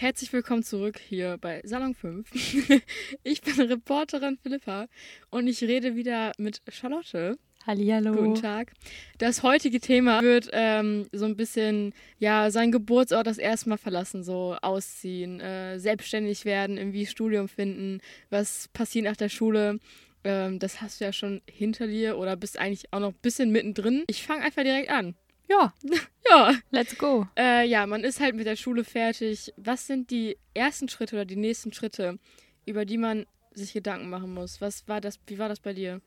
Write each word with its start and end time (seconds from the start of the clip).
Herzlich 0.00 0.32
willkommen 0.32 0.62
zurück 0.62 0.98
hier 0.98 1.36
bei 1.38 1.60
Salon 1.62 1.94
5. 1.94 2.26
ich 3.22 3.42
bin 3.42 3.60
Reporterin 3.60 4.38
Philippa 4.42 4.86
und 5.28 5.46
ich 5.46 5.62
rede 5.62 5.94
wieder 5.94 6.32
mit 6.38 6.62
Charlotte. 6.70 7.36
Hallihallo. 7.66 8.14
Guten 8.14 8.34
Tag. 8.40 8.72
Das 9.18 9.42
heutige 9.42 9.78
Thema 9.78 10.22
wird 10.22 10.48
ähm, 10.54 11.06
so 11.12 11.26
ein 11.26 11.36
bisschen, 11.36 11.92
ja, 12.18 12.50
sein 12.50 12.72
Geburtsort 12.72 13.26
das 13.26 13.36
erste 13.36 13.68
Mal 13.68 13.76
verlassen, 13.76 14.24
so 14.24 14.56
ausziehen, 14.62 15.38
äh, 15.38 15.78
selbstständig 15.78 16.46
werden, 16.46 16.78
irgendwie 16.78 17.04
Studium 17.04 17.46
finden, 17.46 18.00
was 18.30 18.68
passiert 18.68 19.04
nach 19.04 19.16
der 19.16 19.28
Schule. 19.28 19.80
Ähm, 20.24 20.58
das 20.58 20.80
hast 20.80 21.02
du 21.02 21.04
ja 21.04 21.12
schon 21.12 21.42
hinter 21.46 21.86
dir 21.88 22.16
oder 22.16 22.36
bist 22.36 22.58
eigentlich 22.58 22.90
auch 22.94 23.00
noch 23.00 23.12
ein 23.12 23.20
bisschen 23.20 23.50
mittendrin. 23.52 24.04
Ich 24.06 24.22
fange 24.22 24.44
einfach 24.44 24.62
direkt 24.62 24.88
an. 24.88 25.14
Ja, 25.50 25.72
Ja, 26.30 26.54
let's 26.70 26.96
go. 26.96 27.26
äh, 27.36 27.66
ja, 27.66 27.84
man 27.86 28.04
ist 28.04 28.20
halt 28.20 28.36
mit 28.36 28.46
der 28.46 28.56
Schule 28.56 28.84
fertig. 28.84 29.52
Was 29.56 29.86
sind 29.86 30.10
die 30.10 30.36
ersten 30.54 30.88
Schritte 30.88 31.16
oder 31.16 31.24
die 31.24 31.36
nächsten 31.36 31.72
Schritte, 31.72 32.18
über 32.66 32.84
die 32.84 32.98
man 32.98 33.26
sich 33.52 33.72
Gedanken 33.72 34.10
machen 34.10 34.32
muss? 34.32 34.60
Was 34.60 34.86
war 34.86 35.00
das? 35.00 35.18
Wie 35.26 35.38
war 35.38 35.48
das 35.48 35.58
bei 35.58 35.72
dir? 35.72 36.00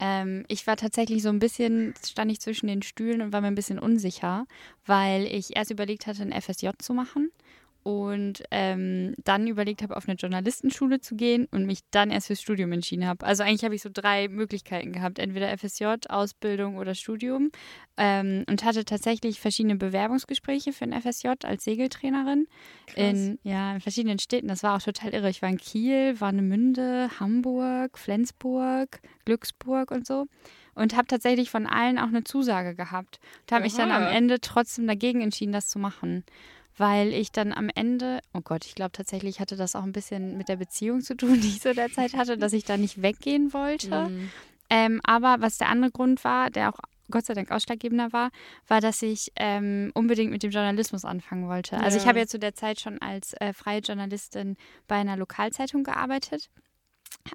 Ähm, 0.00 0.44
ich 0.48 0.66
war 0.66 0.76
tatsächlich 0.76 1.22
so 1.22 1.28
ein 1.30 1.38
bisschen, 1.38 1.94
stand 2.06 2.30
ich 2.30 2.40
zwischen 2.40 2.66
den 2.66 2.82
Stühlen 2.82 3.22
und 3.22 3.32
war 3.32 3.40
mir 3.40 3.46
ein 3.46 3.54
bisschen 3.54 3.78
unsicher, 3.78 4.44
weil 4.84 5.24
ich 5.26 5.56
erst 5.56 5.70
überlegt 5.70 6.06
hatte, 6.06 6.22
ein 6.22 6.32
FSJ 6.32 6.70
zu 6.78 6.92
machen 6.92 7.30
und 7.84 8.42
ähm, 8.50 9.14
dann 9.22 9.46
überlegt 9.46 9.82
habe, 9.82 9.94
auf 9.96 10.08
eine 10.08 10.16
Journalistenschule 10.16 11.00
zu 11.00 11.16
gehen 11.16 11.46
und 11.50 11.66
mich 11.66 11.80
dann 11.90 12.10
erst 12.10 12.28
fürs 12.28 12.40
Studium 12.40 12.72
entschieden 12.72 13.06
habe. 13.06 13.24
Also 13.26 13.42
eigentlich 13.42 13.62
habe 13.62 13.74
ich 13.74 13.82
so 13.82 13.90
drei 13.92 14.28
Möglichkeiten 14.28 14.92
gehabt, 14.92 15.18
entweder 15.18 15.56
FSJ, 15.56 15.84
Ausbildung 16.08 16.78
oder 16.78 16.94
Studium 16.94 17.50
ähm, 17.98 18.44
und 18.48 18.64
hatte 18.64 18.86
tatsächlich 18.86 19.38
verschiedene 19.38 19.76
Bewerbungsgespräche 19.76 20.72
für 20.72 20.84
ein 20.84 20.98
FSJ 20.98 21.28
als 21.44 21.64
Segeltrainerin 21.64 22.48
in, 22.96 23.38
ja, 23.42 23.74
in 23.74 23.82
verschiedenen 23.82 24.18
Städten. 24.18 24.48
Das 24.48 24.62
war 24.62 24.76
auch 24.76 24.82
total 24.82 25.12
irre. 25.12 25.28
Ich 25.28 25.42
war 25.42 25.50
in 25.50 25.58
Kiel, 25.58 26.18
Warnemünde, 26.18 27.10
Hamburg, 27.20 27.98
Flensburg, 27.98 29.00
Glücksburg 29.26 29.90
und 29.90 30.06
so. 30.06 30.24
Und 30.74 30.96
habe 30.96 31.06
tatsächlich 31.06 31.50
von 31.50 31.66
allen 31.66 31.98
auch 31.98 32.08
eine 32.08 32.24
Zusage 32.24 32.74
gehabt. 32.74 33.20
Und 33.42 33.52
habe 33.52 33.64
mich 33.64 33.74
dann 33.74 33.92
am. 33.92 34.04
Ende 34.04 34.40
trotzdem 34.40 34.86
dagegen 34.86 35.20
entschieden, 35.20 35.52
das 35.52 35.68
zu 35.68 35.78
machen. 35.78 36.24
Weil 36.76 37.12
ich 37.12 37.30
dann 37.30 37.52
am 37.52 37.70
Ende, 37.74 38.20
oh 38.32 38.40
Gott, 38.42 38.64
ich 38.64 38.74
glaube 38.74 38.92
tatsächlich 38.92 39.38
hatte 39.40 39.56
das 39.56 39.76
auch 39.76 39.84
ein 39.84 39.92
bisschen 39.92 40.36
mit 40.36 40.48
der 40.48 40.56
Beziehung 40.56 41.02
zu 41.02 41.16
tun, 41.16 41.34
die 41.40 41.48
ich 41.48 41.60
so 41.60 41.72
derzeit 41.72 42.14
hatte, 42.14 42.36
dass 42.36 42.52
ich 42.52 42.64
da 42.64 42.76
nicht 42.76 43.00
weggehen 43.02 43.52
wollte. 43.52 44.08
Mhm. 44.08 44.30
Ähm, 44.70 45.00
aber 45.04 45.36
was 45.40 45.58
der 45.58 45.68
andere 45.68 45.90
Grund 45.90 46.24
war, 46.24 46.50
der 46.50 46.70
auch 46.70 46.78
Gott 47.10 47.26
sei 47.26 47.34
Dank 47.34 47.50
ausschlaggebender 47.50 48.12
war, 48.12 48.30
war, 48.66 48.80
dass 48.80 49.02
ich 49.02 49.30
ähm, 49.36 49.92
unbedingt 49.94 50.30
mit 50.32 50.42
dem 50.42 50.50
Journalismus 50.50 51.04
anfangen 51.04 51.48
wollte. 51.48 51.78
Also 51.78 51.96
ich 51.98 52.04
Ja. 52.04 52.08
habe 52.08 52.20
ja 52.20 52.26
zu 52.26 52.38
der 52.38 52.54
Zeit 52.54 52.80
schon 52.80 53.00
als 53.00 53.34
äh, 53.34 53.52
freie 53.52 53.80
Journalistin 53.80 54.56
bei 54.88 54.96
einer 54.96 55.16
Lokalzeitung 55.16 55.84
gearbeitet. 55.84 56.48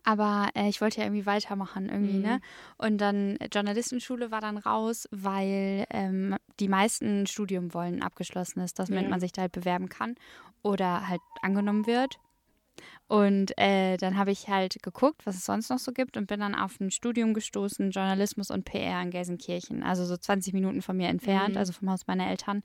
Aber 0.03 0.49
äh, 0.55 0.69
ich 0.69 0.81
wollte 0.81 0.99
ja 0.99 1.05
irgendwie 1.07 1.25
weitermachen 1.25 1.89
irgendwie, 1.89 2.17
Mhm. 2.17 2.21
ne? 2.21 2.41
Und 2.77 2.99
dann 2.99 3.37
äh, 3.37 3.47
Journalistenschule 3.51 4.31
war 4.31 4.41
dann 4.41 4.57
raus, 4.57 5.07
weil 5.11 5.85
ähm, 5.89 6.35
die 6.59 6.67
meisten 6.67 7.25
Studium 7.27 7.73
wollen 7.73 7.95
ein 7.95 8.03
abgeschlossenes, 8.03 8.73
das 8.73 8.89
Ja. 8.89 9.01
man 9.01 9.19
sich 9.19 9.31
da 9.31 9.41
halt 9.43 9.51
bewerben 9.51 9.89
kann 9.89 10.15
oder 10.61 11.07
halt 11.07 11.21
angenommen 11.41 11.87
wird. 11.87 12.19
Und 13.07 13.57
äh, 13.57 13.97
dann 13.97 14.17
habe 14.17 14.29
ich 14.31 14.47
halt 14.49 14.83
geguckt, 14.83 15.25
was 15.25 15.35
es 15.35 15.45
sonst 15.45 15.69
noch 15.69 15.79
so 15.79 15.91
gibt 15.91 16.15
und 16.15 16.27
bin 16.27 16.39
dann 16.39 16.53
auf 16.53 16.79
ein 16.79 16.91
Studium 16.91 17.33
gestoßen, 17.33 17.89
Journalismus 17.89 18.51
und 18.51 18.65
PR 18.65 19.01
in 19.01 19.09
Gelsenkirchen, 19.09 19.81
also 19.81 20.05
so 20.05 20.15
20 20.15 20.53
Minuten 20.53 20.81
von 20.83 20.95
mir 20.95 21.07
entfernt, 21.07 21.51
Mhm. 21.55 21.57
also 21.57 21.73
vom 21.73 21.89
Haus 21.89 22.05
meiner 22.05 22.29
Eltern. 22.29 22.61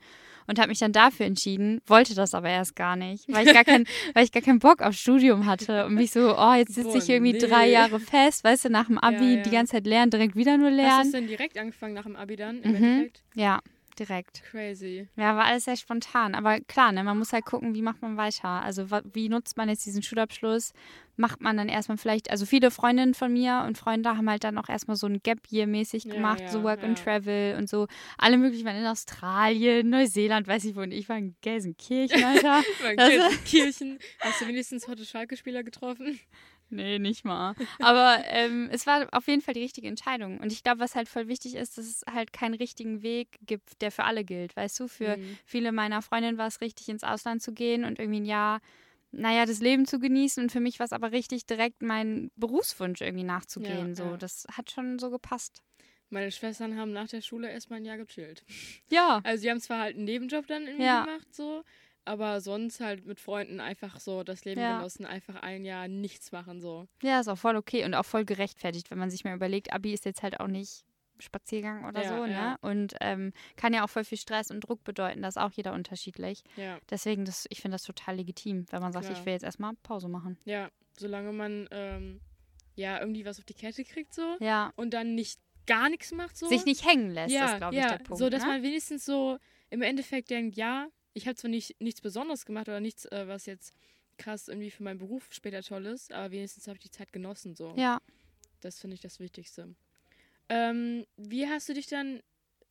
Und 0.46 0.58
habe 0.58 0.68
mich 0.68 0.78
dann 0.80 0.92
dafür 0.92 1.24
entschieden, 1.24 1.80
wollte 1.86 2.14
das 2.14 2.34
aber 2.34 2.50
erst 2.50 2.76
gar 2.76 2.96
nicht, 2.96 3.26
weil 3.32 3.46
ich 3.46 3.54
gar, 3.54 3.64
kein, 3.64 3.84
weil 4.14 4.24
ich 4.24 4.32
gar 4.32 4.42
keinen 4.42 4.58
Bock 4.58 4.82
auf 4.82 4.92
Studium 4.94 5.46
hatte 5.46 5.86
und 5.86 5.94
mich 5.94 6.10
so, 6.10 6.36
oh, 6.38 6.52
jetzt 6.52 6.74
sitze 6.74 6.98
ich 6.98 7.08
irgendwie 7.08 7.32
nee. 7.32 7.38
drei 7.38 7.68
Jahre 7.70 7.98
fest, 7.98 8.44
weißt 8.44 8.66
du, 8.66 8.68
nach 8.70 8.86
dem 8.88 8.98
Abi 8.98 9.14
Ja, 9.24 9.36
ja. 9.36 9.42
die 9.42 9.50
ganze 9.50 9.72
Zeit 9.72 9.86
lernen, 9.86 10.10
direkt 10.10 10.36
wieder 10.36 10.58
nur 10.58 10.68
Hast 10.68 10.76
du 10.76 10.82
lernen. 10.82 11.06
es 11.06 11.12
denn 11.12 11.26
direkt 11.26 11.56
angefangen 11.58 11.94
nach 11.94 12.04
dem 12.04 12.16
Abi 12.16 12.36
dann 12.36 12.60
im 12.62 12.70
Mhm. 12.70 12.76
Endeffekt? 12.76 13.22
Ja, 13.34 13.60
direkt. 13.98 14.42
Crazy. 14.44 15.08
Ja, 15.16 15.36
war 15.36 15.44
alles 15.44 15.64
sehr 15.64 15.76
spontan. 15.76 16.34
Aber 16.34 16.60
klar, 16.60 16.92
ne, 16.92 17.02
man 17.04 17.18
muss 17.18 17.32
halt 17.32 17.44
gucken, 17.44 17.74
wie 17.74 17.82
macht 17.82 18.02
man 18.02 18.16
weiter. 18.16 18.48
Also 18.48 18.86
wie 19.12 19.28
nutzt 19.28 19.56
man 19.56 19.68
jetzt 19.68 19.86
diesen 19.86 20.02
Schulabschluss? 20.02 20.72
Macht 21.16 21.40
man 21.40 21.56
dann 21.56 21.68
erstmal 21.68 21.96
vielleicht, 21.96 22.30
also 22.30 22.44
viele 22.44 22.72
Freundinnen 22.72 23.14
von 23.14 23.32
mir 23.32 23.62
und 23.66 23.78
Freunde 23.78 24.16
haben 24.16 24.28
halt 24.28 24.42
dann 24.42 24.58
auch 24.58 24.68
erstmal 24.68 24.96
so 24.96 25.06
ein 25.06 25.20
Gap 25.22 25.38
Year 25.48 25.66
mäßig 25.68 26.04
Ja, 26.04 26.14
gemacht, 26.14 26.40
ja, 26.40 26.48
so 26.48 26.64
Work 26.64 26.82
and 26.82 26.98
ja. 26.98 27.04
Travel 27.04 27.56
und 27.56 27.68
so. 27.68 27.86
Alle 28.18 28.36
möglichen 28.36 28.64
waren 28.66 28.74
in 28.76 28.86
Australien, 28.86 29.90
Neuseeland, 29.90 30.48
weiß 30.48 30.64
ich 30.64 30.74
wo. 30.74 30.80
Und 30.80 30.90
ich 30.90 31.08
war 31.08 31.16
in 31.18 31.36
Gelsenkirchen, 31.40 32.22
Alter. 32.24 32.62
Bei 32.82 32.96
Das- 32.96 33.44
Kirchen. 33.44 33.98
Hast 34.20 34.40
du 34.40 34.48
wenigstens 34.48 34.88
heute 34.88 35.04
Schalke-Spieler 35.04 35.62
getroffen? 35.62 36.18
Nee, 36.74 36.98
nicht 36.98 37.24
mal. 37.24 37.54
Aber 37.80 38.22
ähm, 38.26 38.68
es 38.72 38.86
war 38.86 39.06
auf 39.12 39.28
jeden 39.28 39.42
Fall 39.42 39.54
die 39.54 39.62
richtige 39.62 39.86
Entscheidung. 39.86 40.38
Und 40.40 40.50
ich 40.52 40.64
glaube, 40.64 40.80
was 40.80 40.96
halt 40.96 41.08
voll 41.08 41.28
wichtig 41.28 41.54
ist, 41.54 41.78
dass 41.78 41.86
es 41.86 42.04
halt 42.12 42.32
keinen 42.32 42.54
richtigen 42.54 43.02
Weg 43.02 43.38
gibt, 43.46 43.80
der 43.80 43.92
für 43.92 44.02
alle 44.04 44.24
gilt. 44.24 44.56
Weißt 44.56 44.80
du, 44.80 44.88
für 44.88 45.16
Mhm. 45.16 45.38
viele 45.44 45.70
meiner 45.72 46.02
Freundinnen 46.02 46.36
war 46.36 46.48
es 46.48 46.60
richtig, 46.60 46.88
ins 46.88 47.04
Ausland 47.04 47.42
zu 47.42 47.52
gehen 47.52 47.84
und 47.84 47.98
irgendwie 48.00 48.20
ein 48.20 48.24
Jahr, 48.26 48.60
naja, 49.12 49.46
das 49.46 49.60
Leben 49.60 49.86
zu 49.86 50.00
genießen. 50.00 50.42
Und 50.42 50.50
für 50.50 50.58
mich 50.60 50.80
war 50.80 50.86
es 50.86 50.92
aber 50.92 51.12
richtig, 51.12 51.46
direkt 51.46 51.80
meinen 51.82 52.32
Berufswunsch 52.34 53.00
irgendwie 53.00 53.24
nachzugehen. 53.24 53.90
Ja, 53.90 53.94
so, 53.94 54.04
ja. 54.10 54.16
das 54.16 54.46
hat 54.50 54.72
schon 54.72 54.98
so 54.98 55.10
gepasst. 55.10 55.62
Meine 56.10 56.30
Schwestern 56.32 56.76
haben 56.76 56.92
nach 56.92 57.08
der 57.08 57.22
Schule 57.22 57.50
erstmal 57.50 57.78
ein 57.78 57.84
Jahr 57.84 57.96
gechillt. 57.98 58.44
Ja. 58.90 59.20
Also 59.24 59.42
die 59.42 59.50
haben 59.50 59.60
zwar 59.60 59.80
halt 59.80 59.96
einen 59.96 60.04
Nebenjob 60.04 60.46
dann 60.46 60.62
irgendwie 60.66 60.82
Ja. 60.84 61.04
gemacht, 61.04 61.34
so, 61.34 61.62
aber 62.04 62.40
sonst 62.40 62.80
halt 62.80 63.06
mit 63.06 63.20
Freunden 63.20 63.60
einfach 63.60 63.98
so 64.00 64.22
das 64.24 64.44
Leben 64.44 64.60
Ja. 64.60 64.76
genossen, 64.78 65.06
einfach 65.06 65.36
ein 65.36 65.64
Jahr 65.64 65.88
nichts 65.88 66.32
machen, 66.32 66.60
so. 66.60 66.86
Ja, 67.02 67.20
ist 67.20 67.28
auch 67.28 67.38
voll 67.38 67.56
okay 67.56 67.84
und 67.84 67.94
auch 67.94 68.04
voll 68.04 68.24
gerechtfertigt, 68.24 68.90
wenn 68.90 68.98
man 68.98 69.10
sich 69.10 69.24
mal 69.24 69.34
überlegt, 69.34 69.72
Abi 69.72 69.92
ist 69.92 70.04
jetzt 70.04 70.22
halt 70.22 70.40
auch 70.40 70.46
nicht 70.48 70.84
Spaziergang 71.20 71.84
oder 71.84 72.02
Ja, 72.02 72.08
so, 72.08 72.24
ja. 72.26 72.50
ne? 72.50 72.56
Und 72.60 72.94
ähm, 73.00 73.32
kann 73.56 73.72
ja 73.72 73.84
auch 73.84 73.88
voll 73.90 74.04
viel 74.04 74.18
Stress 74.18 74.50
und 74.50 74.60
Druck 74.62 74.82
bedeuten. 74.82 75.22
Das 75.22 75.36
ist 75.36 75.42
auch 75.42 75.52
jeder 75.52 75.72
unterschiedlich. 75.72 76.42
Ja, 76.56 76.78
Deswegen, 76.90 77.24
das, 77.24 77.46
ich 77.50 77.60
finde 77.62 77.76
das 77.76 77.84
total 77.84 78.16
legitim, 78.16 78.66
wenn 78.70 78.82
man 78.82 78.92
sagt, 78.92 79.06
Klar. 79.06 79.18
ich 79.18 79.24
will 79.24 79.32
jetzt 79.32 79.44
erstmal 79.44 79.74
Pause 79.82 80.08
machen. 80.08 80.38
ja, 80.44 80.70
solange 80.98 81.32
man 81.32 81.68
ähm, 81.70 82.20
ja 82.74 82.98
irgendwie 83.00 83.24
was 83.24 83.38
auf 83.38 83.44
die 83.44 83.54
Kette 83.54 83.84
kriegt, 83.84 84.12
so, 84.14 84.36
Ja. 84.40 84.72
und 84.76 84.92
dann 84.92 85.14
nicht 85.14 85.40
gar 85.66 85.88
nichts 85.88 86.12
macht, 86.12 86.36
so. 86.36 86.46
Sich 86.48 86.64
nicht 86.66 86.84
hängen 86.86 87.10
lässt, 87.10 87.32
ja, 87.34 87.46
ist, 87.52 87.56
glaube 87.58 87.76
ich, 87.76 87.80
der 87.86 87.98
Punkt. 87.98 88.18
so, 88.18 88.28
dass 88.28 88.42
ne? 88.42 88.48
man 88.48 88.62
wenigstens 88.62 89.04
so 89.04 89.38
im 89.70 89.82
Endeffekt 89.82 90.30
denkt, 90.30 90.56
ja, 90.56 90.88
ich 91.14 91.26
habe 91.26 91.36
zwar 91.36 91.50
nicht, 91.50 91.80
nichts 91.80 92.00
Besonderes 92.00 92.44
gemacht 92.44 92.68
oder 92.68 92.80
nichts, 92.80 93.06
äh, 93.06 93.26
was 93.26 93.46
jetzt 93.46 93.72
krass 94.18 94.48
irgendwie 94.48 94.70
für 94.70 94.82
meinen 94.82 94.98
Beruf 94.98 95.28
später 95.30 95.62
toll 95.62 95.86
ist, 95.86 96.12
aber 96.12 96.30
wenigstens 96.30 96.66
habe 96.66 96.76
ich 96.76 96.82
die 96.82 96.90
Zeit 96.90 97.12
genossen, 97.12 97.54
so. 97.56 97.74
Ja. 97.76 98.00
Das 98.60 98.80
finde 98.80 98.94
ich 98.94 99.00
das 99.00 99.20
Wichtigste. 99.20 99.74
Ähm, 100.48 101.06
wie 101.16 101.46
hast 101.48 101.68
du 101.68 101.74
dich 101.74 101.86
dann 101.86 102.20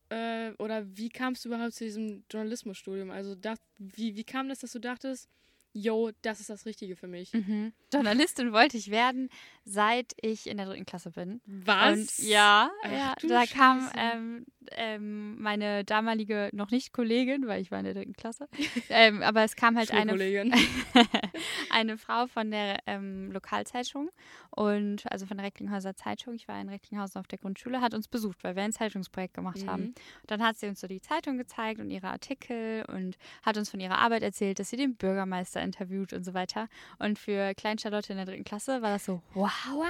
äh, 0.09 0.51
oder 0.59 0.85
wie 0.97 1.09
kamst 1.09 1.43
du 1.43 1.49
überhaupt 1.49 1.73
zu 1.73 1.83
diesem 1.83 2.23
Journalismusstudium? 2.29 3.11
Also 3.11 3.35
dacht, 3.35 3.61
wie, 3.77 4.15
wie 4.15 4.23
kam 4.23 4.49
das, 4.49 4.59
dass 4.59 4.71
du 4.71 4.79
dachtest, 4.79 5.29
yo, 5.73 6.11
das 6.22 6.39
ist 6.39 6.50
das 6.50 6.66
Richtige 6.66 6.95
für 6.95 7.07
mich? 7.07 7.34
Mhm. 7.34 7.73
Journalistin 7.91 8.53
wollte 8.53 8.78
ich 8.78 8.89
werden, 8.91 9.29
seit 9.66 10.13
ich 10.22 10.47
in 10.47 10.57
der 10.57 10.66
dritten 10.67 10.85
Klasse 10.85 11.11
bin. 11.11 11.41
Was? 11.45 12.19
Und 12.19 12.28
ja, 12.28 12.69
Ach 12.84 12.91
ja 12.91 13.16
da 13.28 13.45
kam 13.45 13.89
ähm, 13.97 14.45
ähm, 14.72 15.41
meine 15.41 15.83
damalige, 15.83 16.50
noch 16.53 16.72
nicht 16.72 16.94
Kollegin, 16.94 17.47
weil 17.47 17.62
ich 17.62 17.72
war 17.72 17.79
in 17.79 17.85
der 17.85 17.94
dritten 17.94 18.13
Klasse, 18.13 18.47
ähm, 18.89 19.22
aber 19.23 19.44
es 19.44 19.56
kam 19.56 19.78
halt 19.78 19.91
eine, 19.91 20.13
eine 21.69 21.97
Frau 21.97 22.28
von 22.28 22.51
der 22.51 22.79
ähm, 22.88 23.31
Lokalzeitung 23.31 24.09
und 24.51 25.09
also 25.12 25.25
von 25.25 25.38
der 25.38 25.45
Recklinghäuser 25.47 25.95
Zeitung. 25.95 26.33
Ich 26.35 26.47
war 26.47 26.59
in 26.62 26.69
Recklinghausen 26.69 27.19
auf 27.19 27.28
der 27.28 27.39
Grundschule, 27.39 27.81
hat 27.81 27.94
uns 27.94 28.07
besucht, 28.07 28.44
weil 28.44 28.56
wir 28.56 28.63
ein 28.63 28.73
Zeitungsprojekt 28.73 29.33
gemacht 29.33 29.62
Mhm. 29.63 29.67
haben. 29.69 29.95
Dann 30.28 30.44
hat 30.44 30.57
sie 30.57 30.67
uns 30.67 30.79
so 30.79 30.88
die 30.88 31.01
Zeitung 31.01 31.38
gezeigt 31.38 31.79
und 31.79 31.89
ihre 31.89 32.07
Artikel 32.07 32.85
und 32.88 33.17
hat 33.44 33.57
uns 33.57 33.69
von 33.69 33.79
ihrer 33.79 33.97
Arbeit 34.00 34.23
erzählt, 34.23 34.59
dass 34.59 34.69
sie 34.69 34.78
den 34.78 34.95
Bürgermeister 34.95 35.62
interviewt 35.63 36.13
und 36.13 36.24
so 36.24 36.33
weiter. 36.33 36.68
Und 37.00 37.18
für 37.18 37.54
Klein 37.56 37.77
Charlotte 37.80 38.12
in 38.12 38.18
der 38.18 38.25
dritten 38.25 38.44
Klasse 38.44 38.81
war 38.81 38.92
das 38.92 39.06
so, 39.06 39.21
wow, 39.33 39.51
oh 39.74 39.83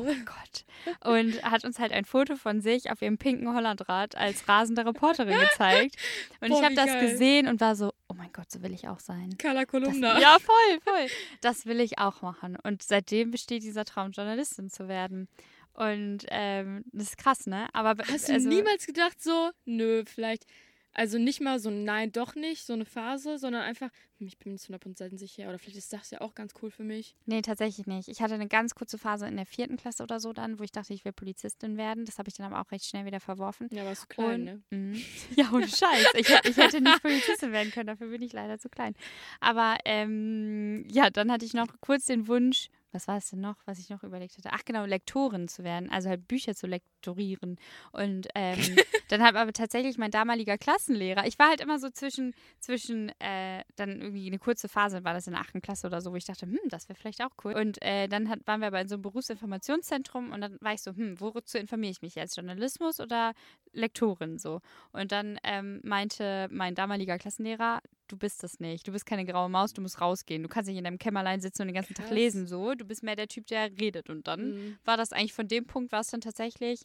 Wow. 0.00 0.04
mein 0.04 0.24
Gott. 0.24 0.64
Und 1.12 1.42
hat 1.42 1.64
uns 1.64 1.78
halt 1.78 1.92
ein 1.92 2.04
Foto 2.04 2.36
von 2.36 2.60
sich 2.60 2.90
auf 2.90 3.02
ihrem 3.02 3.18
pinken 3.18 3.52
Hollandrad 3.54 4.14
als 4.16 4.48
rasende 4.48 4.84
Reporterin 4.86 5.38
gezeigt. 5.38 5.96
Und 6.40 6.48
Boah, 6.50 6.58
ich 6.58 6.64
habe 6.64 6.74
das 6.74 6.86
geil. 6.86 7.10
gesehen 7.10 7.48
und 7.48 7.60
war 7.60 7.74
so, 7.76 7.92
oh 8.08 8.14
mein 8.14 8.32
Gott, 8.32 8.50
so 8.50 8.62
will 8.62 8.72
ich 8.72 8.88
auch 8.88 8.98
sein. 9.00 9.36
Carla 9.38 9.62
Das, 9.62 9.70
Kolumna. 9.70 10.18
ja, 10.20 10.36
voll, 10.40 10.80
voll. 10.84 11.06
Das 11.42 11.66
will 11.66 11.80
ich 11.80 11.98
auch 11.98 12.22
machen. 12.22 12.56
Und 12.62 12.82
seitdem 12.82 13.30
besteht 13.30 13.62
dieser 13.62 13.84
Traum, 13.84 14.12
Journalistin 14.12 14.70
zu 14.70 14.88
werden. 14.88 15.28
Und 15.74 16.24
ähm, 16.28 16.84
das 16.92 17.08
ist 17.08 17.18
krass, 17.18 17.46
ne? 17.46 17.68
Aber 17.74 17.94
Hast 18.10 18.28
du 18.28 18.32
also, 18.32 18.48
niemals 18.48 18.86
gedacht 18.86 19.22
so, 19.22 19.50
nö, 19.66 20.02
vielleicht 20.06 20.44
Also 20.92 21.18
nicht 21.18 21.40
mal 21.40 21.60
so 21.60 21.70
nein, 21.70 22.10
doch 22.10 22.34
nicht, 22.34 22.64
so 22.66 22.72
eine 22.72 22.84
Phase, 22.84 23.38
sondern 23.38 23.62
einfach, 23.62 23.90
hm, 24.18 24.26
ich 24.26 24.38
bin 24.38 24.52
mir 24.52 24.58
zu 24.58 24.72
100% 24.72 25.16
sicher. 25.18 25.48
Oder 25.48 25.58
vielleicht 25.58 25.78
ist 25.78 25.92
das 25.92 26.10
ja 26.10 26.20
auch 26.20 26.34
ganz 26.34 26.52
cool 26.60 26.70
für 26.70 26.82
mich. 26.82 27.14
Nee, 27.26 27.42
tatsächlich 27.42 27.86
nicht. 27.86 28.08
Ich 28.08 28.20
hatte 28.20 28.34
eine 28.34 28.48
ganz 28.48 28.74
kurze 28.74 28.98
Phase 28.98 29.28
in 29.28 29.36
der 29.36 29.46
vierten 29.46 29.76
Klasse 29.76 30.02
oder 30.02 30.18
so 30.18 30.32
dann, 30.32 30.58
wo 30.58 30.64
ich 30.64 30.72
dachte, 30.72 30.92
ich 30.92 31.04
will 31.04 31.12
Polizistin 31.12 31.76
werden. 31.76 32.04
Das 32.06 32.18
habe 32.18 32.28
ich 32.28 32.34
dann 32.34 32.52
aber 32.52 32.60
auch 32.60 32.72
recht 32.72 32.84
schnell 32.86 33.04
wieder 33.06 33.20
verworfen. 33.20 33.68
Ja, 33.70 33.84
warst 33.84 34.02
du 34.02 34.06
klein, 34.08 34.34
Und- 34.40 34.44
ne? 34.44 34.62
Mhm. 34.70 35.02
Ja, 35.36 35.50
ohne 35.52 35.68
Scheiß. 35.68 36.06
Ich, 36.14 36.28
ich 36.28 36.56
hätte 36.56 36.80
nicht 36.80 37.02
Polizistin 37.02 37.52
werden 37.52 37.70
können, 37.70 37.86
dafür 37.86 38.08
bin 38.08 38.22
ich 38.22 38.32
leider 38.32 38.58
zu 38.58 38.68
klein. 38.68 38.94
Aber 39.40 39.76
ähm, 39.84 40.84
ja, 40.90 41.10
dann 41.10 41.30
hatte 41.30 41.44
ich 41.44 41.54
noch 41.54 41.68
kurz 41.80 42.06
den 42.06 42.26
Wunsch, 42.26 42.68
was 42.92 43.08
war 43.08 43.16
es 43.16 43.30
denn 43.30 43.40
noch, 43.40 43.56
was 43.66 43.78
ich 43.78 43.88
noch 43.88 44.02
überlegt 44.02 44.36
hatte? 44.36 44.50
Ach 44.52 44.64
genau, 44.64 44.84
Lektorin 44.84 45.48
zu 45.48 45.64
werden, 45.64 45.90
also 45.90 46.08
halt 46.08 46.26
Bücher 46.26 46.54
zu 46.54 46.66
lektorieren. 46.66 47.56
Und 47.92 48.28
ähm, 48.34 48.58
dann 49.08 49.22
hat 49.22 49.34
aber 49.36 49.52
tatsächlich 49.52 49.98
mein 49.98 50.10
damaliger 50.10 50.58
Klassenlehrer, 50.58 51.26
ich 51.26 51.38
war 51.38 51.48
halt 51.48 51.60
immer 51.60 51.78
so 51.78 51.90
zwischen, 51.90 52.34
zwischen 52.58 53.10
äh, 53.20 53.62
dann 53.76 54.00
irgendwie 54.00 54.26
eine 54.26 54.38
kurze 54.38 54.68
Phase, 54.68 55.04
war 55.04 55.14
das 55.14 55.26
in 55.26 55.32
der 55.32 55.42
achten 55.42 55.62
Klasse 55.62 55.86
oder 55.86 56.00
so, 56.00 56.12
wo 56.12 56.16
ich 56.16 56.24
dachte, 56.24 56.46
hm, 56.46 56.58
das 56.68 56.88
wäre 56.88 56.98
vielleicht 56.98 57.22
auch 57.22 57.30
cool. 57.44 57.54
Und 57.54 57.82
äh, 57.82 58.08
dann 58.08 58.28
hat, 58.28 58.40
waren 58.46 58.60
wir 58.60 58.68
aber 58.68 58.80
in 58.80 58.88
so 58.88 58.96
einem 58.96 59.02
Berufsinformationszentrum 59.02 60.32
und 60.32 60.40
dann 60.40 60.58
war 60.60 60.72
ich 60.72 60.82
so, 60.82 60.92
hm, 60.94 61.20
wozu 61.20 61.58
informiere 61.58 61.92
ich 61.92 62.02
mich 62.02 62.14
jetzt? 62.14 62.36
Journalismus 62.36 63.00
oder 63.00 63.32
Lektorin 63.72 64.38
so? 64.38 64.60
Und 64.92 65.12
dann 65.12 65.38
ähm, 65.44 65.80
meinte 65.82 66.48
mein 66.50 66.74
damaliger 66.74 67.18
Klassenlehrer, 67.18 67.80
du 68.10 68.16
bist 68.16 68.42
das 68.42 68.60
nicht. 68.60 68.86
Du 68.86 68.92
bist 68.92 69.06
keine 69.06 69.24
graue 69.24 69.48
Maus, 69.48 69.72
du 69.72 69.80
musst 69.82 70.00
rausgehen. 70.00 70.42
Du 70.42 70.48
kannst 70.48 70.68
nicht 70.68 70.78
in 70.78 70.84
deinem 70.84 70.98
Kämmerlein 70.98 71.40
sitzen 71.40 71.62
und 71.62 71.68
den 71.68 71.74
ganzen 71.74 71.94
Tag 71.94 72.06
Krass. 72.06 72.14
lesen 72.14 72.46
so. 72.46 72.74
Du 72.74 72.84
bist 72.84 73.02
mehr 73.02 73.16
der 73.16 73.28
Typ, 73.28 73.46
der 73.46 73.70
redet. 73.78 74.10
Und 74.10 74.26
dann 74.26 74.52
Mhm. 74.54 74.78
war 74.84 74.96
das 74.96 75.12
eigentlich 75.12 75.32
von 75.32 75.48
dem 75.48 75.66
Punkt, 75.66 75.92
war 75.92 76.00
es 76.00 76.08
dann 76.08 76.20
tatsächlich 76.20 76.82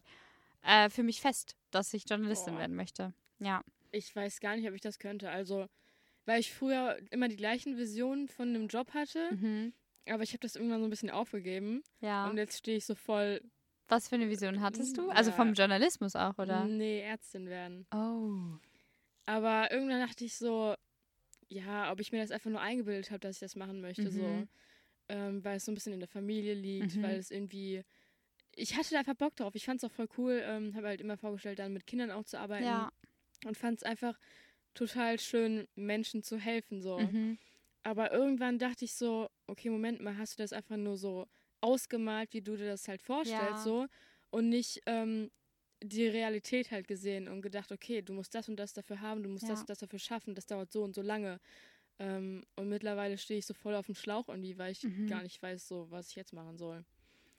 äh, 0.62 0.90
für 0.90 1.02
mich 1.04 1.20
fest, 1.20 1.54
dass 1.70 1.94
ich 1.94 2.08
Journalistin 2.08 2.54
Boah. 2.54 2.60
werden 2.60 2.74
möchte. 2.76 3.12
Ja. 3.38 3.62
Ich 3.92 4.14
weiß 4.16 4.40
gar 4.40 4.56
nicht, 4.56 4.66
ob 4.68 4.74
ich 4.74 4.80
das 4.80 4.98
könnte. 4.98 5.30
Also, 5.30 5.66
weil 6.24 6.40
ich 6.40 6.52
früher 6.52 6.98
immer 7.10 7.28
die 7.28 7.36
gleichen 7.36 7.76
Visionen 7.78 8.26
von 8.26 8.48
einem 8.48 8.66
Job 8.66 8.92
hatte, 8.92 9.32
Mhm. 9.32 9.72
aber 10.08 10.24
ich 10.24 10.30
habe 10.32 10.40
das 10.40 10.56
irgendwann 10.56 10.80
so 10.80 10.86
ein 10.86 10.90
bisschen 10.90 11.10
aufgegeben. 11.10 11.82
Ja. 12.00 12.28
Und 12.28 12.36
jetzt 12.36 12.58
stehe 12.58 12.76
ich 12.78 12.84
so 12.84 12.94
voll, 12.96 13.40
Was 13.88 14.08
für 14.08 14.16
eine 14.16 14.28
Vision 14.28 14.60
hattest 14.60 14.96
du? 14.98 15.06
Ja. 15.08 15.14
Also 15.14 15.30
vom 15.30 15.52
Journalismus 15.54 16.16
auch, 16.16 16.36
oder? 16.38 16.64
nee, 16.64 17.00
Ärztin 17.02 17.46
werden. 17.48 17.86
Oh. 17.94 18.58
Aber 19.26 19.70
irgendwann 19.70 20.00
dachte 20.00 20.24
ich 20.24 20.34
so, 20.36 20.74
ja, 21.48 21.92
ob 21.92 22.00
ich 22.00 22.12
mir 22.12 22.20
das 22.20 22.30
einfach 22.30 22.50
nur 22.50 22.60
eingebildet 22.60 23.10
habe, 23.10 23.20
dass 23.20 23.36
ich 23.36 23.40
das 23.40 23.56
machen 23.56 23.80
möchte, 23.80 24.10
so. 24.10 24.22
Mhm. 24.22 24.48
Ähm, 25.08 25.44
weil 25.44 25.56
es 25.58 25.64
so 25.64 25.72
ein 25.72 25.74
bisschen 25.74 25.92
in 25.92 26.00
der 26.00 26.08
Familie 26.08 26.54
liegt, 26.54 26.96
Mhm. 26.96 27.02
weil 27.02 27.18
es 27.18 27.30
irgendwie. 27.30 27.82
Ich 28.56 28.76
hatte 28.76 28.90
da 28.92 28.98
einfach 29.00 29.14
Bock 29.14 29.36
drauf. 29.36 29.54
Ich 29.54 29.64
fand 29.66 29.82
es 29.82 29.88
auch 29.88 29.94
voll 29.94 30.08
cool. 30.18 30.40
Ähm, 30.44 30.74
habe 30.74 30.88
halt 30.88 31.00
immer 31.00 31.16
vorgestellt, 31.16 31.58
dann 31.58 31.72
mit 31.72 31.86
Kindern 31.86 32.10
auch 32.10 32.24
zu 32.24 32.38
arbeiten. 32.38 32.64
Ja. 32.64 32.92
Und 33.44 33.56
fand 33.56 33.78
es 33.78 33.82
einfach 33.84 34.18
total 34.74 35.18
schön, 35.18 35.68
Menschen 35.76 36.22
zu 36.22 36.38
helfen, 36.38 36.80
so. 36.82 36.98
Mhm. 37.00 37.38
Aber 37.82 38.12
irgendwann 38.12 38.58
dachte 38.58 38.84
ich 38.84 38.94
so, 38.94 39.28
okay, 39.46 39.70
Moment 39.70 40.00
mal, 40.00 40.16
hast 40.18 40.38
du 40.38 40.42
das 40.42 40.52
einfach 40.52 40.76
nur 40.76 40.96
so 40.96 41.28
ausgemalt, 41.60 42.32
wie 42.32 42.42
du 42.42 42.56
dir 42.56 42.66
das 42.66 42.88
halt 42.88 43.02
vorstellst, 43.02 43.40
Ja. 43.40 43.56
so 43.62 43.86
und 44.30 44.48
nicht 44.48 44.80
ähm, 44.86 45.30
die 45.82 46.06
Realität 46.08 46.70
halt 46.70 46.88
gesehen 46.88 47.28
und 47.28 47.42
gedacht, 47.42 47.72
okay, 47.72 48.02
du 48.02 48.12
musst 48.14 48.34
das 48.34 48.48
und 48.48 48.56
das 48.56 48.72
dafür 48.72 49.00
haben, 49.00 49.22
du 49.22 49.28
musst 49.30 49.48
das 49.48 49.60
Ja. 49.60 49.66
und 49.66 49.70
das 49.70 49.78
dafür 49.78 49.98
schaffen, 49.98 50.34
das 50.34 50.46
dauert 50.46 50.72
so 50.72 50.82
und 50.84 50.94
so 50.94 51.02
lange. 51.02 51.38
Ähm, 51.98 52.44
und 52.56 52.68
mittlerweile 52.68 53.18
stehe 53.18 53.38
ich 53.40 53.46
so 53.46 53.54
voll 53.54 53.74
auf 53.76 53.86
dem 53.86 53.94
Schlauch 53.96 54.28
irgendwie, 54.28 54.58
weil 54.58 54.72
ich 54.72 54.86
Mhm. 54.86 55.06
gar 55.06 55.22
nicht 55.22 55.42
weiß, 55.42 55.68
so 55.68 55.90
was 55.90 56.10
ich 56.10 56.16
jetzt 56.16 56.32
machen 56.34 56.58
soll. 56.58 56.84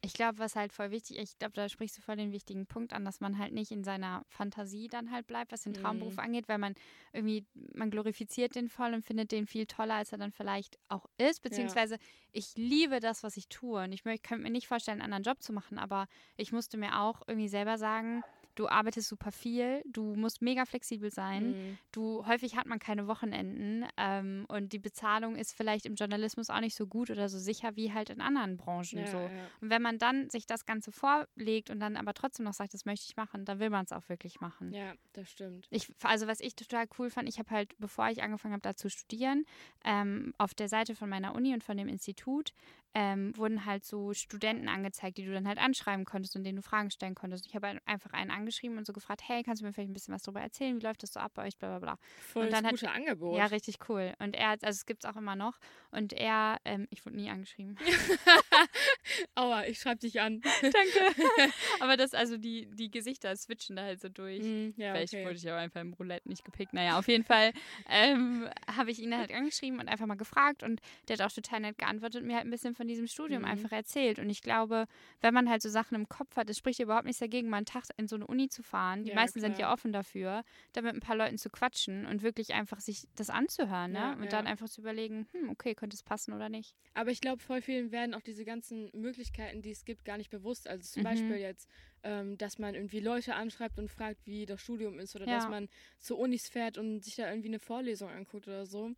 Ich 0.01 0.13
glaube, 0.13 0.37
was 0.37 0.55
halt 0.55 0.73
voll 0.73 0.91
wichtig 0.91 1.17
ist, 1.17 1.31
ich 1.33 1.39
glaube, 1.39 1.53
da 1.53 1.67
sprichst 1.67 1.97
du 1.97 2.01
voll 2.03 2.17
den 2.17 2.31
wichtigen 2.31 2.67
Punkt 2.67 2.93
an, 2.93 3.03
dass 3.03 3.19
man 3.19 3.39
halt 3.39 3.51
nicht 3.51 3.71
in 3.71 3.83
seiner 3.83 4.23
Fantasie 4.29 4.87
dann 4.87 5.11
halt 5.11 5.25
bleibt, 5.25 5.51
was 5.51 5.63
den 5.63 5.73
Traumberuf 5.73 6.17
Mhm. 6.17 6.19
angeht, 6.19 6.47
weil 6.47 6.59
man 6.59 6.75
irgendwie, 7.13 7.47
man 7.73 7.89
glorifiziert 7.89 8.55
den 8.55 8.69
voll 8.69 8.93
und 8.93 9.03
findet 9.03 9.31
den 9.31 9.47
viel 9.47 9.65
toller, 9.65 9.95
als 9.95 10.11
er 10.11 10.19
dann 10.19 10.31
vielleicht 10.31 10.77
auch 10.87 11.07
ist. 11.17 11.41
Beziehungsweise 11.41 11.97
ich 12.31 12.53
liebe 12.55 12.99
das, 12.99 13.23
was 13.23 13.37
ich 13.37 13.49
tue 13.49 13.83
und 13.83 13.91
ich 13.91 14.03
könnte 14.03 14.37
mir 14.37 14.51
nicht 14.51 14.67
vorstellen, 14.67 15.01
einen 15.01 15.13
anderen 15.13 15.23
Job 15.33 15.41
zu 15.41 15.51
machen, 15.51 15.79
aber 15.79 16.05
ich 16.37 16.51
musste 16.51 16.77
mir 16.77 16.99
auch 17.01 17.23
irgendwie 17.27 17.49
selber 17.49 17.79
sagen, 17.79 18.23
du 18.57 18.67
arbeitest 18.67 19.07
super 19.07 19.31
viel, 19.31 19.81
du 19.85 20.15
musst 20.15 20.41
mega 20.41 20.65
flexibel 20.65 21.09
sein, 21.11 21.51
Mhm. 21.51 21.77
du 21.91 22.25
häufig 22.27 22.55
hat 22.57 22.65
man 22.65 22.79
keine 22.79 23.07
Wochenenden 23.07 23.85
ähm, 23.97 24.45
und 24.49 24.73
die 24.73 24.79
Bezahlung 24.79 25.35
ist 25.37 25.53
vielleicht 25.53 25.85
im 25.85 25.95
Journalismus 25.95 26.49
auch 26.49 26.59
nicht 26.59 26.75
so 26.75 26.87
gut 26.87 27.09
oder 27.09 27.29
so 27.29 27.39
sicher 27.39 27.75
wie 27.77 27.93
halt 27.93 28.09
in 28.09 28.19
anderen 28.19 28.57
Branchen 28.57 28.99
Ja, 28.99 29.07
so. 29.07 29.17
ja. 29.19 29.29
Und 29.61 29.69
wenn 29.69 29.81
man 29.81 29.97
dann 29.97 30.29
sich 30.29 30.45
das 30.45 30.65
Ganze 30.65 30.91
vorlegt 30.91 31.69
und 31.69 31.79
dann 31.79 31.95
aber 31.95 32.13
trotzdem 32.13 32.45
noch 32.45 32.53
sagt, 32.53 32.73
das 32.73 32.85
möchte 32.85 33.05
ich 33.07 33.15
machen, 33.15 33.45
dann 33.45 33.59
will 33.59 33.69
man 33.69 33.85
es 33.85 33.91
auch 33.93 34.09
wirklich 34.09 34.41
machen. 34.41 34.73
ja, 34.73 34.93
das 35.13 35.29
stimmt. 35.31 35.67
Ich, 35.69 35.87
also 36.03 36.27
was 36.27 36.39
ich 36.41 36.55
total 36.55 36.87
cool 36.99 37.09
fand, 37.09 37.29
ich 37.29 37.39
habe 37.39 37.49
halt, 37.51 37.77
bevor 37.79 38.09
ich 38.09 38.21
angefangen 38.23 38.53
habe, 38.53 38.61
da 38.61 38.75
zu 38.75 38.89
studieren, 38.89 39.45
ähm, 39.85 40.33
auf 40.37 40.53
der 40.53 40.67
Seite 40.67 40.95
von 40.95 41.09
meiner 41.09 41.33
Uni 41.35 41.53
und 41.53 41.63
von 41.63 41.77
dem 41.77 41.87
Institut 41.87 42.53
ähm, 42.93 43.35
wurden 43.37 43.65
halt 43.65 43.85
so 43.85 44.13
Studenten 44.13 44.67
angezeigt, 44.69 45.17
die 45.17 45.25
du 45.25 45.31
dann 45.33 45.47
halt 45.47 45.57
anschreiben 45.59 46.05
konntest 46.05 46.35
und 46.35 46.43
denen 46.43 46.55
du 46.55 46.61
Fragen 46.61 46.89
stellen 46.89 47.15
konntest. 47.15 47.45
Ich 47.45 47.55
habe 47.55 47.79
einfach 47.85 48.11
einen 48.13 48.31
angeschrieben 48.31 48.77
und 48.77 48.85
so 48.87 48.93
gefragt, 48.93 49.21
hey, 49.27 49.43
kannst 49.43 49.61
du 49.61 49.65
mir 49.65 49.73
vielleicht 49.73 49.89
ein 49.89 49.93
bisschen 49.93 50.13
was 50.13 50.23
darüber 50.23 50.41
erzählen? 50.41 50.77
Wie 50.79 50.83
läuft 50.85 51.03
das 51.03 51.13
so 51.13 51.19
ab 51.19 51.31
bei 51.35 51.45
euch? 51.47 51.57
Bla 51.57 51.69
bla 51.69 51.79
bla. 51.79 51.99
Voll 52.33 52.45
Und 52.45 52.51
das 52.53 52.61
dann 52.61 52.71
hat- 52.71 52.95
Angebot. 52.95 53.37
Ja, 53.37 53.45
richtig 53.47 53.77
cool. 53.89 54.13
Und 54.19 54.35
er 54.35 54.49
hat, 54.49 54.63
also 54.63 54.77
es 54.77 54.85
gibt 54.85 55.03
es 55.03 55.09
auch 55.09 55.15
immer 55.17 55.35
noch. 55.35 55.59
Und 55.91 56.13
er, 56.13 56.57
ähm, 56.65 56.87
ich 56.89 57.05
wurde 57.05 57.15
nie 57.17 57.29
angeschrieben. 57.29 57.77
Aua, 59.35 59.65
ich 59.65 59.79
schreibe 59.79 59.99
dich 59.99 60.19
an. 60.21 60.41
Danke. 60.61 60.71
Aber 61.79 61.97
das, 61.97 62.13
also 62.13 62.37
die, 62.37 62.67
die 62.73 62.89
Gesichter 62.91 63.35
switchen 63.35 63.75
da 63.75 63.83
halt 63.83 64.01
so 64.01 64.09
durch. 64.09 64.43
Mhm, 64.43 64.73
ja, 64.77 64.93
Vielleicht 64.93 65.13
okay. 65.13 65.25
wurde 65.25 65.35
ich 65.35 65.47
aber 65.49 65.57
einfach 65.59 65.81
im 65.81 65.93
Roulette 65.93 66.27
nicht 66.27 66.43
gepickt. 66.43 66.73
Naja, 66.73 66.97
auf 66.97 67.07
jeden 67.07 67.23
Fall 67.23 67.51
ähm, 67.89 68.47
habe 68.75 68.91
ich 68.91 68.99
ihn 68.99 69.15
halt 69.15 69.31
angeschrieben 69.33 69.79
und 69.79 69.87
einfach 69.87 70.05
mal 70.05 70.15
gefragt 70.17 70.63
und 70.63 70.81
der 71.07 71.17
hat 71.17 71.25
auch 71.25 71.33
total 71.33 71.61
nett 71.61 71.77
geantwortet 71.77 72.21
und 72.21 72.27
mir 72.27 72.35
halt 72.35 72.45
ein 72.45 72.51
bisschen 72.51 72.75
von 72.77 72.87
diesem 72.87 73.07
Studium 73.07 73.43
Mhm. 73.43 73.43
einfach 73.45 73.71
erzählt. 73.71 74.19
Und 74.19 74.29
ich 74.29 74.41
glaube, 74.41 74.85
wenn 75.21 75.33
man 75.33 75.49
halt 75.49 75.61
so 75.61 75.69
Sachen 75.69 75.95
im 75.95 76.07
Kopf 76.07 76.35
hat, 76.37 76.49
es 76.49 76.57
spricht 76.57 76.79
überhaupt 76.79 77.05
nichts 77.05 77.19
dagegen, 77.19 77.49
mal 77.49 77.57
einen 77.57 77.65
Tag 77.65 77.83
in 77.97 78.07
so 78.07 78.15
eine 78.15 78.27
Uni 78.27 78.47
zu 78.49 78.63
fahren. 78.63 79.03
Die 79.03 79.11
Ja, 79.11 79.11
meisten 79.11 79.39
sind 79.41 79.57
ja 79.57 79.71
klar. 79.71 79.73
offen 79.73 79.91
dafür, 79.91 80.43
da 80.73 80.81
mit 80.81 80.93
ein 80.93 80.99
paar 81.01 81.15
Leuten 81.17 81.37
zu 81.37 81.49
quatschen 81.49 82.05
und 82.05 82.21
wirklich 82.21 82.53
einfach 82.53 82.79
sich 82.79 83.07
das 83.15 83.29
anzuhören. 83.29 83.91
Ne? 83.91 84.15
Ja, 84.15 84.17
und 84.19 84.31
ja. 84.31 84.33
dann 84.33 84.47
einfach 84.47 84.69
zu 84.69 84.81
überlegen, 84.81 85.27
hm, 85.33 85.49
okay, 85.49 85.75
könnte 85.75 85.95
es 85.95 86.03
passen 86.03 86.33
oder 86.33 86.49
nicht. 86.49 86.75
Aber 86.93 87.11
ich 87.11 87.21
glaube, 87.21 87.41
voll 87.43 87.61
vielen 87.61 87.91
werden 87.91 88.15
auch 88.15 88.21
diese 88.21 88.43
ganzen 88.43 88.89
Möglichkeiten, 88.93 89.61
die 89.61 89.69
es 89.71 89.85
gibt, 89.85 90.03
gar 90.03 90.17
nicht 90.17 90.31
bewusst. 90.31 90.67
Also 90.67 90.83
zum 90.89 91.03
Mhm. 91.03 91.03
Beispiel 91.03 91.37
jetzt, 91.37 91.69
ähm, 92.03 92.37
dass 92.37 92.57
man 92.57 92.73
irgendwie 92.73 92.99
Leute 92.99 93.35
anschreibt 93.35 93.77
und 93.77 93.89
fragt, 93.91 94.25
wie 94.25 94.45
das 94.47 94.61
Studium 94.61 94.97
ist 94.99 95.15
oder 95.15 95.27
dass 95.27 95.47
man 95.47 95.69
zu 95.99 96.17
Unis 96.17 96.49
fährt 96.49 96.77
und 96.79 97.01
sich 97.03 97.15
da 97.15 97.29
irgendwie 97.29 97.49
eine 97.49 97.59
Vorlesung 97.59 98.09
anguckt 98.09 98.47
oder 98.47 98.65
so. 98.65 98.93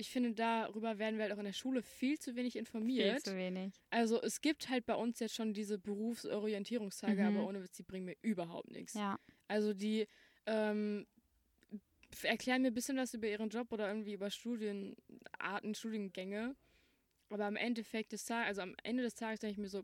Ich 0.00 0.10
finde, 0.10 0.32
darüber 0.32 0.98
werden 0.98 1.16
wir 1.16 1.24
halt 1.24 1.32
auch 1.32 1.38
in 1.38 1.44
der 1.44 1.52
Schule 1.52 1.82
viel 1.82 2.18
zu 2.20 2.36
wenig 2.36 2.52
Viel 2.52 2.60
informiert. 2.60 3.24
zu 3.24 3.36
wenig. 3.36 3.74
Also 3.90 4.22
es 4.22 4.40
gibt 4.40 4.68
halt 4.68 4.86
bei 4.86 4.94
uns 4.94 5.18
jetzt 5.18 5.34
schon 5.34 5.52
diese 5.52 5.76
Berufsorientierungstage, 5.76 7.20
Mhm. 7.20 7.36
aber 7.36 7.46
ohne 7.48 7.62
Witz, 7.64 7.76
die 7.76 7.82
bringen 7.82 8.06
mir 8.06 8.16
überhaupt 8.22 8.70
nichts. 8.70 8.94
Ja. 8.94 9.18
Also 9.48 9.74
die 9.74 10.06
ähm, 10.46 11.04
erklären 12.22 12.62
mir 12.62 12.68
ein 12.68 12.74
bisschen 12.74 12.96
was 12.96 13.12
über 13.12 13.26
ihren 13.26 13.48
Job 13.48 13.72
oder 13.72 13.88
irgendwie 13.88 14.12
über 14.12 14.30
Studienarten, 14.30 15.74
Studiengänge. 15.74 16.54
Aber 17.30 17.46
am 17.46 17.56
Endeffekt 17.56 18.12
des 18.12 18.24
Tages, 18.24 18.46
also 18.48 18.62
am 18.62 18.76
Ende 18.84 19.02
des 19.02 19.16
Tages 19.16 19.40
denke 19.40 19.52
ich 19.52 19.58
mir 19.58 19.68
so, 19.68 19.82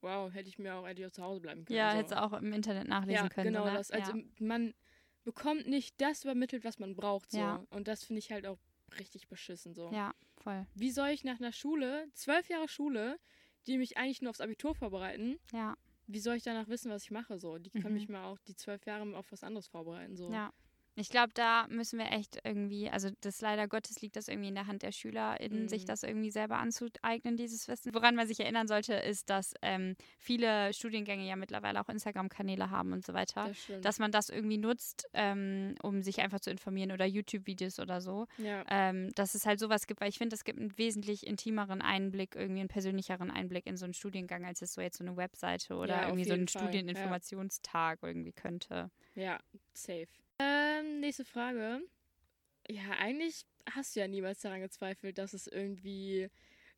wow, 0.00 0.32
hätte 0.32 0.48
ich 0.48 0.58
mir 0.58 0.74
auch 0.74 0.84
eigentlich 0.84 1.06
auch 1.06 1.12
zu 1.12 1.22
Hause 1.22 1.40
bleiben 1.40 1.64
können. 1.64 1.78
Ja, 1.78 1.92
so. 1.92 1.98
hättest 1.98 2.12
du 2.12 2.22
auch 2.22 2.32
im 2.32 2.52
Internet 2.52 2.88
nachlesen 2.88 3.24
ja, 3.24 3.28
können. 3.28 3.52
genau 3.52 3.62
oder? 3.62 3.74
das. 3.74 3.90
Also 3.92 4.16
ja. 4.16 4.22
man 4.40 4.74
bekommt 5.22 5.66
nicht 5.66 6.00
das 6.00 6.24
übermittelt, 6.24 6.64
was 6.64 6.78
man 6.78 6.94
braucht. 6.94 7.30
So. 7.30 7.38
Ja. 7.38 7.64
Und 7.70 7.88
das 7.88 8.04
finde 8.04 8.18
ich 8.18 8.30
halt 8.30 8.46
auch 8.46 8.58
richtig 8.98 9.28
beschissen. 9.28 9.74
So. 9.74 9.90
ja, 9.92 10.14
voll. 10.36 10.66
Wie 10.74 10.90
soll 10.90 11.08
ich 11.08 11.24
nach 11.24 11.38
einer 11.40 11.52
Schule, 11.52 12.06
zwölf 12.14 12.48
Jahre 12.48 12.68
Schule, 12.68 13.18
die 13.66 13.78
mich 13.78 13.96
eigentlich 13.96 14.20
nur 14.22 14.30
aufs 14.30 14.40
Abitur 14.40 14.74
vorbereiten, 14.74 15.38
Ja, 15.52 15.76
wie 16.06 16.20
soll 16.20 16.36
ich 16.36 16.42
danach 16.42 16.68
wissen, 16.68 16.90
was 16.90 17.04
ich 17.04 17.10
mache? 17.10 17.38
So, 17.38 17.56
die 17.58 17.70
können 17.70 17.94
Mhm. 17.94 17.94
mich 17.94 18.08
mal 18.08 18.24
auch 18.24 18.38
die 18.40 18.54
zwölf 18.56 18.84
Jahre 18.86 19.16
auf 19.16 19.30
was 19.32 19.42
anderes 19.42 19.68
vorbereiten. 19.68 20.16
So. 20.16 20.30
ja. 20.32 20.52
Ich 20.96 21.08
glaube, 21.08 21.32
da 21.34 21.66
müssen 21.68 21.98
wir 21.98 22.12
echt 22.12 22.38
irgendwie, 22.44 22.88
also 22.88 23.10
das 23.20 23.40
leider 23.40 23.66
Gottes 23.66 24.00
liegt 24.00 24.14
das 24.14 24.28
irgendwie 24.28 24.48
in 24.48 24.54
der 24.54 24.68
Hand 24.68 24.82
der 24.82 24.92
SchülerInnen, 24.92 25.64
Mhm. 25.64 25.68
sich 25.68 25.84
das 25.84 26.04
irgendwie 26.04 26.30
selber 26.30 26.58
anzueignen, 26.58 27.36
dieses 27.36 27.66
Wissen. 27.66 27.92
Woran 27.94 28.14
man 28.14 28.28
sich 28.28 28.38
erinnern 28.38 28.68
sollte, 28.68 28.94
ist, 28.94 29.28
dass 29.28 29.54
ähm, 29.62 29.96
viele 30.18 30.72
Studiengänge 30.72 31.26
ja 31.26 31.34
mittlerweile 31.34 31.80
auch 31.80 31.88
Instagram-Kanäle 31.88 32.70
haben 32.70 32.92
und 32.92 33.04
so 33.04 33.12
weiter. 33.12 33.48
Das. 33.48 33.80
Dass 33.82 33.98
man 33.98 34.12
das 34.12 34.28
irgendwie 34.28 34.58
nutzt, 34.58 35.08
ähm, 35.14 35.74
um 35.82 36.02
sich 36.02 36.20
einfach 36.20 36.38
zu 36.40 36.50
informieren 36.50 36.92
oder 36.92 37.06
YouTube-Videos 37.06 37.80
oder 37.80 38.00
so. 38.00 38.26
ja. 38.38 38.64
Ähm, 38.70 39.10
dass 39.16 39.34
es 39.34 39.46
halt 39.46 39.58
sowas 39.58 39.86
gibt, 39.86 40.00
weil 40.00 40.08
ich 40.10 40.18
finde, 40.18 40.34
es 40.34 40.44
gibt 40.44 40.58
einen 40.60 40.76
wesentlich 40.78 41.26
intimeren 41.26 41.82
Einblick, 41.82 42.36
irgendwie 42.36 42.60
einen 42.60 42.68
persönlicheren 42.68 43.30
Einblick 43.30 43.66
in 43.66 43.76
so 43.76 43.84
einen 43.84 43.94
Studiengang, 43.94 44.44
als 44.44 44.62
es 44.62 44.72
so 44.74 44.80
jetzt 44.80 44.98
so 44.98 45.04
eine 45.04 45.16
Webseite 45.16 45.74
oder 45.74 46.02
Ja, 46.02 46.06
irgendwie 46.06 46.24
so 46.24 46.34
ein 46.34 46.40
jeden 46.40 46.48
Fall, 46.48 46.62
ja. 46.62 46.68
Studieninformationstag 46.68 47.98
irgendwie 48.02 48.32
könnte. 48.32 48.90
Ja, 49.14 49.40
safe. 49.72 50.06
Ähm, 50.38 51.00
nächste 51.00 51.24
Frage. 51.24 51.80
Ja, 52.68 52.90
eigentlich 52.98 53.44
hast 53.70 53.94
du 53.94 54.00
ja 54.00 54.08
niemals 54.08 54.40
daran 54.40 54.60
gezweifelt, 54.60 55.18
dass 55.18 55.34
es 55.34 55.46
irgendwie 55.46 56.30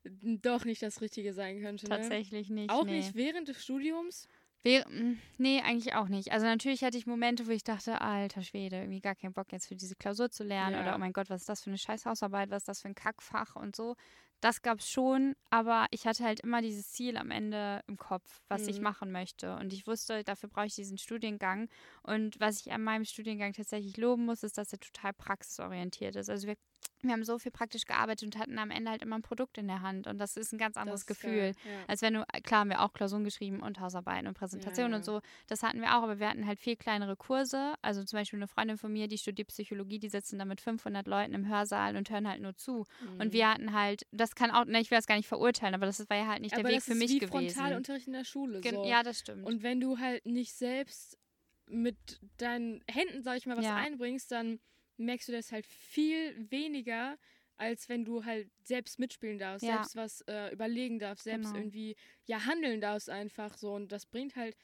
doch 0.05 0.65
nicht 0.65 0.83
das 0.83 1.01
Richtige 1.01 1.33
sein 1.33 1.61
könnte. 1.61 1.89
Ne? 1.89 1.97
Tatsächlich 1.97 2.51
nicht. 2.51 2.71
Auch 2.71 2.85
nee. 2.85 2.99
nicht 2.99 3.15
während 3.15 3.49
des 3.49 3.63
Studiums. 3.63 4.29
Wäre, 4.63 4.89
mm, 4.89 5.19
nee, 5.39 5.61
eigentlich 5.61 5.95
auch 5.95 6.09
nicht. 6.09 6.33
Also 6.33 6.47
natürlich 6.47 6.83
hatte 6.83 6.99
ich 6.99 7.07
Momente, 7.07 7.47
wo 7.47 7.51
ich 7.51 7.63
dachte, 7.63 8.01
alter 8.01 8.43
Schwede, 8.43 8.79
irgendwie 8.79 9.01
gar 9.01 9.15
keinen 9.15 9.33
Bock 9.33 9.53
jetzt 9.53 9.69
für 9.69 9.77
diese 9.77 9.95
Klausur 9.95 10.31
zu 10.31 10.43
lernen 10.45 10.75
Ja. 10.75 10.83
oder 10.83 10.95
oh 10.97 10.99
mein 10.99 11.13
Gott, 11.13 11.31
was 11.31 11.43
ist 11.43 11.49
das 11.49 11.63
für 11.63 11.71
eine 11.71 11.79
scheiß 11.79 12.07
Hausarbeit, 12.07 12.51
was 12.51 12.63
ist 12.63 12.69
das 12.69 12.83
für 12.83 12.89
ein 12.89 12.95
Kackfach 12.95 13.55
und 13.55 13.77
so. 13.77 13.97
Das 14.41 14.61
gab 14.63 14.81
es 14.81 14.91
schon, 14.91 15.35
aber 15.51 15.87
ich 15.91 16.07
hatte 16.07 16.23
halt 16.23 16.41
immer 16.41 16.61
dieses 16.63 16.91
Ziel 16.93 17.17
am 17.17 17.31
Ende 17.31 17.81
im 17.87 17.97
Kopf, 17.97 18.43
was 18.49 18.67
ich 18.67 18.77
Mhm. 18.77 18.83
machen 18.83 19.11
möchte. 19.13 19.57
Und 19.57 19.73
ich 19.73 19.87
wusste, 19.87 20.23
dafür 20.25 20.49
brauche 20.49 20.67
ich 20.67 20.75
diesen 20.75 20.99
Studiengang. 20.99 21.69
Und 22.03 22.39
was 22.39 22.61
ich 22.61 22.71
an 22.73 22.83
meinem 22.83 23.05
Studiengang 23.05 23.53
tatsächlich 23.55 23.97
loben 23.97 24.27
muss, 24.27 24.43
ist, 24.43 24.59
dass 24.59 24.73
er 24.73 24.79
total 24.79 25.13
praxisorientiert 25.15 26.17
ist. 26.17 26.29
Also 26.29 26.47
wir, 26.49 26.57
wir 27.03 27.13
haben 27.13 27.25
so 27.25 27.39
viel 27.39 27.51
praktisch 27.53 27.85
gearbeitet 27.85 28.25
und 28.25 28.39
hatten 28.39 28.59
am 28.59 28.71
Ende 28.71 28.91
halt 28.91 29.03
immer 29.03 29.17
ein 29.17 29.23
Produkt 29.23 29.59
in 29.59 29.69
der 29.69 29.81
Hand. 29.81 30.07
Und 30.07 30.19
das 30.19 30.37
ist 30.37 30.53
ein 30.53 30.59
ganz 30.59 30.77
anderes 30.77 31.07
Gefühl. 31.07 31.31
geil, 31.31 31.55
ja. 31.65 31.71
Als 31.89 32.03
wenn 32.03 32.15
du, 32.15 32.25
klar 32.43 32.61
haben 32.61 32.71
wir 32.71 32.83
auch 32.83 32.93
Klausuren 32.93 33.25
geschrieben 33.25 33.61
und 33.63 33.81
Hausarbeiten 33.81 34.27
und 34.27 34.35
Präsentationen 34.35 34.93
Ja, 34.93 34.97
ja. 34.97 34.99
und 34.99 35.05
so. 35.05 35.21
Das 35.47 35.63
hatten 35.63 35.81
wir 35.81 35.97
auch, 35.97 36.03
aber 36.03 36.19
wir 36.19 36.29
hatten 36.29 36.47
halt 36.47 36.59
viel 36.59 36.77
kleinere 36.77 37.17
Kurse. 37.17 37.75
Also 37.83 38.05
zum 38.05 38.19
Beispiel 38.19 38.39
eine 38.39 38.49
Freundin 38.49 38.77
von 38.77 38.93
mir, 38.93 39.09
die 39.09 39.19
studiert 39.19 39.49
Psychologie, 39.49 39.99
die 39.99 40.09
sitzen 40.09 40.39
da 40.39 40.45
mit 40.45 40.61
500 40.61 41.07
Leuten 41.07 41.33
im 41.35 41.49
Hörsaal 41.49 41.97
und 41.97 42.11
hören 42.11 42.29
halt 42.29 42.43
nur 42.43 42.55
zu. 42.57 42.85
Mhm. 43.01 43.21
Und 43.21 43.33
wir 43.33 43.49
hatten 43.51 43.73
halt, 43.73 44.07
das 44.13 44.26
kann 44.35 44.51
auch, 44.51 44.65
ne, 44.65 44.81
ich 44.81 44.91
will 44.91 44.99
das 44.99 45.07
gar 45.07 45.17
nicht 45.17 45.29
verurteilen, 45.29 45.75
aber 45.75 45.87
das 45.87 46.01
war 46.09 46.17
ja 46.17 46.27
halt 46.27 46.41
nicht 46.43 46.55
aber 46.55 46.65
der 46.65 46.73
Weg 46.73 46.77
das 46.79 46.85
für 46.87 46.93
ist 46.93 46.99
mich 46.99 47.11
wie 47.11 47.19
gewesen. 47.19 47.29
Frontalunterricht 47.31 48.07
in 48.07 48.13
der 48.15 48.25
Schule. 48.25 48.61
Gen- 48.61 48.75
So. 48.77 48.85
Ja, 48.87 49.03
das 49.03 49.21
stimmt. 49.21 49.45
Und 49.47 49.63
wenn 49.63 49.81
du 49.81 49.99
halt 49.99 50.25
nicht 50.27 50.53
selbst 50.55 51.19
mit 51.67 51.97
deinen 52.39 52.83
Händen, 52.89 53.23
sag 53.23 53.37
ich 53.39 53.47
mal, 53.47 53.57
was 53.57 53.65
Ja. 53.65 53.77
einbringst, 53.77 54.31
dann 54.33 54.61
merkst 54.97 55.29
du 55.29 55.33
das 55.33 55.53
halt 55.53 55.67
viel 55.67 56.51
weniger, 56.51 57.19
als 57.59 57.89
wenn 57.89 58.05
du 58.05 58.25
halt 58.25 58.51
selbst 58.63 58.99
mitspielen 58.99 59.39
darfst, 59.39 59.67
Ja. 59.67 59.77
selbst 59.77 59.97
was 59.97 60.21
äh, 60.23 60.53
überlegen 60.53 60.99
darfst, 60.99 61.25
selbst 61.25 61.49
Genau. 61.53 61.59
irgendwie 61.59 61.97
ja 62.27 62.45
handeln 62.47 62.81
darfst 62.81 63.11
einfach 63.11 63.57
so. 63.57 63.73
Und 63.75 63.93
das 63.93 64.07
bringt 64.07 64.37
halt, 64.37 64.57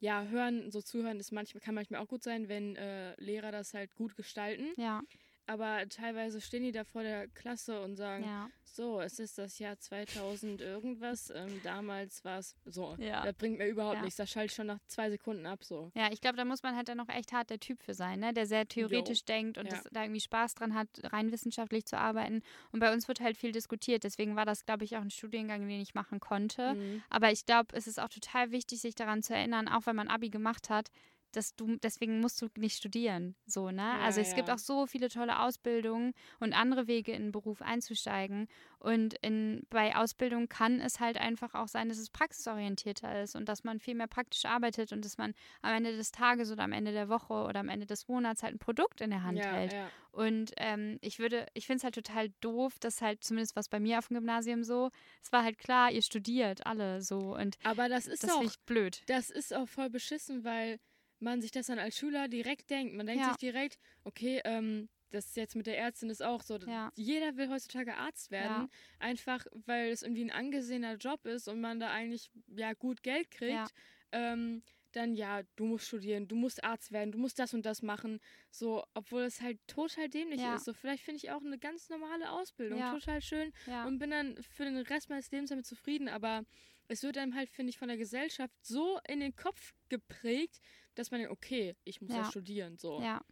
ja, 0.00 0.24
hören, 0.24 0.70
so 0.70 0.80
zuhören 0.82 1.18
ist 1.20 1.30
manchmal, 1.32 1.60
kann 1.60 1.74
manchmal 1.74 2.00
auch 2.00 2.08
gut 2.08 2.22
sein, 2.22 2.48
wenn 2.48 2.76
äh, 2.76 3.14
Lehrer 3.20 3.52
das 3.52 3.74
halt 3.74 3.94
gut 3.94 4.16
gestalten. 4.16 4.72
ja, 4.76 5.02
Aber 5.50 5.88
teilweise 5.88 6.40
stehen 6.40 6.62
die 6.62 6.70
da 6.70 6.84
vor 6.84 7.02
der 7.02 7.26
Klasse 7.26 7.82
und 7.82 7.96
sagen, 7.96 8.22
ja. 8.22 8.48
so, 8.62 9.00
es 9.00 9.18
ist 9.18 9.36
das 9.36 9.58
Jahr 9.58 9.76
2000 9.76 10.60
irgendwas. 10.60 11.28
Ähm, 11.34 11.60
damals 11.64 12.24
war 12.24 12.38
es 12.38 12.54
so. 12.66 12.94
Ja. 13.00 13.24
Das 13.24 13.34
bringt 13.34 13.58
mir 13.58 13.66
überhaupt 13.66 13.96
Ja. 13.96 14.02
nichts. 14.02 14.14
Das 14.16 14.30
schaltet 14.30 14.54
schon 14.54 14.68
nach 14.68 14.78
zwei 14.86 15.10
Sekunden 15.10 15.46
ab. 15.46 15.64
So. 15.64 15.90
Ja, 15.96 16.12
ich 16.12 16.20
glaube, 16.20 16.36
da 16.36 16.44
muss 16.44 16.62
man 16.62 16.76
halt 16.76 16.88
dann 16.88 16.98
noch 16.98 17.08
echt 17.08 17.32
hart 17.32 17.50
der 17.50 17.58
Typ 17.58 17.82
für 17.82 17.94
sein, 17.94 18.20
ne? 18.20 18.32
der 18.32 18.46
sehr 18.46 18.68
theoretisch 18.68 19.24
denkt 19.24 19.58
und 19.58 19.72
das, 19.72 19.82
da 19.90 20.04
irgendwie 20.04 20.20
Spaß 20.20 20.54
dran 20.54 20.74
hat, 20.74 20.86
rein 21.02 21.32
wissenschaftlich 21.32 21.84
zu 21.84 21.98
arbeiten. 21.98 22.42
Und 22.70 22.78
bei 22.78 22.92
uns 22.92 23.08
wird 23.08 23.18
halt 23.18 23.36
viel 23.36 23.50
diskutiert. 23.50 24.04
Deswegen 24.04 24.36
war 24.36 24.44
das, 24.46 24.64
glaube 24.66 24.84
ich, 24.84 24.96
auch 24.96 25.02
ein 25.02 25.10
Studiengang, 25.10 25.66
den 25.66 25.80
ich 25.80 25.94
machen 25.96 26.20
konnte. 26.20 26.74
Mhm. 26.74 27.02
Aber 27.10 27.32
ich 27.32 27.44
glaube, 27.44 27.74
es 27.74 27.88
ist 27.88 27.98
auch 27.98 28.08
total 28.08 28.52
wichtig, 28.52 28.80
sich 28.80 28.94
daran 28.94 29.24
zu 29.24 29.34
erinnern, 29.34 29.66
auch 29.66 29.86
wenn 29.86 29.96
man 29.96 30.06
Abi 30.06 30.30
gemacht 30.30 30.70
hat, 30.70 30.92
dass 31.32 31.54
du, 31.56 31.76
deswegen 31.76 32.20
musst 32.20 32.40
du 32.42 32.48
nicht 32.56 32.76
studieren. 32.76 33.34
So, 33.46 33.70
ne? 33.70 33.82
Ja, 33.82 34.00
also 34.00 34.20
es 34.20 34.34
gibt 34.34 34.48
ja. 34.48 34.54
auch 34.54 34.58
so 34.58 34.86
viele 34.86 35.08
tolle 35.08 35.40
Ausbildungen 35.40 36.12
und 36.38 36.52
andere 36.52 36.86
Wege 36.86 37.12
in 37.12 37.24
den 37.24 37.32
Beruf 37.32 37.62
einzusteigen. 37.62 38.48
Und 38.78 39.14
in, 39.22 39.66
bei 39.70 39.94
Ausbildung 39.94 40.48
kann 40.48 40.80
es 40.80 41.00
halt 41.00 41.18
einfach 41.18 41.54
auch 41.54 41.68
sein, 41.68 41.88
dass 41.88 41.98
es 41.98 42.10
praxisorientierter 42.10 43.22
ist 43.22 43.36
und 43.36 43.48
dass 43.48 43.64
man 43.64 43.78
viel 43.78 43.94
mehr 43.94 44.06
praktisch 44.06 44.44
arbeitet 44.44 44.92
und 44.92 45.04
dass 45.04 45.18
man 45.18 45.34
am 45.62 45.74
Ende 45.74 45.96
des 45.96 46.12
Tages 46.12 46.50
oder 46.50 46.64
am 46.64 46.72
Ende 46.72 46.92
der 46.92 47.08
Woche 47.08 47.34
oder 47.34 47.60
am 47.60 47.68
Ende 47.68 47.86
des 47.86 48.08
Monats 48.08 48.42
halt 48.42 48.54
ein 48.54 48.58
Produkt 48.58 49.00
in 49.00 49.10
der 49.10 49.22
Hand 49.22 49.38
ja, 49.38 49.52
hält. 49.52 49.74
Und 50.12 50.52
ähm, 50.56 50.98
ich 51.02 51.18
würde, 51.18 51.46
ich 51.54 51.66
finde 51.66 51.78
es 51.78 51.84
halt 51.84 51.94
total 51.94 52.30
doof, 52.40 52.78
dass 52.80 53.00
halt, 53.00 53.22
zumindest 53.22 53.54
was 53.54 53.68
bei 53.68 53.78
mir 53.78 53.98
auf 53.98 54.08
dem 54.08 54.16
Gymnasium 54.16 54.64
so, 54.64 54.90
es 55.22 55.30
war 55.30 55.44
halt 55.44 55.58
klar, 55.58 55.92
ihr 55.92 56.02
studiert 56.02 56.66
alle 56.66 57.00
so 57.02 57.36
und 57.36 57.56
Aber 57.62 57.88
das 57.88 58.06
ist 58.06 58.24
das 58.24 58.30
auch, 58.30 58.56
blöd. 58.66 59.02
das 59.06 59.30
ist 59.30 59.54
auch 59.54 59.68
voll 59.68 59.90
beschissen, 59.90 60.42
weil 60.44 60.80
man 61.20 61.40
sich 61.40 61.50
das 61.50 61.66
dann 61.66 61.78
als 61.78 61.96
Schüler 61.96 62.28
direkt 62.28 62.70
denkt. 62.70 62.94
Man 62.94 63.06
denkt 63.06 63.22
Ja. 63.22 63.28
sich 63.28 63.38
direkt, 63.38 63.78
okay, 64.04 64.40
ähm, 64.44 64.88
das 65.10 65.26
ist 65.26 65.36
jetzt 65.36 65.56
mit 65.56 65.66
der 65.66 65.76
Ärztin 65.78 66.08
ist 66.08 66.22
auch 66.22 66.42
so. 66.42 66.56
Ja. 66.58 66.92
Jeder 66.94 67.36
will 67.36 67.48
heutzutage 67.50 67.96
Arzt 67.96 68.30
werden, 68.30 68.68
einfach 69.00 69.44
weil 69.66 69.90
es 69.90 70.02
irgendwie 70.02 70.22
ein 70.24 70.30
angesehener 70.30 70.94
Job 70.96 71.26
ist 71.26 71.48
und 71.48 71.60
man 71.60 71.80
da 71.80 71.90
eigentlich 71.90 72.30
ja 72.54 72.72
gut 72.74 73.02
Geld 73.02 73.30
kriegt. 73.30 73.52
Ja. 73.52 73.66
Ähm, 74.12 74.62
dann 74.92 75.14
ja, 75.14 75.42
du 75.54 75.66
musst 75.66 75.86
studieren, 75.86 76.26
du 76.26 76.34
musst 76.34 76.64
Arzt 76.64 76.90
werden, 76.90 77.12
du 77.12 77.18
musst 77.18 77.38
das 77.38 77.54
und 77.54 77.64
das 77.64 77.80
machen. 77.82 78.18
So, 78.50 78.84
obwohl 78.94 79.22
es 79.22 79.40
halt 79.40 79.58
total 79.68 80.08
dämlich 80.08 80.40
Ja. 80.40 80.56
ist. 80.56 80.64
So, 80.64 80.72
vielleicht 80.74 81.04
finde 81.04 81.18
ich 81.18 81.30
auch 81.30 81.42
eine 81.42 81.58
ganz 81.58 81.88
normale 81.90 82.30
Ausbildung 82.30 82.78
Ja. 82.78 82.92
total 82.92 83.20
schön 83.22 83.52
Ja. 83.66 83.86
und 83.86 83.98
bin 83.98 84.10
dann 84.10 84.36
für 84.42 84.64
den 84.64 84.76
Rest 84.78 85.08
meines 85.08 85.30
Lebens 85.30 85.50
damit 85.50 85.66
zufrieden. 85.66 86.08
Aber 86.08 86.44
es 86.90 87.02
wird 87.02 87.16
einem 87.18 87.34
halt, 87.34 87.48
finde 87.50 87.70
ich, 87.70 87.78
von 87.78 87.88
der 87.88 87.96
Gesellschaft 87.96 88.54
so 88.62 88.98
in 89.08 89.20
den 89.20 89.34
Kopf 89.36 89.74
geprägt, 89.88 90.60
dass 90.96 91.10
man 91.10 91.20
denkt, 91.20 91.32
okay, 91.32 91.76
ich 91.84 92.00
muss 92.00 92.10
ja, 92.10 92.18
Ja. 92.18 92.24
studieren. 92.24 92.76
So. 92.78 93.00
Ja. 93.00 93.22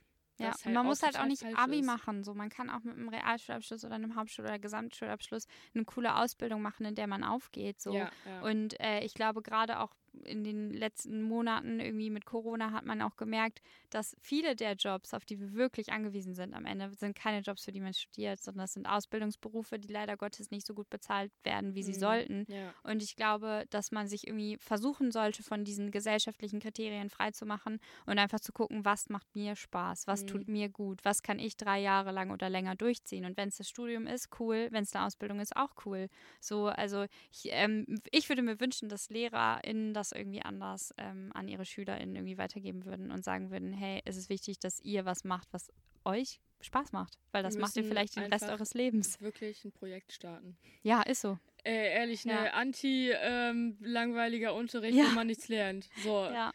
Ja, 0.41 0.53
halt 0.53 0.73
man 0.73 0.87
muss 0.87 1.03
halt 1.03 1.19
auch 1.19 1.27
nicht 1.27 1.45
Abi 1.45 1.81
ist. 1.81 1.87
machen. 1.87 2.23
So, 2.23 2.33
man 2.33 2.49
kann 2.49 2.71
auch 2.71 2.85
mit 2.85 2.95
einem 2.95 3.09
Realschulabschluss 3.09 3.85
oder 3.85 3.97
einem 3.97 4.15
Hauptschul- 4.15 4.45
oder 4.45 4.61
Gesamtschulabschluss 4.61 5.49
eine 5.75 5.85
coole 5.85 6.15
Ausbildung 6.15 6.63
machen, 6.63 6.87
in 6.87 6.95
der 6.95 7.09
man 7.09 7.25
aufgeht. 7.25 7.81
So. 7.81 7.93
Ja, 7.93 8.09
ja. 8.25 8.43
Und 8.43 8.79
äh, 8.79 9.01
ich 9.01 9.15
glaube, 9.15 9.43
gerade 9.43 9.81
auch 9.81 9.93
in 10.25 10.45
den 10.45 10.73
letzten 10.73 11.23
Monaten 11.23 11.81
irgendwie 11.81 12.11
mit 12.11 12.25
Corona 12.27 12.73
hat 12.73 12.85
man 12.85 13.03
auch 13.03 13.17
gemerkt, 13.17 13.61
dass 13.91 14.17
viele 14.21 14.57
der 14.57 14.75
Jobs, 14.75 15.15
auf 15.15 15.25
die 15.25 15.39
wir 15.41 15.53
wirklich 15.55 15.93
angewiesen 15.93 16.35
sind 16.35 16.55
am 16.55 16.67
Ende, 16.67 16.91
sind 16.95 17.15
keine 17.17 17.41
Jobs, 17.41 17.65
für 17.65 17.73
die 17.73 17.81
man 17.81 17.95
studiert, 17.95 18.41
sondern 18.43 18.65
das 18.65 18.73
sind 18.75 18.87
Ausbildungsberufe, 18.87 19.79
die 19.79 19.89
leider 19.93 20.17
Gottes 20.17 20.51
nicht 20.51 20.67
so 20.67 20.75
gut 20.75 20.89
bezahlt 20.91 21.33
werden, 21.45 21.75
wie 21.75 21.83
sie 21.83 21.95
Mhm. 21.95 21.95
sollten. 21.95 22.47
ja. 22.47 22.75
Und 22.83 23.03
ich 23.03 23.17
glaube, 23.17 23.65
dass 23.71 23.91
man 23.93 24.09
sich 24.09 24.27
irgendwie 24.27 24.57
versuchen 24.61 25.11
sollte, 25.13 25.43
von 25.43 25.65
diesen 25.65 25.91
gesellschaftlichen 25.91 26.61
Kriterien 26.61 27.11
freizumachen 27.11 27.79
und 28.07 28.19
einfach 28.19 28.41
zu 28.41 28.53
gucken, 28.53 28.85
was 28.85 29.09
macht 29.09 29.27
mir 29.35 29.57
Spaß, 29.57 30.07
was 30.07 30.25
Mhm. 30.25 30.27
tut 30.27 30.49
mir 30.49 30.69
gut, 30.69 31.05
was 31.05 31.23
kann 31.23 31.39
ich 31.39 31.57
drei 31.57 31.81
Jahre 31.81 32.13
lang 32.13 32.31
oder 32.31 32.49
länger 32.51 32.77
durchziehen. 32.77 33.25
Und 33.25 33.37
wenn 33.37 33.49
es 33.49 33.57
das 33.57 33.69
Studium 33.69 34.07
ist, 34.07 34.29
cool, 34.41 34.69
wenn 34.71 34.83
es 34.85 34.95
eine 34.95 35.05
Ausbildung 35.07 35.41
ist, 35.41 35.57
auch 35.57 35.75
cool. 35.85 36.09
So, 36.41 36.67
also 36.67 37.05
ich, 37.33 37.49
ähm, 37.51 37.87
ich 38.11 38.29
würde 38.29 38.43
mir 38.43 38.61
wünschen, 38.61 38.89
dass 38.89 39.11
LehrerInnen 39.11 39.95
das 39.99 40.13
irgendwie 40.13 40.43
anders 40.43 40.95
ähm, 40.97 41.31
an 41.35 41.49
ihre 41.49 41.65
SchülerInnen 41.65 42.17
irgendwie 42.17 42.39
weitergeben 42.39 42.85
würden 42.85 43.11
und 43.11 43.25
sagen 43.25 43.51
würden, 43.51 43.73
hey, 43.73 44.01
es 44.05 44.17
ist 44.17 44.29
wichtig, 44.29 44.59
dass 44.59 44.81
ihr 44.81 45.05
was 45.05 45.25
macht, 45.25 45.49
was 45.53 45.71
euch 46.05 46.41
Spaß 46.61 46.93
macht, 46.93 47.19
weil 47.33 47.43
das 47.43 47.59
macht 47.59 47.77
ihr 47.77 47.85
vielleicht 47.85 48.17
den 48.17 48.25
Rest 48.25 48.49
eures 48.49 48.75
Lebens. 48.75 49.21
Wirklich 49.21 49.65
ein 49.65 49.73
Projekt 49.73 50.13
starten. 50.13 50.57
Ja, 50.83 51.03
ist 51.03 51.21
so. 51.21 51.39
Äh, 51.65 51.93
ehrlich, 51.95 52.25
ne, 52.25 52.33
Ja. 52.33 52.45
anti-langweiliger 52.53 54.55
Unterricht, 54.55 54.97
Ja. 54.97 55.11
wo 55.11 55.15
man 55.15 55.27
nichts 55.27 55.49
lernt. 55.49 55.89
So. 55.97 56.25
Ja, 56.25 56.53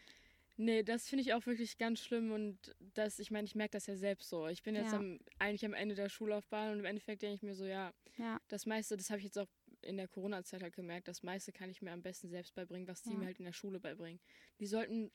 Nee, 0.56 0.84
das 0.84 1.08
finde 1.08 1.22
ich 1.22 1.34
auch 1.34 1.44
wirklich 1.46 1.78
ganz 1.78 2.00
schlimm 2.00 2.30
und 2.30 2.76
das, 2.94 3.18
ich 3.18 3.32
meine, 3.32 3.44
ich 3.44 3.56
merke 3.56 3.72
das 3.72 3.86
ja 3.86 3.96
selbst 3.96 4.28
so. 4.28 4.46
Ich 4.46 4.62
bin 4.62 4.76
jetzt 4.76 4.92
Ja. 4.92 4.98
am, 4.98 5.18
eigentlich 5.40 5.64
am 5.64 5.74
Ende 5.74 5.96
der 5.96 6.08
Schullaufbahn 6.08 6.72
und 6.72 6.78
im 6.78 6.84
Endeffekt 6.84 7.22
denke 7.22 7.34
ich 7.34 7.42
mir 7.42 7.56
so, 7.56 7.64
ja, 7.64 7.92
ja, 8.18 8.38
das 8.46 8.64
meiste, 8.64 8.96
das 8.96 9.10
habe 9.10 9.18
ich 9.18 9.24
jetzt 9.24 9.38
auch 9.38 9.48
in 9.84 9.96
der 9.96 10.08
Corona-Zeit 10.08 10.62
halt 10.62 10.74
gemerkt, 10.74 11.08
das 11.08 11.22
meiste 11.22 11.52
kann 11.52 11.70
ich 11.70 11.82
mir 11.82 11.92
am 11.92 12.02
besten 12.02 12.28
selbst 12.28 12.54
beibringen, 12.54 12.88
was 12.88 13.02
die 13.02 13.10
Ja. 13.12 13.18
mir 13.20 13.26
halt 13.26 13.38
in 13.38 13.44
der 13.44 13.52
Schule 13.52 13.80
beibringen. 13.80 14.20
Die 14.60 14.66
sollten 14.66 15.10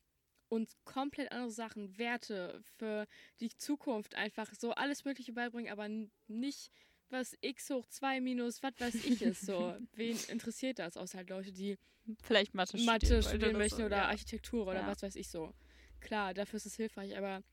uns 0.49 0.75
komplett 0.83 1.31
andere 1.31 1.51
Sachen, 1.51 1.97
Werte 1.97 2.59
für 2.77 3.05
die 3.39 3.49
Zukunft 3.55 4.15
einfach 4.15 4.53
so 4.55 4.71
alles 4.71 5.05
Mögliche 5.05 5.33
beibringen, 5.33 5.71
aber 5.71 5.88
nicht 6.27 6.71
was 7.11 7.35
x 7.41 7.69
hoch 7.69 7.88
2 7.88 8.19
minus 8.21 8.61
was 8.63 8.73
weiß 8.79 8.95
ich 8.95 9.21
ist 9.21 9.45
so. 9.45 9.75
Wen 9.93 10.17
interessiert 10.27 10.79
das? 10.79 10.97
Außer 10.97 11.19
halt 11.19 11.29
Leute, 11.29 11.51
die 11.51 11.77
vielleicht 12.23 12.53
Mathe 12.55 12.77
studieren, 12.77 12.85
Mathe 12.93 13.23
studieren 13.23 13.49
oder 13.51 13.59
möchten 13.59 13.77
so, 13.79 13.85
oder 13.85 13.97
ja. 13.97 14.07
Architektur 14.07 14.63
oder 14.63 14.79
Ja. 14.81 14.88
was 14.88 15.01
weiß 15.03 15.15
ich 15.15 15.27
so. 15.27 15.53
Klar, 15.99 16.33
dafür 16.33 16.57
ist 16.57 16.65
es 16.65 16.75
hilfreich, 16.75 17.17
aber 17.17 17.43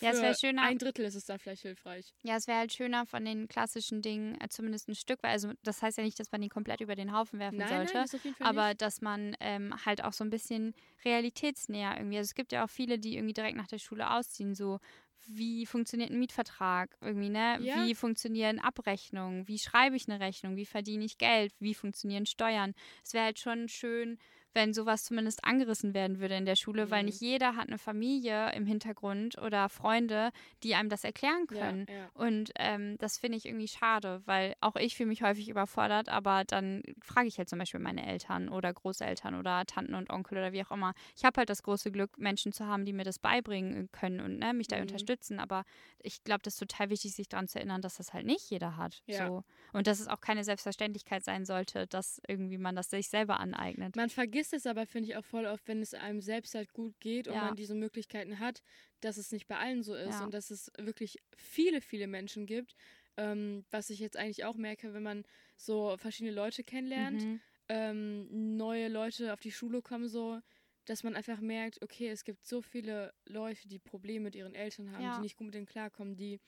Ja, 0.00 0.10
es 0.10 0.22
wär 0.22 0.34
schöner- 0.34 0.62
ein 0.62 0.78
Drittel 0.78 1.04
ist 1.04 1.14
es 1.14 1.24
da 1.26 1.36
vielleicht 1.38 1.62
hilfreich. 1.62 2.14
Ja, 2.22 2.36
es 2.36 2.46
wäre 2.46 2.58
halt 2.58 2.72
schöner 2.72 3.06
von 3.06 3.24
den 3.24 3.48
klassischen 3.48 4.02
Dingen, 4.02 4.40
äh, 4.40 4.48
zumindest 4.48 4.88
ein 4.88 4.94
Stück, 4.94 5.22
weil 5.22 5.32
also 5.32 5.52
das 5.62 5.82
heißt 5.82 5.98
ja 5.98 6.04
nicht, 6.04 6.18
dass 6.20 6.30
man 6.32 6.40
die 6.40 6.48
komplett 6.48 6.80
über 6.80 6.94
den 6.94 7.12
Haufen 7.12 7.38
werfen 7.38 7.58
Nein, 7.58 7.68
sollte. 7.68 7.94
nein, 7.98 8.06
das 8.10 8.20
aber 8.40 8.68
nicht. 8.68 8.82
dass 8.82 9.00
man 9.00 9.36
ähm, 9.40 9.74
halt 9.84 10.04
auch 10.04 10.12
so 10.12 10.24
ein 10.24 10.30
bisschen 10.30 10.74
realitätsnäher 11.04 11.96
irgendwie. 11.96 12.18
Also 12.18 12.28
es 12.28 12.34
gibt 12.34 12.52
ja 12.52 12.64
auch 12.64 12.70
viele, 12.70 12.98
die 12.98 13.14
irgendwie 13.16 13.34
direkt 13.34 13.56
nach 13.56 13.68
der 13.68 13.78
Schule 13.78 14.10
ausziehen, 14.10 14.54
so 14.54 14.78
wie 15.26 15.66
funktioniert 15.66 16.10
ein 16.10 16.18
Mietvertrag 16.18 16.96
irgendwie, 17.00 17.28
ne? 17.28 17.58
Ja. 17.60 17.84
Wie 17.84 17.94
funktionieren 17.94 18.58
Abrechnungen? 18.58 19.46
Wie 19.46 19.58
schreibe 19.58 19.94
ich 19.94 20.08
eine 20.08 20.18
Rechnung? 20.18 20.56
Wie 20.56 20.64
verdiene 20.64 21.04
ich 21.04 21.18
Geld? 21.18 21.52
Wie 21.60 21.74
funktionieren 21.74 22.24
Steuern? 22.26 22.74
Es 23.04 23.12
wäre 23.12 23.26
halt 23.26 23.38
schon 23.38 23.68
schön, 23.68 24.18
wenn 24.54 24.72
sowas 24.74 25.04
zumindest 25.04 25.44
angerissen 25.44 25.94
werden 25.94 26.20
würde 26.20 26.36
in 26.36 26.44
der 26.46 26.56
Schule, 26.56 26.90
weil 26.90 27.00
Mhm. 27.00 27.06
nicht 27.06 27.20
jeder 27.20 27.56
hat 27.56 27.68
eine 27.68 27.78
Familie 27.78 28.52
im 28.54 28.66
Hintergrund 28.66 29.38
oder 29.38 29.68
Freunde, 29.68 30.30
die 30.62 30.74
einem 30.74 30.88
das 30.88 31.04
erklären 31.04 31.46
können. 31.46 31.86
Ja, 31.88 31.94
ja. 31.94 32.10
Und 32.14 32.50
ähm, 32.58 32.96
das 32.98 33.18
finde 33.18 33.38
ich 33.38 33.46
irgendwie 33.46 33.68
schade, 33.68 34.22
weil 34.26 34.54
auch 34.60 34.76
ich 34.76 34.96
fühle 34.96 35.08
mich 35.08 35.22
häufig 35.22 35.48
überfordert, 35.48 36.08
aber 36.08 36.44
dann 36.44 36.82
frage 37.02 37.28
ich 37.28 37.38
halt 37.38 37.48
zum 37.48 37.58
Beispiel 37.58 37.80
meine 37.80 38.06
Eltern 38.06 38.48
oder 38.48 38.72
Großeltern 38.72 39.34
oder 39.34 39.64
Tanten 39.66 39.94
und 39.94 40.10
Onkel 40.10 40.38
oder 40.38 40.52
wie 40.52 40.62
auch 40.64 40.70
immer. 40.72 40.92
Ich 41.16 41.24
habe 41.24 41.38
halt 41.38 41.50
das 41.50 41.62
große 41.62 41.90
Glück, 41.92 42.18
Menschen 42.18 42.52
zu 42.52 42.66
haben, 42.66 42.84
die 42.84 42.92
mir 42.92 43.04
das 43.04 43.18
beibringen 43.18 43.90
können 43.92 44.20
und 44.20 44.38
ne, 44.38 44.52
mich 44.52 44.68
da 44.68 44.76
Mhm. 44.76 44.82
unterstützen. 44.82 45.38
Aber 45.38 45.64
ich 46.02 46.24
glaube, 46.24 46.40
das 46.42 46.54
ist 46.54 46.60
total 46.60 46.90
wichtig, 46.90 47.14
sich 47.14 47.28
daran 47.28 47.48
zu 47.48 47.58
erinnern, 47.58 47.82
dass 47.82 47.96
das 47.96 48.12
halt 48.12 48.26
nicht 48.26 48.50
jeder 48.50 48.76
hat. 48.76 49.02
Ja. 49.06 49.26
So. 49.28 49.44
Und 49.72 49.86
dass 49.86 50.00
es 50.00 50.08
auch 50.08 50.20
keine 50.20 50.44
Selbstverständlichkeit 50.44 51.24
sein 51.24 51.44
sollte, 51.44 51.86
dass 51.86 52.20
irgendwie 52.26 52.58
man 52.58 52.74
das 52.76 52.90
sich 52.90 53.08
selber 53.08 53.38
aneignet. 53.40 53.96
Man 53.96 54.10
vergisst 54.10 54.39
vergisst 54.48 54.54
es 54.54 54.66
aber, 54.66 54.86
finde 54.86 55.10
ich, 55.10 55.16
auch 55.16 55.24
voll 55.24 55.46
oft, 55.46 55.68
wenn 55.68 55.82
es 55.82 55.94
einem 55.94 56.20
selbst 56.22 56.54
halt 56.54 56.72
gut 56.72 56.98
geht 57.00 57.28
und 57.28 57.38
Ja. 57.38 57.40
man 57.40 57.56
diese 57.56 57.74
Möglichkeiten 57.74 58.38
hat, 58.38 58.62
dass 59.00 59.16
es 59.18 59.32
nicht 59.32 59.46
bei 59.48 59.56
allen 59.58 59.82
so 59.82 59.94
ist 59.94 60.20
Ja. 60.20 60.22
und 60.22 60.32
dass 60.32 60.50
es 60.50 60.70
wirklich 60.78 61.18
viele, 61.36 61.80
viele 61.80 62.06
Menschen 62.06 62.46
gibt. 62.46 62.74
Ähm, 63.16 63.64
was 63.70 63.90
ich 63.90 63.98
jetzt 63.98 64.16
eigentlich 64.16 64.44
auch 64.44 64.56
merke, 64.56 64.94
wenn 64.94 65.02
man 65.02 65.24
so 65.56 65.96
verschiedene 65.98 66.34
Leute 66.34 66.64
kennenlernt, 66.64 67.26
Mhm. 67.26 67.40
ähm, 67.68 68.56
neue 68.56 68.88
Leute 68.88 69.32
auf 69.32 69.40
die 69.40 69.52
Schule 69.52 69.82
kommen, 69.82 70.08
so, 70.08 70.40
dass 70.86 71.02
man 71.02 71.16
einfach 71.16 71.40
merkt, 71.40 71.82
okay, 71.82 72.08
es 72.08 72.24
gibt 72.24 72.46
so 72.46 72.62
viele 72.62 73.12
Leute, 73.26 73.68
die 73.68 73.78
Probleme 73.78 74.24
mit 74.24 74.36
ihren 74.36 74.54
Eltern 74.54 74.92
haben, 74.92 75.10
Ja. 75.10 75.10
die 75.10 75.20
nicht 75.20 75.36
gut 75.36 75.46
mit 75.46 75.54
denen 75.54 75.66
klarkommen, 75.66 76.16
die 76.16 76.40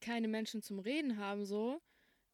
keine 0.00 0.28
Menschen 0.28 0.62
zum 0.62 0.78
Reden 0.80 1.18
haben, 1.18 1.44
so. 1.44 1.80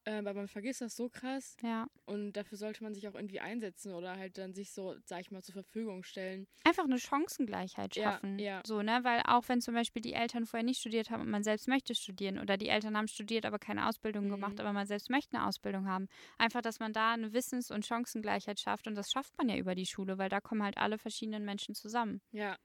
Äh, 0.07 0.25
weil 0.25 0.35
man 0.35 0.47
vergisst 0.49 0.81
das 0.81 0.95
so 0.97 1.09
krass 1.09 1.57
Ja. 1.63 1.89
und 2.07 2.33
dafür 2.35 2.57
sollte 2.59 2.83
man 2.85 2.95
sich 2.95 3.09
auch 3.09 3.15
irgendwie 3.17 3.41
einsetzen 3.41 3.93
oder 3.93 4.17
halt 4.17 4.39
dann 4.39 4.55
sich 4.55 4.71
so, 4.73 4.95
sag 5.05 5.21
ich 5.21 5.31
mal, 5.33 5.43
zur 5.43 5.55
Verfügung 5.55 6.05
stellen. 6.05 6.47
Einfach 6.65 6.85
eine 6.85 6.99
Chancengleichheit 6.99 7.95
Ja, 7.97 8.03
schaffen. 8.05 8.39
ja. 8.39 8.63
So, 8.67 8.83
ne? 8.83 9.01
Weil 9.05 9.23
auch 9.27 9.49
wenn 9.49 9.61
zum 9.61 9.75
Beispiel 9.75 10.03
die 10.03 10.13
Eltern 10.13 10.47
vorher 10.47 10.65
nicht 10.65 10.81
studiert 10.81 11.11
haben 11.11 11.23
und 11.23 11.31
man 11.31 11.43
selbst 11.43 11.67
möchte 11.69 11.95
studieren 11.95 12.39
oder 12.39 12.57
die 12.57 12.69
Eltern 12.69 12.97
haben 12.97 13.09
studiert, 13.09 13.47
aber 13.47 13.59
keine 13.59 13.89
Ausbildung 13.89 14.25
Mhm. 14.25 14.31
gemacht, 14.31 14.61
aber 14.61 14.73
man 14.73 14.87
selbst 14.87 15.11
möchte 15.11 15.37
eine 15.37 15.47
Ausbildung 15.47 15.87
haben. 15.89 16.07
Einfach, 16.39 16.63
dass 16.63 16.79
man 16.81 16.93
da 16.93 17.13
eine 17.15 17.33
Wissens- 17.33 17.71
und 17.71 17.87
Chancengleichheit 17.87 18.61
schafft 18.61 18.87
und 18.87 18.95
das 18.97 19.11
schafft 19.11 19.37
man 19.39 19.49
ja 19.49 19.57
über 19.57 19.75
die 19.75 19.87
Schule, 19.87 20.19
weil 20.19 20.29
da 20.29 20.41
kommen 20.41 20.63
halt 20.63 20.77
alle 20.79 20.99
verschiedenen 20.99 21.45
Menschen 21.45 21.75
zusammen. 21.75 22.21
Ja. 22.33 22.57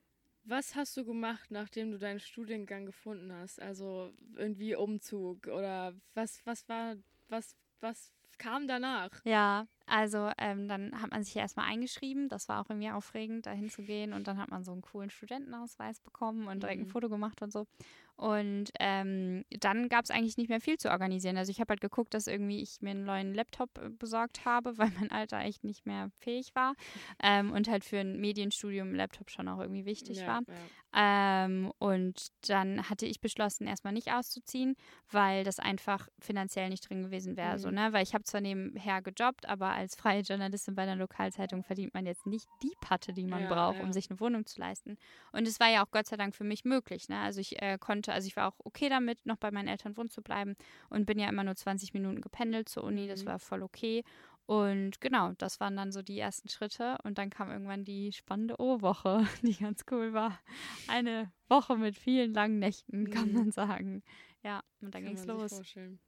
Was 0.44 0.76
hast 0.76 0.98
du 0.98 1.06
gemacht, 1.06 1.52
nachdem 1.52 1.92
du 1.92 2.00
deinen 2.00 2.20
Studiengang 2.20 2.86
gefunden 2.88 3.32
hast? 3.32 3.62
Also 3.62 4.12
irgendwie 4.36 4.76
Umzug 4.76 5.48
oder 5.48 5.96
was, 6.16 6.44
was 6.46 6.68
war, 6.68 6.96
was, 7.32 7.56
was 7.80 8.12
kam 8.38 8.68
danach? 8.68 9.10
Ja, 9.24 9.68
also 9.86 10.32
ähm, 10.38 10.68
dann 10.68 11.00
hat 11.02 11.12
man 11.12 11.24
sich 11.24 11.36
ja 11.36 11.42
erstmal 11.42 11.68
eingeschrieben. 11.70 12.30
Das 12.30 12.48
war 12.50 12.62
auch 12.62 12.70
irgendwie 12.70 12.90
aufregend, 12.90 13.46
da 13.46 13.52
hinzugehen. 13.52 14.14
Und 14.14 14.28
dann 14.28 14.38
hat 14.38 14.50
man 14.50 14.64
so 14.64 14.72
einen 14.72 14.82
coolen 14.82 15.10
Studentenausweis 15.10 16.00
bekommen 16.00 16.48
und 16.48 16.64
direkt 16.64 16.82
ein 16.82 16.86
Mhm. 16.88 16.92
Foto 16.92 17.10
gemacht 17.10 17.42
und 17.42 17.52
so. 17.52 17.68
Und 18.16 18.72
ähm, 18.80 19.44
dann 19.50 19.90
gab 19.90 20.06
es 20.06 20.12
eigentlich 20.12 20.38
nicht 20.38 20.50
mehr 20.50 20.62
viel 20.62 20.78
zu 20.78 20.90
organisieren. 20.92 21.38
Also 21.38 21.52
ich 21.52 21.60
habe 21.60 21.72
halt 21.72 21.82
geguckt, 21.82 22.14
dass 22.14 22.28
irgendwie 22.28 22.62
ich 22.62 22.82
mir 22.82 22.92
einen 22.92 23.04
neuen 23.04 23.34
Laptop 23.34 23.78
äh, 23.80 23.90
besorgt 23.90 24.46
habe, 24.46 24.78
weil 24.78 24.92
mein 25.00 25.12
Alter 25.12 25.40
echt 25.40 25.64
nicht 25.64 25.86
mehr 25.86 26.10
fähig 26.20 26.56
war. 26.56 26.74
Ähm, 27.24 27.52
und 27.52 27.68
halt 27.68 27.84
für 27.86 28.00
ein 28.00 28.20
Medienstudium 28.20 28.90
ein 28.90 28.96
Laptop 28.96 29.30
schon 29.30 29.48
auch 29.48 29.60
irgendwie 29.60 29.86
wichtig 29.86 30.20
ja, 30.22 30.28
war. 30.28 30.42
Ja. 30.48 30.54
Ähm, 30.94 31.72
und 31.78 32.28
dann 32.50 32.90
hatte 32.90 33.06
ich 33.06 33.22
beschlossen, 33.22 33.66
erstmal 33.66 33.94
nicht 33.94 34.12
auszuziehen, 34.12 34.76
weil 35.10 35.44
das 35.46 35.60
einfach 35.60 36.10
finanziell 36.20 36.68
nicht 36.70 36.90
drin 36.90 37.02
gewesen 37.04 37.38
wäre. 37.38 37.54
Mhm. 37.54 37.60
So, 37.60 37.72
ne? 37.72 37.94
Weil 37.94 38.04
ich 38.04 38.14
habe 38.14 38.26
zwar 38.26 38.42
nebenher 38.42 39.02
gejobbt, 39.02 39.48
aber 39.48 39.70
als 39.72 39.96
freie 39.96 40.22
Journalistin 40.22 40.76
bei 40.76 40.84
einer 40.84 40.98
Lokalzeitung 40.98 41.64
verdient 41.64 41.94
man 41.94 42.06
jetzt 42.06 42.26
nicht 42.26 42.48
die 42.62 42.74
Patte, 42.82 43.14
die 43.14 43.26
man 43.26 43.44
Ja, 43.44 43.48
braucht, 43.48 43.80
ja. 43.80 43.84
um 43.86 43.94
sich 43.94 44.10
eine 44.10 44.20
Wohnung 44.20 44.46
zu 44.46 44.60
leisten. 44.60 44.98
Und 45.32 45.48
es 45.48 45.60
war 45.62 45.70
ja 45.70 45.84
auch 45.86 45.92
Gott 45.92 46.08
sei 46.08 46.18
Dank 46.18 46.36
für 46.36 46.44
mich 46.44 46.66
möglich. 46.66 47.08
Ne? 47.08 47.20
Also 47.20 47.40
ich 47.40 47.62
äh, 47.62 47.78
konnte, 47.80 48.12
also 48.12 48.28
ich 48.28 48.36
war 48.36 48.48
auch 48.50 48.60
okay 48.64 48.90
damit, 48.90 49.26
noch 49.26 49.38
bei 49.38 49.52
meinen 49.52 49.70
Eltern 49.70 49.96
wohnen 49.96 50.10
zu 50.10 50.22
bleiben 50.22 50.56
und 50.90 51.06
bin 51.06 51.20
ja 51.20 51.30
immer 51.30 51.44
nur 51.46 51.56
20 51.56 51.94
Minuten 51.94 52.20
gependelt 52.22 52.68
zur 52.68 52.84
Uni. 52.84 53.08
Das 53.08 53.24
Mhm. 53.24 53.26
war 53.26 53.40
voll 53.40 53.64
okay. 53.64 54.04
Und 54.46 55.00
genau, 55.00 55.32
das 55.38 55.60
waren 55.60 55.78
dann 55.78 55.92
so 55.92 56.02
die 56.02 56.20
ersten 56.20 56.50
Schritte. 56.50 56.98
Und 57.04 57.18
dann 57.18 57.30
kam 57.30 57.50
irgendwann 57.52 57.84
die 57.84 58.12
spannende 58.12 58.60
O-Woche, 58.60 59.26
die 59.44 59.56
ganz 59.58 59.84
cool 59.92 60.14
war. 60.14 60.40
Eine 60.88 61.32
Woche 61.48 61.78
mit 61.78 61.96
vielen 61.96 62.34
langen 62.34 62.60
Nächten, 62.60 63.10
kann 63.10 63.30
Mhm. 63.30 63.34
man 63.34 63.52
sagen. 63.52 64.04
Ja, 64.44 64.62
und 64.82 64.94
dann 64.94 65.04
man 65.04 65.16
sich 65.18 65.28
los. 65.28 65.54
vorstellen. 65.54 66.00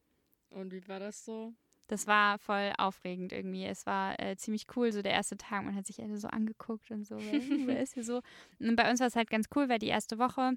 Und 0.50 0.72
wie 0.74 0.88
war 0.88 1.00
das 1.00 1.24
so? 1.26 1.54
Das 1.88 2.08
war 2.08 2.40
voll 2.40 2.72
aufregend 2.78 3.34
irgendwie. 3.34 3.66
Es 3.66 3.86
war 3.86 4.20
äh, 4.20 4.36
ziemlich 4.38 4.66
cool, 4.76 4.92
so 4.92 5.02
der 5.02 5.12
erste 5.12 5.38
Tag. 5.38 5.64
Man 5.64 5.76
hat 5.76 5.86
sich 5.86 6.02
alle 6.02 6.18
so 6.18 6.28
angeguckt 6.28 6.90
und 6.92 7.06
so, 7.06 7.18
wer 7.18 7.80
ist 7.84 7.94
hier 7.94 8.04
so? 8.04 8.22
Und 8.60 8.76
bei 8.76 8.90
uns 8.90 9.00
war 9.00 9.08
es 9.08 9.16
halt 9.16 9.30
ganz 9.30 9.48
cool, 9.56 9.70
weil 9.70 9.80
die 9.80 9.88
erste 9.88 10.18
Woche 10.18 10.54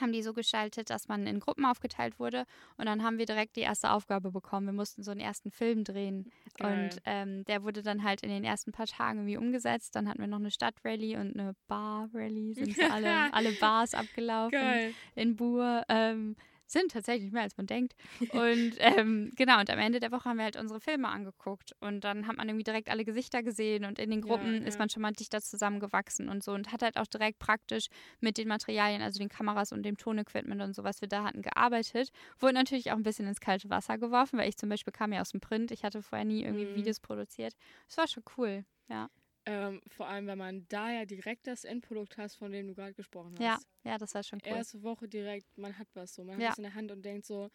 haben 0.00 0.12
die 0.12 0.22
so 0.22 0.32
gestaltet, 0.32 0.90
dass 0.90 1.08
man 1.08 1.26
in 1.26 1.40
Gruppen 1.40 1.64
aufgeteilt 1.64 2.18
wurde 2.18 2.46
und 2.76 2.86
dann 2.86 3.02
haben 3.02 3.18
wir 3.18 3.26
direkt 3.26 3.56
die 3.56 3.60
erste 3.60 3.90
Aufgabe 3.90 4.30
bekommen. 4.32 4.66
Wir 4.66 4.72
mussten 4.72 5.02
so 5.02 5.10
einen 5.10 5.20
ersten 5.20 5.50
Film 5.50 5.84
drehen 5.84 6.30
Geil. 6.56 6.90
und 6.90 7.02
ähm, 7.04 7.44
der 7.44 7.62
wurde 7.62 7.82
dann 7.82 8.02
halt 8.02 8.22
in 8.22 8.28
den 8.28 8.44
ersten 8.44 8.72
paar 8.72 8.86
Tagen 8.86 9.20
irgendwie 9.20 9.36
umgesetzt. 9.36 9.94
Dann 9.94 10.08
hatten 10.08 10.20
wir 10.20 10.26
noch 10.26 10.38
eine 10.38 10.50
Stadtrallye 10.50 11.16
und 11.16 11.38
eine 11.38 11.54
Bar-Rallye, 11.68 12.54
sind 12.54 12.76
so 12.76 12.82
alle, 12.90 13.32
alle 13.32 13.52
Bars 13.52 13.94
abgelaufen 13.94 14.52
Geil. 14.58 14.94
in 15.14 15.36
Bur. 15.36 15.84
Ähm, 15.88 16.36
sind 16.74 16.92
tatsächlich 16.92 17.32
mehr 17.32 17.42
als 17.42 17.56
man 17.56 17.66
denkt. 17.66 17.94
Und 18.28 18.76
ähm, 18.78 19.30
genau, 19.36 19.60
und 19.60 19.70
am 19.70 19.78
Ende 19.78 20.00
der 20.00 20.12
Woche 20.12 20.28
haben 20.28 20.36
wir 20.36 20.44
halt 20.44 20.56
unsere 20.58 20.80
Filme 20.80 21.08
angeguckt. 21.08 21.72
Und 21.80 22.04
dann 22.04 22.26
hat 22.26 22.36
man 22.36 22.48
irgendwie 22.48 22.64
direkt 22.64 22.90
alle 22.90 23.04
Gesichter 23.06 23.42
gesehen 23.42 23.86
und 23.86 23.98
in 23.98 24.10
den 24.10 24.20
Ja, 24.24 24.50
Gruppen 24.50 24.62
ja. 24.62 24.66
ist 24.66 24.78
man 24.78 24.90
schon 24.90 25.02
mal 25.02 25.12
dichter 25.12 25.40
zusammengewachsen 25.40 26.28
und 26.28 26.44
so. 26.44 26.52
Und 26.52 26.72
hat 26.72 26.82
halt 26.82 26.98
auch 26.98 27.06
direkt 27.06 27.38
praktisch 27.38 27.86
mit 28.20 28.36
den 28.38 28.48
Materialien, 28.48 29.00
also 29.02 29.18
den 29.18 29.30
Kameras 29.30 29.72
und 29.72 29.82
dem 29.84 29.96
Tonequipment 29.96 30.60
und 30.60 30.74
so, 30.74 30.84
was 30.84 31.00
wir 31.00 31.08
da 31.08 31.24
hatten, 31.24 31.42
gearbeitet. 31.42 32.10
Wurde 32.38 32.54
natürlich 32.54 32.90
auch 32.92 32.96
ein 32.96 33.02
bisschen 33.02 33.26
ins 33.26 33.40
kalte 33.40 33.70
Wasser 33.70 33.98
geworfen, 33.98 34.38
weil 34.38 34.48
ich 34.48 34.56
zum 34.58 34.68
Beispiel 34.68 34.92
kam 34.92 35.12
ja 35.12 35.22
aus 35.22 35.30
dem 35.30 35.40
Print. 35.40 35.70
Ich 35.70 35.84
hatte 35.84 36.02
vorher 36.02 36.26
nie 36.26 36.44
irgendwie 36.44 36.68
Mhm. 36.68 36.74
Videos 36.74 37.00
produziert. 37.00 37.54
Das 37.88 37.96
war 37.96 38.08
schon 38.08 38.24
cool. 38.36 38.64
Ja, 38.88 39.08
Ähm, 39.46 39.80
vor 39.88 40.08
allem, 40.08 40.26
wenn 40.26 40.38
man 40.38 40.66
da 40.68 40.90
ja 40.90 41.04
direkt 41.04 41.46
das 41.46 41.64
Endprodukt 41.64 42.16
hast, 42.16 42.36
von 42.36 42.50
dem 42.50 42.66
du 42.68 42.74
gerade 42.74 42.94
gesprochen 42.94 43.32
hast. 43.38 43.40
ja, 43.40 43.58
ja, 43.92 43.98
das 43.98 44.14
war 44.14 44.22
schon 44.22 44.40
cool. 44.46 44.52
Erste 44.52 44.82
Woche 44.82 45.06
direkt, 45.08 45.58
man 45.58 45.76
hat 45.78 45.88
was 45.94 46.14
so. 46.14 46.24
Man 46.24 46.36
hat 46.36 46.42
Ja. 46.42 46.50
es 46.52 46.56
in 46.58 46.64
der 46.64 46.74
Hand 46.74 46.90
und 46.90 47.02
denkt 47.04 47.26
so, 47.26 47.50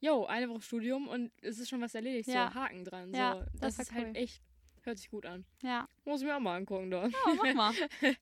yo, 0.00 0.26
eine 0.26 0.48
Woche 0.48 0.62
Studium 0.62 1.08
und 1.08 1.32
es 1.42 1.58
ist 1.58 1.68
schon 1.68 1.80
was 1.80 1.94
erledigt. 1.94 2.28
Ja. 2.28 2.48
So, 2.50 2.54
Haken 2.54 2.84
dran. 2.84 3.12
Ja, 3.12 3.32
so. 3.32 3.40
das 3.58 3.76
Das, 3.76 3.86
ist 3.88 3.92
halt 3.94 4.08
cool. 4.08 4.16
echt, 4.16 4.42
hört 4.82 4.98
sich 4.98 5.10
gut 5.10 5.26
an. 5.26 5.44
Ja, 5.62 5.88
Muss 6.04 6.20
ich 6.20 6.26
mir 6.26 6.36
auch 6.36 6.40
mal 6.40 6.56
angucken, 6.56 6.90
da. 6.90 7.08
oh, 7.26 7.34
mach 7.34 7.54
mal. 7.54 7.74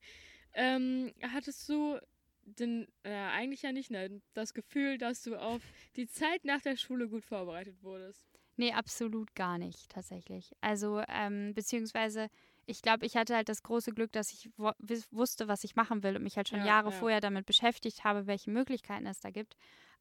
Ähm, 0.55 1.13
hattest 1.23 1.67
du 1.69 1.99
denn 2.45 2.87
äh, 3.05 3.11
eigentlich 3.15 3.63
ja 3.63 3.73
nicht 3.73 3.91
ne, 3.91 4.21
das 4.35 4.53
Gefühl, 4.53 4.99
dass 4.99 5.23
du 5.23 5.37
auf 5.37 5.63
die 5.97 6.07
Zeit 6.07 6.45
nach 6.45 6.61
der 6.61 6.77
Schule 6.77 7.09
gut 7.09 7.25
vorbereitet 7.25 7.83
wurdest? 7.83 8.27
Nee, 8.57 8.73
absolut 8.73 9.35
gar 9.35 9.57
nicht, 9.57 9.89
tatsächlich. 9.91 10.53
Also, 10.61 11.03
ähm, 11.09 11.55
beziehungsweise, 11.55 12.29
ich 12.67 12.83
glaube, 12.83 13.07
ich 13.07 13.17
hatte 13.17 13.35
halt 13.37 13.49
das 13.49 13.63
große 13.63 13.93
Glück, 13.93 14.13
dass 14.13 14.33
ich 14.33 14.51
wusste, 15.11 15.49
was 15.49 15.65
ich 15.65 15.75
machen 15.77 16.03
will 16.03 16.17
und 16.17 16.23
mich 16.23 16.37
halt 16.37 16.49
schon 16.49 16.59
Ja, 16.59 16.67
Jahre 16.67 16.91
ja. 16.91 16.93
vorher 16.93 17.21
damit 17.21 17.47
beschäftigt 17.47 18.05
habe, 18.05 18.27
welche 18.27 18.51
Möglichkeiten 18.51 19.07
es 19.07 19.21
da 19.21 19.31
gibt. 19.31 19.57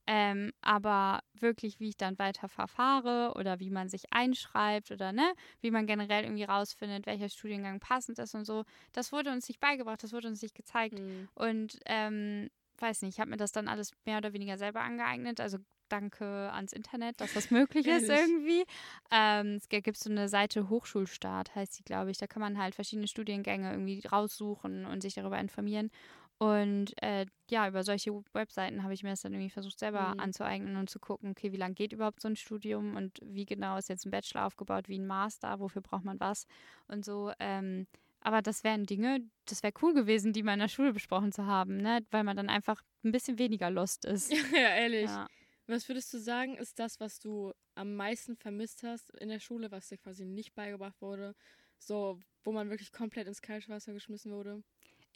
Ähm, 0.07 0.51
aber 0.61 1.21
wirklich, 1.33 1.79
wie 1.79 1.89
ich 1.89 1.97
dann 1.97 2.17
weiter 2.17 2.49
verfahre 2.49 3.33
oder 3.35 3.59
wie 3.59 3.69
man 3.69 3.87
sich 3.87 4.11
einschreibt 4.11 4.89
oder 4.91 5.11
ne, 5.13 5.33
wie 5.61 5.69
man 5.71 5.85
generell 5.85 6.23
irgendwie 6.23 6.43
rausfindet, 6.43 7.05
welcher 7.05 7.29
Studiengang 7.29 7.79
passend 7.79 8.17
ist 8.17 8.33
und 8.33 8.45
so, 8.45 8.63
das 8.93 9.11
wurde 9.11 9.31
uns 9.31 9.47
nicht 9.47 9.59
beigebracht, 9.59 10.01
das 10.03 10.11
wurde 10.11 10.27
uns 10.27 10.41
nicht 10.41 10.55
gezeigt. 10.55 10.99
Mhm. 10.99 11.29
Und 11.35 11.77
ähm, 11.85 12.49
weiß 12.79 13.03
nicht, 13.03 13.15
ich 13.15 13.19
habe 13.19 13.29
mir 13.29 13.37
das 13.37 13.51
dann 13.51 13.67
alles 13.67 13.91
mehr 14.05 14.17
oder 14.17 14.33
weniger 14.33 14.57
selber 14.57 14.81
angeeignet. 14.81 15.39
Also 15.39 15.59
danke 15.91 16.51
ans 16.53 16.73
Internet, 16.73 17.19
dass 17.21 17.33
das 17.33 17.51
möglich 17.51 17.85
ist 17.87 18.09
irgendwie. 18.09 18.63
Ähm, 19.11 19.55
es 19.57 19.69
gibt 19.69 19.97
so 19.97 20.09
eine 20.09 20.29
Seite 20.29 20.69
Hochschulstart, 20.69 21.55
heißt 21.55 21.79
die, 21.79 21.83
glaube 21.83 22.11
ich. 22.11 22.17
Da 22.17 22.27
kann 22.27 22.41
man 22.41 22.57
halt 22.57 22.75
verschiedene 22.75 23.07
Studiengänge 23.07 23.71
irgendwie 23.71 24.05
raussuchen 24.07 24.85
und 24.85 25.01
sich 25.01 25.13
darüber 25.15 25.39
informieren. 25.39 25.89
Und 26.37 26.93
äh, 27.03 27.27
ja, 27.51 27.67
über 27.67 27.83
solche 27.83 28.11
Webseiten 28.33 28.81
habe 28.81 28.95
ich 28.95 29.03
mir 29.03 29.11
das 29.11 29.21
dann 29.21 29.31
irgendwie 29.31 29.51
versucht, 29.51 29.77
selber 29.77 30.13
Mhm. 30.15 30.19
anzueignen 30.21 30.75
und 30.77 30.89
zu 30.89 30.97
gucken, 30.99 31.29
okay, 31.31 31.51
wie 31.51 31.57
lange 31.57 31.75
geht 31.75 31.93
überhaupt 31.93 32.19
so 32.19 32.27
ein 32.29 32.35
Studium 32.35 32.95
und 32.95 33.19
wie 33.21 33.45
genau 33.45 33.77
ist 33.77 33.89
jetzt 33.89 34.05
ein 34.07 34.11
Bachelor 34.11 34.45
aufgebaut, 34.47 34.89
wie 34.89 34.97
ein 34.97 35.05
Master, 35.05 35.59
wofür 35.59 35.83
braucht 35.83 36.03
man 36.03 36.19
was 36.19 36.47
und 36.87 37.05
so. 37.05 37.31
Ähm, 37.39 37.85
aber 38.21 38.41
das 38.41 38.63
wären 38.63 38.85
Dinge, 38.85 39.19
das 39.45 39.61
wäre 39.61 39.73
cool 39.83 39.93
gewesen, 39.93 40.33
die 40.33 40.41
mal 40.41 40.53
in 40.53 40.59
der 40.61 40.67
Schule 40.67 40.93
besprochen 40.93 41.31
zu 41.31 41.45
haben, 41.45 41.77
ne? 41.77 42.03
weil 42.09 42.23
man 42.23 42.37
dann 42.37 42.49
einfach 42.49 42.81
ein 43.03 43.11
bisschen 43.11 43.37
weniger 43.37 43.69
lost 43.69 44.05
ist. 44.05 44.31
ja, 44.55 44.69
ehrlich. 44.77 45.11
Ja. 45.11 45.27
Was 45.71 45.87
würdest 45.87 46.13
du 46.13 46.19
sagen, 46.19 46.57
ist 46.57 46.79
das, 46.79 46.99
was 46.99 47.19
du 47.19 47.53
am 47.75 47.95
meisten 47.95 48.35
vermisst 48.35 48.83
hast 48.83 49.09
in 49.11 49.29
der 49.29 49.39
Schule, 49.39 49.71
was 49.71 49.87
dir 49.87 49.97
quasi 49.97 50.25
nicht 50.25 50.53
beigebracht 50.53 51.01
wurde? 51.01 51.33
So, 51.79 52.19
wo 52.43 52.51
man 52.51 52.69
wirklich 52.69 52.91
komplett 52.91 53.25
ins 53.25 53.41
kalte 53.41 53.69
Wasser 53.69 53.93
geschmissen 53.93 54.33
wurde? 54.33 54.63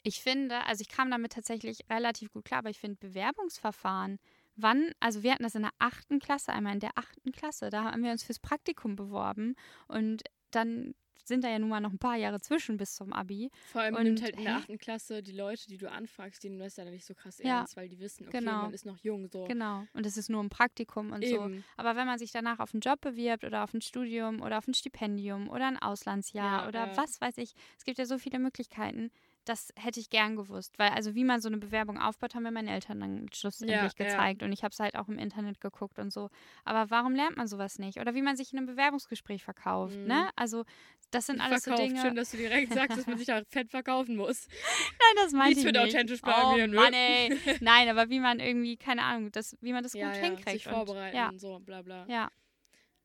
Ich 0.02 0.22
finde, 0.22 0.64
also 0.64 0.80
ich 0.80 0.88
kam 0.88 1.10
damit 1.10 1.32
tatsächlich 1.32 1.80
relativ 1.90 2.32
gut 2.32 2.46
klar, 2.46 2.60
aber 2.60 2.70
ich 2.70 2.78
finde 2.78 2.96
Bewerbungsverfahren, 2.96 4.18
wann, 4.54 4.92
also 4.98 5.22
wir 5.22 5.32
hatten 5.32 5.42
das 5.42 5.56
in 5.56 5.62
der 5.62 5.74
achten 5.78 6.20
Klasse, 6.20 6.54
einmal 6.54 6.72
in 6.72 6.80
der 6.80 6.96
achten 6.96 7.32
Klasse, 7.32 7.68
da 7.68 7.84
haben 7.84 8.02
wir 8.02 8.10
uns 8.10 8.24
fürs 8.24 8.38
Praktikum 8.38 8.96
beworben 8.96 9.56
und 9.88 10.22
dann 10.52 10.94
sind 11.24 11.42
da 11.44 11.48
ja 11.48 11.58
nun 11.58 11.68
mal 11.68 11.80
noch 11.80 11.92
ein 11.92 11.98
paar 11.98 12.16
Jahre 12.16 12.40
zwischen 12.40 12.76
bis 12.76 12.94
zum 12.94 13.12
Abi. 13.12 13.50
Vor 13.66 13.80
allem 13.82 13.94
Und, 13.96 14.02
nimmt 14.04 14.22
halt 14.22 14.36
in 14.36 14.44
der 14.44 14.56
achten 14.56 14.78
Klasse 14.78 15.22
die 15.22 15.32
Leute, 15.32 15.66
die 15.68 15.76
du 15.76 15.90
anfragst, 15.90 16.42
die 16.42 16.48
nehmen 16.50 16.60
das 16.62 16.74
dann 16.74 16.90
nicht 16.90 17.04
so 17.06 17.14
krass 17.14 17.38
Ja. 17.38 17.58
ernst, 17.58 17.76
weil 17.76 17.88
die 17.88 17.98
wissen, 17.98 18.26
okay, 18.28 18.38
Genau. 18.38 18.62
man 18.62 18.74
ist 18.74 18.86
noch 18.86 18.98
jung. 18.98 19.28
So. 19.32 19.44
Genau. 19.44 19.84
Und 19.94 20.06
es 20.06 20.16
ist 20.16 20.28
nur 20.30 20.42
ein 20.42 20.50
Praktikum 20.50 21.12
und 21.12 21.26
so. 21.26 21.46
Eben. 21.46 21.64
Aber 21.76 21.96
wenn 21.96 22.06
man 22.06 22.18
sich 22.18 22.30
danach 22.32 22.58
auf 22.60 22.72
einen 22.74 22.80
Job 22.80 23.00
bewirbt 23.00 23.44
oder 23.44 23.64
auf 23.64 23.74
ein 23.74 23.80
Studium 23.80 24.40
oder 24.42 24.58
auf 24.58 24.68
ein 24.68 24.74
Stipendium 24.74 25.48
oder 25.48 25.66
ein 25.66 25.78
Auslandsjahr 25.78 26.62
Ja, 26.62 26.68
oder 26.68 26.86
ja. 26.88 26.96
was 26.96 27.20
weiß 27.20 27.38
ich, 27.38 27.52
es 27.78 27.84
gibt 27.84 27.98
ja 27.98 28.06
so 28.06 28.18
viele 28.18 28.38
Möglichkeiten, 28.38 29.10
das 29.44 29.68
hätte 29.76 30.00
ich 30.00 30.10
gern 30.10 30.34
gewusst. 30.34 30.76
Weil, 30.76 30.90
also 30.90 31.14
wie 31.14 31.22
man 31.22 31.40
so 31.40 31.48
eine 31.48 31.58
Bewerbung 31.58 31.98
aufbaut, 32.00 32.34
haben 32.34 32.42
mir 32.42 32.50
meine 32.50 32.72
Eltern 32.72 32.98
dann 32.98 33.26
schlussendlich 33.32 33.92
Ja, 33.96 34.04
gezeigt. 34.06 34.42
Und 34.42 34.52
ich 34.52 34.64
habe 34.64 34.72
es 34.72 34.80
halt 34.80 34.96
auch 34.96 35.06
im 35.08 35.18
Internet 35.18 35.60
geguckt 35.60 36.00
und 36.00 36.12
so. 36.12 36.30
Aber 36.64 36.90
warum 36.90 37.14
lernt 37.14 37.36
man 37.36 37.46
sowas 37.46 37.78
nicht? 37.78 38.00
Oder 38.00 38.14
wie 38.16 38.22
man 38.22 38.36
sich 38.36 38.52
in 38.52 38.58
einem 38.58 38.66
Bewerbungsgespräch 38.66 39.44
verkauft, 39.44 39.96
Mhm. 39.98 40.06
ne? 40.06 40.30
Also 40.34 40.64
das 41.10 41.26
sind 41.26 41.40
alles 41.40 41.64
Verkauft. 41.64 41.82
so 41.82 41.88
Dinge. 41.88 42.02
Schön, 42.02 42.14
dass 42.16 42.30
du 42.32 42.36
direkt 42.36 42.72
sagst, 42.72 42.98
dass 42.98 43.06
man 43.06 43.16
sich 43.18 43.26
da 43.26 43.42
fett 43.48 43.70
verkaufen 43.70 44.16
muss. 44.16 44.46
Nein, 44.48 45.24
das 45.24 45.32
Nichts 45.32 45.58
ich 45.58 45.64
nicht. 45.64 45.78
authentisch 45.78 46.20
bleiben 46.20 46.42
oh, 46.62 46.66
nö. 46.66 46.74
Mann, 46.76 46.92
ey. 46.92 47.38
Nein, 47.60 47.88
aber 47.88 48.10
wie 48.10 48.20
man 48.20 48.40
irgendwie, 48.40 48.76
keine 48.76 49.02
Ahnung, 49.02 49.30
das, 49.32 49.56
wie 49.60 49.72
man 49.72 49.82
das 49.82 49.92
ja, 49.94 50.08
gut 50.08 50.16
ja, 50.16 50.22
hinkriegt. 50.22 50.50
sich 50.50 50.66
und- 50.66 50.72
vorbereiten 50.74 51.16
Ja, 51.16 51.28
und 51.28 51.38
so, 51.38 51.58
bla 51.60 51.82
bla. 51.82 52.06
ja, 52.08 52.30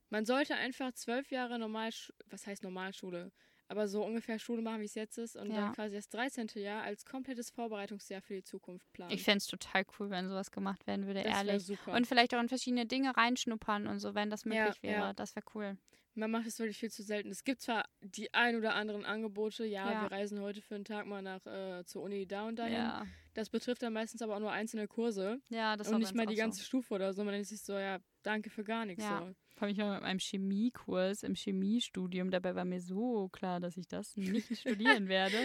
Man 0.10 0.26
sollte 0.26 0.56
einfach 0.56 0.92
zwölf 0.94 1.32
Jahre 1.32 1.58
normal, 1.60 1.92
was 2.30 2.48
heißt 2.48 2.64
Normalschule? 2.64 3.32
Aber 3.70 3.88
so 3.88 4.04
ungefähr 4.04 4.38
Schule 4.38 4.62
machen, 4.62 4.82
wie 4.82 4.86
es 4.86 4.96
jetzt 4.96 5.18
ist 5.18 5.38
und 5.38 5.50
Ja. 5.50 5.56
dann 5.62 5.74
quasi 5.74 5.96
das 5.96 6.10
13. 6.10 6.48
Jahr 6.56 6.84
als 6.84 7.06
komplettes 7.06 7.52
Vorbereitungsjahr 7.52 8.22
für 8.22 8.34
die 8.34 8.44
Zukunft 8.44 8.92
planen. 8.92 9.14
ich 9.14 9.24
fände 9.24 9.38
es 9.38 9.48
total 9.48 9.86
cool, 9.98 10.10
wenn 10.10 10.28
sowas 10.28 10.52
gemacht 10.52 10.86
werden 10.88 11.08
würde, 11.08 11.24
das 11.24 11.38
ehrlich. 11.38 11.64
super. 11.64 11.94
Und 11.94 12.06
vielleicht 12.06 12.36
auch 12.36 12.42
in 12.42 12.50
verschiedene 12.50 12.86
Dinge 12.86 13.16
reinschnuppern 13.16 13.88
und 13.88 14.00
so, 14.00 14.14
wenn 14.14 14.30
das 14.30 14.44
möglich 14.44 14.76
Ja, 14.76 14.84
wäre. 14.84 15.00
ja. 15.02 15.14
Das 15.14 15.38
wäre 15.38 15.46
cool. 15.56 15.78
Man 16.14 16.30
macht 16.32 16.46
es 16.46 16.60
wirklich 16.60 16.78
viel 16.78 16.92
zu 16.92 17.04
selten. 17.04 17.30
Es 17.30 17.44
gibt 17.44 17.62
zwar 17.62 17.86
die 18.02 18.34
ein 18.34 18.56
oder 18.58 18.76
anderen 18.76 19.06
Angebote, 19.06 19.66
ja, 19.66 19.90
Ja. 19.92 20.02
wir 20.04 20.12
reisen 20.12 20.42
heute 20.42 20.62
für 20.62 20.76
einen 20.76 20.86
Tag 20.86 21.06
mal 21.06 21.22
nach 21.22 21.46
äh, 21.46 21.86
zur 21.86 22.04
Uni 22.04 22.28
da 22.28 22.48
und 22.48 22.58
dahin. 22.60 22.74
Ja, 22.74 23.06
Das 23.34 23.50
betrifft 23.50 23.82
dann 23.82 23.94
meistens 23.94 24.22
aber 24.22 24.36
auch 24.36 24.40
nur 24.40 24.52
einzelne 24.52 24.88
Kurse 24.88 25.40
ja 25.50 25.78
das 25.78 25.88
war 25.88 25.96
und 25.96 26.02
nicht 26.02 26.14
mal 26.16 26.26
die 26.26 26.36
ganze 26.36 26.64
Stufe 26.64 26.94
oder 26.94 27.14
so. 27.14 27.24
Man 27.24 27.34
denkt 27.34 27.48
sich 27.48 27.62
so, 27.62 27.74
ja, 27.78 28.00
danke 28.24 28.50
für 28.50 28.64
gar 28.64 28.86
nichts. 28.86 29.04
Ja. 29.04 29.20
So. 29.20 29.36
Vor 29.56 29.68
allem 29.68 29.72
ich 29.74 29.78
war 29.78 29.94
mit 29.94 30.02
meinem 30.02 30.20
Chemiekurs 30.20 31.24
im 31.24 31.36
Chemiestudium. 31.36 32.32
Dabei 32.32 32.56
war 32.56 32.66
mir 32.66 32.82
so 32.82 33.30
klar, 33.30 33.60
dass 33.60 33.78
ich 33.78 33.88
das 33.88 34.16
nicht 34.18 34.58
studieren 34.60 35.08
werde. 35.08 35.38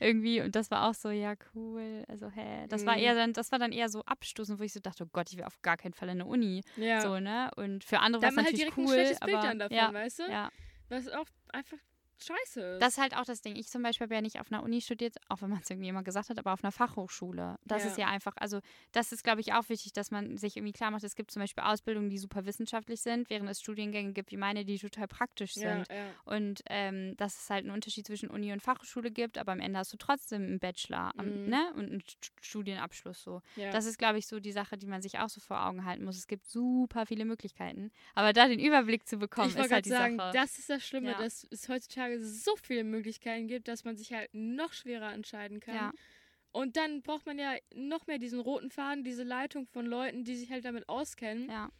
Irgendwie. 0.00 0.40
Und 0.40 0.54
das 0.54 0.70
war 0.70 0.88
auch 0.88 0.94
so, 0.94 1.10
ja, 1.10 1.34
cool. 1.54 2.04
Also, 2.08 2.30
hä. 2.30 2.66
Das 2.68 2.86
war 2.86 2.96
Mhm. 2.96 3.02
eher 3.02 3.14
dann, 3.14 3.32
das 3.32 3.50
war 3.52 3.58
dann 3.58 3.72
eher 3.72 3.88
so 3.88 4.02
abstoßend, 4.04 4.58
wo 4.58 4.62
ich 4.62 4.72
so 4.72 4.80
dachte, 4.80 5.04
oh 5.04 5.08
Gott, 5.12 5.30
ich 5.30 5.36
will 5.36 5.44
auf 5.44 5.60
gar 5.62 5.76
keinen 5.76 5.92
Fall 5.92 6.08
in 6.08 6.20
eine 6.20 6.26
Uni. 6.26 6.62
Ja. 6.76 7.00
So, 7.00 7.18
ne? 7.18 7.50
Und 7.56 7.82
für 7.84 7.98
andere 7.98 8.20
da 8.22 8.26
war 8.28 8.30
es 8.30 8.36
halt 8.36 8.46
natürlich 8.52 8.74
direkt 8.74 8.78
cool. 8.78 8.84
ein 8.84 8.88
schlechtes 8.92 9.20
Bild 9.20 9.36
aber, 9.36 9.46
dann 9.48 9.58
davon, 9.58 9.76
ja, 9.76 9.92
weißt 9.92 10.18
du? 10.20 10.22
ja. 10.30 10.50
Was 10.88 11.08
auch 11.08 11.26
einfach 11.52 11.78
scheiße 12.18 12.60
ist. 12.74 12.82
Das 12.82 12.94
ist 12.94 12.98
halt 12.98 13.16
auch 13.16 13.24
das 13.24 13.42
Ding. 13.42 13.56
Ich 13.56 13.68
zum 13.68 13.82
Beispiel 13.82 14.04
habe 14.06 14.14
ja 14.14 14.20
nicht 14.20 14.40
auf 14.40 14.50
einer 14.52 14.62
Uni 14.62 14.80
studiert, 14.80 15.16
auch 15.28 15.42
wenn 15.42 15.50
man 15.50 15.60
es 15.60 15.70
irgendwie 15.70 15.88
immer 15.88 16.02
gesagt 16.02 16.28
hat, 16.30 16.38
aber 16.38 16.52
auf 16.52 16.62
einer 16.64 16.72
Fachhochschule. 16.72 17.58
Das 17.64 17.84
Ja. 17.84 17.90
ist 17.90 17.98
ja 17.98 18.06
einfach, 18.08 18.34
also 18.36 18.60
das 18.92 19.12
ist, 19.12 19.24
glaube 19.24 19.40
ich, 19.40 19.52
auch 19.52 19.68
wichtig, 19.68 19.92
dass 19.92 20.10
man 20.10 20.36
sich 20.36 20.56
irgendwie 20.56 20.72
klar 20.72 20.90
macht, 20.90 21.04
es 21.04 21.14
gibt 21.16 21.30
zum 21.30 21.40
Beispiel 21.40 21.64
Ausbildungen, 21.64 22.10
die 22.10 22.18
super 22.18 22.46
wissenschaftlich 22.46 23.00
sind, 23.00 23.30
während 23.30 23.48
es 23.50 23.60
Studiengänge 23.60 24.12
gibt 24.12 24.30
wie 24.32 24.36
meine, 24.36 24.64
die 24.64 24.78
total 24.78 25.08
praktisch 25.08 25.56
ja, 25.56 25.74
sind. 25.76 25.88
ja. 25.90 26.06
Und 26.24 26.62
ähm, 26.70 27.16
dass 27.16 27.36
es 27.42 27.50
halt 27.50 27.64
einen 27.64 27.74
Unterschied 27.74 28.06
zwischen 28.06 28.30
Uni 28.30 28.52
und 28.52 28.60
Fachhochschule 28.62 29.10
gibt, 29.10 29.38
aber 29.38 29.52
am 29.52 29.60
Ende 29.60 29.78
hast 29.78 29.92
du 29.92 29.96
trotzdem 29.96 30.42
einen 30.42 30.58
Bachelor 30.58 31.12
Mhm. 31.16 31.48
ne? 31.48 31.72
und 31.74 31.90
einen 31.90 32.00
St- 32.02 32.30
Studienabschluss 32.40 33.22
so. 33.22 33.40
ja. 33.56 33.70
Das 33.70 33.86
ist, 33.86 33.98
glaube 33.98 34.18
ich, 34.18 34.26
so 34.26 34.40
die 34.40 34.52
Sache, 34.52 34.78
die 34.78 34.86
man 34.86 35.02
sich 35.02 35.18
auch 35.18 35.28
so 35.28 35.40
vor 35.40 35.64
Augen 35.66 35.84
halten 35.84 36.04
muss. 36.04 36.16
Es 36.16 36.26
gibt 36.26 36.46
super 36.46 37.06
viele 37.06 37.24
Möglichkeiten, 37.24 37.90
aber 38.14 38.32
da 38.32 38.46
den 38.48 38.60
Überblick 38.60 39.06
zu 39.06 39.16
bekommen, 39.18 39.48
ich 39.48 39.54
ist 39.54 39.60
wollte 39.60 39.74
halt 39.74 39.84
gerade 39.84 39.94
die 39.94 40.02
sagen, 40.02 40.16
Sache. 40.16 40.32
das 40.32 40.58
ist 40.58 40.70
das 40.70 40.86
Schlimme, 40.86 41.10
Ja. 41.12 41.18
dass 41.18 41.46
es 41.50 41.68
heutzutage 42.04 42.20
so 42.24 42.56
viele 42.56 42.84
Möglichkeiten 42.84 43.46
gibt, 43.46 43.68
dass 43.68 43.84
man 43.84 43.96
sich 43.96 44.12
halt 44.12 44.30
noch 44.32 44.72
schwerer 44.72 45.12
entscheiden 45.12 45.60
kann. 45.60 45.74
Ja. 45.74 45.92
Und 46.52 46.76
dann 46.76 47.02
braucht 47.02 47.26
man 47.26 47.38
ja 47.38 47.54
noch 47.74 48.06
mehr 48.06 48.18
diesen 48.18 48.40
roten 48.40 48.70
Faden, 48.70 49.02
diese 49.02 49.24
Leitung 49.24 49.66
von 49.66 49.86
Leuten, 49.86 50.24
die 50.24 50.36
sich 50.36 50.50
halt 50.50 50.64
damit 50.64 50.88
auskennen. 50.88 51.50
Ja. 51.50 51.70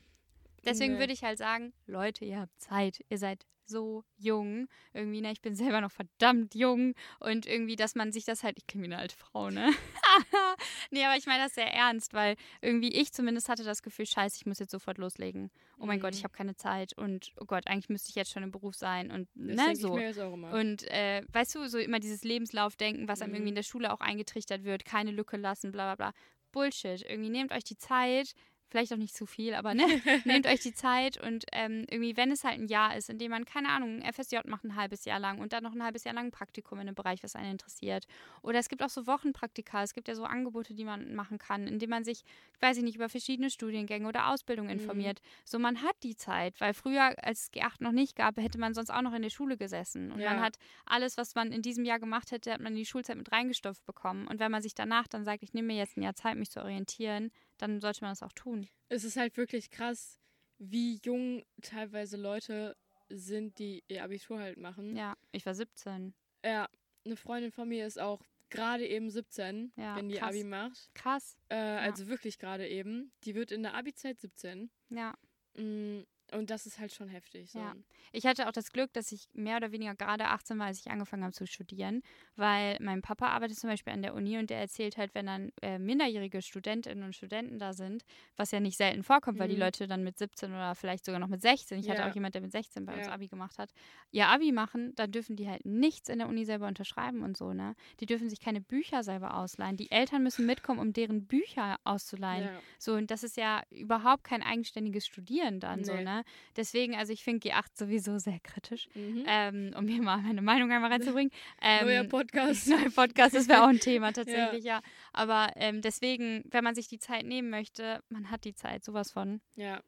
Deswegen 0.64 0.98
würde 0.98 1.12
ich 1.12 1.22
halt 1.22 1.38
sagen, 1.38 1.72
Leute, 1.86 2.24
ihr 2.24 2.40
habt 2.40 2.58
Zeit, 2.58 3.04
ihr 3.08 3.18
seid 3.18 3.46
so 3.68 4.04
jung. 4.16 4.68
Irgendwie, 4.92 5.20
ne, 5.20 5.32
ich 5.32 5.40
bin 5.42 5.54
selber 5.74 5.80
noch 5.80 5.92
verdammt 5.92 6.54
jung 6.54 6.94
und 7.20 7.46
irgendwie, 7.46 7.76
dass 7.76 7.94
man 7.94 8.12
sich 8.12 8.24
das 8.24 8.42
halt, 8.42 8.56
ich 8.58 8.66
klinge 8.66 8.84
wie 8.88 8.92
eine 8.92 9.00
alte 9.00 9.16
Frau, 9.16 9.50
ne? 9.50 9.70
nee, 10.90 11.04
aber 11.04 11.16
ich 11.16 11.26
meine 11.26 11.44
das 11.44 11.54
sehr 11.54 11.72
ernst, 11.72 12.12
weil 12.14 12.36
irgendwie 12.60 12.92
ich 12.92 13.12
zumindest 13.12 13.48
hatte 13.48 13.64
das 13.64 13.82
Gefühl, 13.82 14.06
scheiße, 14.06 14.36
ich 14.36 14.46
muss 14.46 14.58
jetzt 14.58 14.70
sofort 14.70 14.98
loslegen. 14.98 15.50
Oh 15.78 15.86
mein 15.86 15.98
Mhm. 15.98 16.02
Gott, 16.02 16.14
ich 16.14 16.24
habe 16.24 16.34
keine 16.34 16.56
Zeit 16.56 16.96
und 16.96 17.32
oh 17.40 17.44
Gott, 17.44 17.66
eigentlich 17.66 17.88
müsste 17.88 18.10
ich 18.10 18.14
jetzt 18.14 18.32
schon 18.32 18.42
im 18.42 18.50
Beruf 18.50 18.74
sein 18.74 19.10
und 19.10 19.28
Das 19.34 19.56
ne, 19.56 19.76
so. 19.76 19.88
ich 19.88 19.94
mir 19.94 20.06
jetzt 20.08 20.20
auch 20.20 20.34
immer. 20.34 20.52
Und 20.52 20.84
äh, 20.90 21.22
weißt 21.32 21.54
du, 21.54 21.66
so 21.68 21.78
immer 21.78 22.00
dieses 22.00 22.22
Lebenslaufdenken, 22.24 23.08
was 23.08 23.20
einem 23.22 23.30
Mhm. 23.32 23.36
irgendwie 23.36 23.48
in 23.50 23.54
der 23.56 23.62
Schule 23.62 23.92
auch 23.92 24.00
eingetrichtert 24.00 24.64
wird, 24.64 24.84
keine 24.84 25.10
Lücke 25.10 25.36
lassen, 25.36 25.72
bla 25.72 25.94
bla 25.94 26.10
bla. 26.10 26.20
Bullshit. 26.52 27.02
Irgendwie 27.02 27.30
nehmt 27.30 27.50
euch 27.52 27.64
die 27.64 27.76
Zeit, 27.76 28.32
vielleicht 28.74 28.92
auch 28.92 28.96
nicht 28.98 29.14
zu 29.14 29.24
viel, 29.24 29.54
aber 29.54 29.72
ne, 29.74 29.84
nehmt 30.24 30.46
euch 30.48 30.58
die 30.60 30.72
Zeit 30.74 31.16
und 31.22 31.44
ähm, 31.52 31.86
irgendwie, 31.88 32.16
wenn 32.16 32.32
es 32.32 32.42
halt 32.42 32.58
ein 32.58 32.66
Jahr 32.66 32.96
ist, 32.96 33.08
in 33.08 33.18
dem 33.18 33.30
man, 33.30 33.44
keine 33.44 33.68
Ahnung, 33.68 34.00
ein 34.00 34.12
FSJ 34.12 34.38
macht 34.46 34.64
ein 34.64 34.74
halbes 34.74 35.04
Jahr 35.04 35.20
lang 35.20 35.38
und 35.38 35.52
dann 35.52 35.62
noch 35.62 35.74
ein 35.74 35.82
halbes 35.84 36.02
Jahr 36.02 36.14
lang 36.14 36.26
ein 36.26 36.30
Praktikum 36.32 36.78
in 36.80 36.88
einem 36.88 36.96
Bereich, 36.96 37.22
was 37.22 37.36
einen 37.36 37.52
interessiert. 37.52 38.06
Oder 38.42 38.58
es 38.58 38.68
gibt 38.68 38.82
auch 38.82 38.88
so 38.88 39.06
Wochenpraktika, 39.06 39.82
es 39.84 39.94
gibt 39.94 40.08
ja 40.08 40.16
so 40.16 40.24
Angebote, 40.24 40.74
die 40.74 40.84
man 40.84 41.14
machen 41.14 41.38
kann, 41.38 41.68
indem 41.68 41.90
man 41.90 42.04
sich, 42.04 42.22
weiß 42.60 42.76
ich 42.78 42.82
nicht, 42.82 42.96
über 42.96 43.08
verschiedene 43.08 43.48
Studiengänge 43.50 44.08
oder 44.08 44.28
Ausbildungen 44.30 44.70
Mhm. 44.70 44.72
informiert. 44.74 45.20
So, 45.44 45.58
man 45.60 45.82
hat 45.82 45.94
die 46.02 46.16
Zeit, 46.16 46.60
weil 46.60 46.74
früher, 46.74 47.14
als 47.24 47.42
es 47.44 47.52
G8 47.52 47.82
noch 47.84 47.92
nicht 47.92 48.16
gab, 48.16 48.36
hätte 48.38 48.58
man 48.58 48.74
sonst 48.74 48.90
auch 48.90 49.02
noch 49.02 49.12
in 49.14 49.22
der 49.22 49.30
Schule 49.30 49.56
gesessen. 49.56 50.10
Und 50.10 50.20
Ja. 50.20 50.30
man 50.34 50.40
hat 50.40 50.56
alles, 50.84 51.16
was 51.16 51.34
man 51.34 51.52
in 51.52 51.62
diesem 51.62 51.84
Jahr 51.84 52.00
gemacht 52.00 52.32
hätte, 52.32 52.52
hat 52.52 52.60
man 52.60 52.72
in 52.72 52.78
die 52.78 52.86
Schulzeit 52.86 53.16
mit 53.16 53.30
reingestopft 53.30 53.84
bekommen. 53.86 54.26
Und 54.26 54.40
wenn 54.40 54.50
man 54.50 54.62
sich 54.62 54.74
danach 54.74 55.06
dann 55.08 55.24
sagt, 55.24 55.42
ich 55.42 55.52
nehme 55.52 55.68
mir 55.68 55.76
jetzt 55.78 55.96
ein 55.96 56.02
Jahr 56.02 56.14
Zeit, 56.14 56.36
mich 56.36 56.50
zu 56.50 56.60
orientieren, 56.60 57.30
dann 57.58 57.80
sollte 57.80 58.02
man 58.02 58.10
das 58.12 58.22
auch 58.22 58.32
tun. 58.32 58.68
es 58.88 59.04
ist 59.04 59.16
halt 59.16 59.36
wirklich 59.36 59.70
krass, 59.70 60.20
wie 60.58 61.00
jung 61.04 61.44
teilweise 61.62 62.16
Leute 62.16 62.76
sind, 63.08 63.58
die 63.58 63.82
ihr 63.88 64.02
Abitur 64.04 64.38
halt 64.38 64.58
machen. 64.58 64.96
Ja, 64.96 65.14
ich 65.32 65.44
war 65.46 65.54
17. 65.54 66.14
Ja, 66.44 66.68
eine 67.04 67.16
Freundin 67.16 67.52
von 67.52 67.68
mir 67.68 67.86
ist 67.86 67.98
auch 68.00 68.22
gerade 68.50 68.86
eben 68.86 69.10
17, 69.10 69.72
Ja, 69.76 69.96
wenn 69.96 70.08
die 70.08 70.16
krass. 70.16 70.28
Abi 70.30 70.44
macht. 70.44 70.90
Krass. 70.94 71.36
Äh, 71.48 71.56
Also 71.56 72.06
wirklich 72.08 72.38
gerade 72.38 72.68
eben. 72.68 73.12
Die 73.24 73.34
wird 73.34 73.50
in 73.52 73.62
der 73.62 73.74
Abi-Zeit 73.74 74.20
17. 74.20 74.70
Ja. 74.90 75.14
Mm, 75.54 76.02
Und 76.32 76.50
das 76.50 76.66
ist 76.66 76.78
halt 76.78 76.92
schon 76.92 77.08
heftig. 77.08 77.50
So. 77.52 77.60
Ja. 77.60 77.74
Ich 78.10 78.26
hatte 78.26 78.48
auch 78.48 78.52
das 78.52 78.72
Glück, 78.72 78.92
dass 78.92 79.12
ich 79.12 79.28
mehr 79.32 79.56
oder 79.58 79.70
weniger 79.70 79.94
gerade 79.94 80.26
18 80.26 80.58
war, 80.58 80.66
als 80.66 80.80
ich 80.80 80.90
angefangen 80.90 81.22
habe 81.22 81.32
zu 81.32 81.46
studieren, 81.46 82.02
weil 82.34 82.76
mein 82.80 83.00
Papa 83.00 83.28
arbeitet 83.28 83.56
zum 83.58 83.70
Beispiel 83.70 83.92
an 83.92 84.02
der 84.02 84.14
Uni 84.14 84.38
und 84.38 84.50
der 84.50 84.58
erzählt 84.58 84.96
halt, 84.96 85.14
wenn 85.14 85.26
dann 85.26 85.52
äh, 85.62 85.78
minderjährige 85.78 86.42
Studentinnen 86.42 87.04
und 87.04 87.14
Studenten 87.14 87.60
da 87.60 87.72
sind, 87.72 88.02
was 88.36 88.50
ja 88.50 88.58
nicht 88.58 88.76
selten 88.76 89.04
vorkommt, 89.04 89.38
weil 89.38 89.46
die 89.48 89.54
Mhm. 89.54 89.56
Leute 89.56 89.86
dann 89.86 90.02
mit 90.02 90.18
17 90.18 90.50
oder 90.52 90.74
vielleicht 90.74 91.04
sogar 91.04 91.20
noch 91.20 91.28
mit 91.28 91.42
16, 91.42 91.78
ich 91.78 91.88
hatte 91.88 92.04
Ja. 92.04 92.06
auch 92.06 92.10
jemand, 92.10 92.34
der 92.34 92.42
mit 92.42 92.50
16 92.50 92.86
bei 92.86 92.96
uns 92.96 93.06
Ja. 93.06 93.08
Abi 93.08 93.28
gemacht 93.28 93.58
hat, 93.58 93.70
ihr 94.10 94.26
Abi 94.26 94.50
machen, 94.50 94.92
dann 94.96 95.12
dürfen 95.12 95.36
die 95.36 95.48
halt 95.48 95.64
nichts 95.64 96.08
in 96.08 96.18
der 96.18 96.28
Uni 96.28 96.44
selber 96.44 96.66
unterschreiben 96.66 97.22
und 97.22 97.36
so, 97.36 97.52
ne? 97.52 97.74
Die 98.00 98.06
dürfen 98.06 98.28
sich 98.28 98.40
keine 98.40 98.60
Bücher 98.60 99.04
selber 99.04 99.34
ausleihen. 99.36 99.76
Die 99.76 99.90
Eltern 99.92 100.24
müssen 100.24 100.44
mitkommen, 100.46 100.80
um 100.80 100.92
deren 100.92 101.26
Bücher 101.26 101.76
auszuleihen. 101.84 102.50
So, 102.78 102.94
und 102.94 103.10
das 103.12 103.22
ist 103.22 103.36
ja 103.36 103.62
überhaupt 103.70 104.24
kein 104.24 104.42
eigenständiges 104.42 105.06
Studieren 105.06 105.60
dann 105.60 105.84
so, 105.84 106.00
Nee. 106.00 106.08
Ne? 106.18 106.24
Deswegen, 106.56 106.94
also 106.94 107.12
ich 107.12 107.22
finde 107.24 107.48
G8 107.48 107.66
sowieso 107.74 108.18
sehr 108.18 108.40
kritisch, 108.40 108.88
Mhm. 108.94 109.24
ähm, 109.26 109.74
um 109.76 109.84
mir 109.84 110.00
mal 110.02 110.18
meine 110.22 110.42
Meinung 110.42 110.70
einmal 110.72 110.90
reinzubringen. 110.90 111.30
Ähm, 111.62 111.86
Neuer 111.86 112.04
Podcast. 112.04 112.66
Neuer 112.68 112.90
Podcast, 112.90 113.34
das 113.34 113.48
wäre 113.48 113.62
auch 113.64 113.68
ein 113.68 113.80
Thema 113.80 114.12
tatsächlich, 114.52 114.64
ja. 114.64 114.80
Aber 115.12 115.52
ähm, 115.56 115.80
deswegen, 115.82 116.44
wenn 116.50 116.64
man 116.64 116.74
sich 116.74 116.88
die 116.88 116.98
Zeit 116.98 117.24
nehmen 117.26 117.50
möchte, 117.50 118.02
man 118.08 118.30
hat 118.30 118.44
die 118.44 118.54
Zeit, 118.54 118.84
sowas 118.84 119.10
von. 119.12 119.40
Ja, 119.56 119.82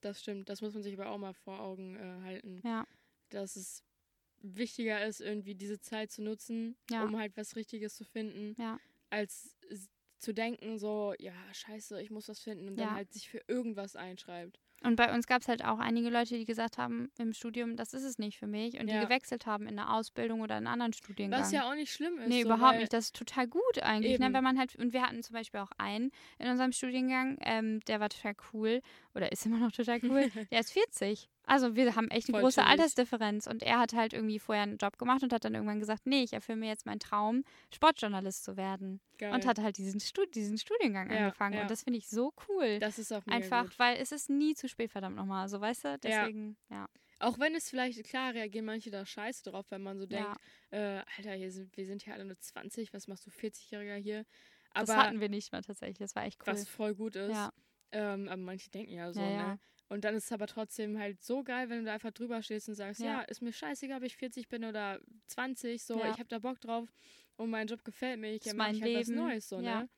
das 0.00 0.20
stimmt. 0.20 0.48
Das 0.48 0.60
muss 0.60 0.74
man 0.74 0.82
sich 0.82 0.94
aber 0.98 1.10
auch 1.10 1.18
mal 1.18 1.32
vor 1.34 1.60
Augen 1.60 1.96
äh, 1.96 2.24
halten. 2.24 2.60
Ja. 2.64 2.86
Dass 3.30 3.56
es 3.56 3.82
wichtiger 4.40 5.04
ist, 5.06 5.20
irgendwie 5.20 5.54
diese 5.54 5.80
Zeit 5.80 6.10
zu 6.10 6.22
nutzen, 6.22 6.76
Ja. 6.90 7.04
um 7.04 7.16
halt 7.16 7.36
was 7.36 7.54
Richtiges 7.56 7.94
zu 7.94 8.04
finden, 8.04 8.54
Ja. 8.60 8.78
als 9.10 9.56
zu 10.18 10.32
denken, 10.32 10.78
so, 10.78 11.14
ja, 11.18 11.32
scheiße, 11.52 12.00
ich 12.02 12.10
muss 12.10 12.28
was 12.28 12.40
finden 12.40 12.68
und 12.68 12.76
Ja. 12.78 12.86
dann 12.86 12.94
halt 12.96 13.12
sich 13.12 13.28
für 13.28 13.40
irgendwas 13.48 13.96
einschreibt. 13.96 14.58
Und 14.84 14.96
bei 14.96 15.12
uns 15.14 15.26
gab 15.26 15.42
es 15.42 15.48
halt 15.48 15.64
auch 15.64 15.78
einige 15.78 16.10
Leute, 16.10 16.36
die 16.36 16.44
gesagt 16.44 16.78
haben 16.78 17.10
im 17.18 17.32
Studium, 17.32 17.76
das 17.76 17.94
ist 17.94 18.02
es 18.04 18.18
nicht 18.18 18.38
für 18.38 18.46
mich 18.46 18.78
und 18.80 18.88
Ja. 18.88 18.98
die 19.00 19.06
gewechselt 19.06 19.46
haben 19.46 19.66
in 19.66 19.78
eine 19.78 19.92
Ausbildung 19.92 20.40
oder 20.40 20.58
in 20.58 20.66
anderen 20.66 20.92
Studiengang. 20.92 21.40
Was 21.40 21.52
ja 21.52 21.68
auch 21.70 21.74
nicht 21.74 21.92
schlimm 21.92 22.18
ist. 22.18 22.28
Nee, 22.28 22.42
so, 22.42 22.48
überhaupt 22.48 22.78
nicht. 22.78 22.92
Das 22.92 23.06
ist 23.06 23.16
total 23.16 23.46
gut 23.46 23.82
eigentlich. 23.82 24.18
Ne? 24.18 24.32
Wenn 24.32 24.44
man 24.44 24.58
halt, 24.58 24.74
und 24.76 24.92
wir 24.92 25.02
hatten 25.02 25.22
zum 25.22 25.34
Beispiel 25.34 25.60
auch 25.60 25.70
einen 25.78 26.10
in 26.38 26.48
unserem 26.48 26.72
Studiengang, 26.72 27.38
ähm, 27.42 27.80
der 27.86 28.00
war 28.00 28.08
total 28.08 28.34
cool 28.52 28.80
oder 29.14 29.30
ist 29.32 29.46
immer 29.46 29.58
noch 29.58 29.72
total 29.72 30.00
cool. 30.02 30.30
der 30.50 30.60
ist 30.60 30.72
40. 30.72 31.28
Also 31.52 31.76
wir 31.76 31.94
haben 31.96 32.08
echt 32.08 32.28
eine 32.28 32.36
Voll 32.36 32.42
große 32.44 32.62
chillig. 32.62 32.70
Altersdifferenz 32.70 33.46
und 33.46 33.62
er 33.62 33.78
hat 33.78 33.92
halt 33.92 34.14
irgendwie 34.14 34.38
vorher 34.38 34.62
einen 34.62 34.78
Job 34.78 34.96
gemacht 34.96 35.22
und 35.22 35.34
hat 35.34 35.44
dann 35.44 35.54
irgendwann 35.54 35.80
gesagt, 35.80 36.06
nee, 36.06 36.22
ich 36.22 36.32
erfülle 36.32 36.56
mir 36.56 36.68
jetzt 36.68 36.86
meinen 36.86 36.98
Traum, 36.98 37.44
Sportjournalist 37.74 38.42
zu 38.42 38.56
werden. 38.56 39.00
Geil. 39.18 39.34
Und 39.34 39.44
hat 39.44 39.58
halt 39.58 39.76
diesen, 39.76 40.00
Stud 40.00 40.34
diesen 40.34 40.56
Studiengang 40.56 41.10
Ja, 41.10 41.18
angefangen. 41.26 41.56
ja. 41.56 41.62
Und 41.62 41.70
das 41.70 41.82
finde 41.82 41.98
ich 41.98 42.08
so 42.08 42.32
cool. 42.48 42.78
das 42.78 42.98
ist 42.98 43.12
auch 43.12 43.26
mega 43.26 43.36
Einfach, 43.36 43.64
gut. 43.64 43.78
weil 43.78 43.98
es 43.98 44.12
ist 44.12 44.30
nie 44.30 44.54
zu 44.54 44.66
spät, 44.66 44.90
verdammt 44.90 45.16
nochmal. 45.16 45.46
So, 45.50 45.60
weißt 45.60 45.84
du? 45.84 45.98
Deswegen, 45.98 46.56
ja. 46.70 46.86
Auch 47.18 47.38
wenn 47.38 47.54
es 47.54 47.68
vielleicht, 47.68 48.02
klar, 48.04 48.32
reagieren 48.32 48.64
manche 48.64 48.90
da 48.90 49.04
scheiße 49.04 49.42
drauf, 49.50 49.66
wenn 49.70 49.82
man 49.82 49.98
so 49.98 50.06
Ja. 50.06 50.08
denkt, 50.08 50.38
äh, 50.70 51.02
Alter, 51.18 51.32
hier 51.34 51.50
sind, 51.52 51.76
wir 51.76 51.84
sind 51.84 52.02
hier 52.02 52.14
alle 52.14 52.24
nur 52.24 52.38
20, 52.38 52.94
was 52.94 53.08
machst 53.08 53.26
du 53.26 53.30
40-Jähriger 53.30 53.96
hier? 53.96 54.24
Das 54.74 54.88
Aber 54.88 55.02
hatten 55.02 55.20
wir 55.20 55.28
nicht 55.28 55.52
mal 55.52 55.60
tatsächlich. 55.60 55.98
Das 55.98 56.16
war 56.16 56.24
echt 56.24 56.40
cool. 56.40 56.54
was 56.54 56.66
voll 56.66 56.94
gut 56.94 57.14
ist. 57.14 57.30
Ja. 57.32 57.52
Ähm, 57.92 58.26
aber 58.28 58.38
manche 58.38 58.70
denken 58.70 58.94
ja 58.94 59.12
so, 59.12 59.20
Ja, 59.20 59.30
ja. 59.30 59.46
ne? 59.48 59.58
Und 59.92 60.04
dann 60.04 60.14
ist 60.14 60.24
es 60.24 60.32
aber 60.32 60.46
trotzdem 60.46 60.98
halt 60.98 61.22
so 61.22 61.42
geil, 61.44 61.68
wenn 61.68 61.80
du 61.80 61.84
da 61.84 61.92
einfach 61.92 62.12
drüber 62.12 62.42
stehst 62.42 62.66
und 62.68 62.74
sagst, 62.76 63.00
ja, 63.02 63.06
Ja. 63.18 63.20
ist 63.22 63.42
mir 63.42 63.52
scheißegal, 63.52 63.98
ob 63.98 64.04
ich 64.04 64.16
40 64.16 64.48
bin 64.48 64.64
oder 64.64 64.98
20, 65.26 65.82
so, 65.84 65.98
Ja. 65.98 66.06
ich 66.10 66.18
habe 66.18 66.28
da 66.28 66.38
Bock 66.38 66.60
drauf. 66.60 66.88
und 67.36 67.50
mein 67.50 67.66
Job 67.66 67.84
gefällt 67.84 68.18
mir, 68.20 68.32
ich 68.34 68.54
mache 68.54 68.80
halt 68.80 68.96
was. 69.00 69.08
Neues. 69.08 69.48
So, 69.48 69.60
Ja. 69.60 69.80
ne? 69.82 69.88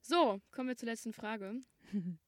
so, 0.00 0.40
kommen 0.50 0.68
wir 0.70 0.76
zur 0.76 0.88
letzten 0.88 1.12
Frage. 1.12 1.60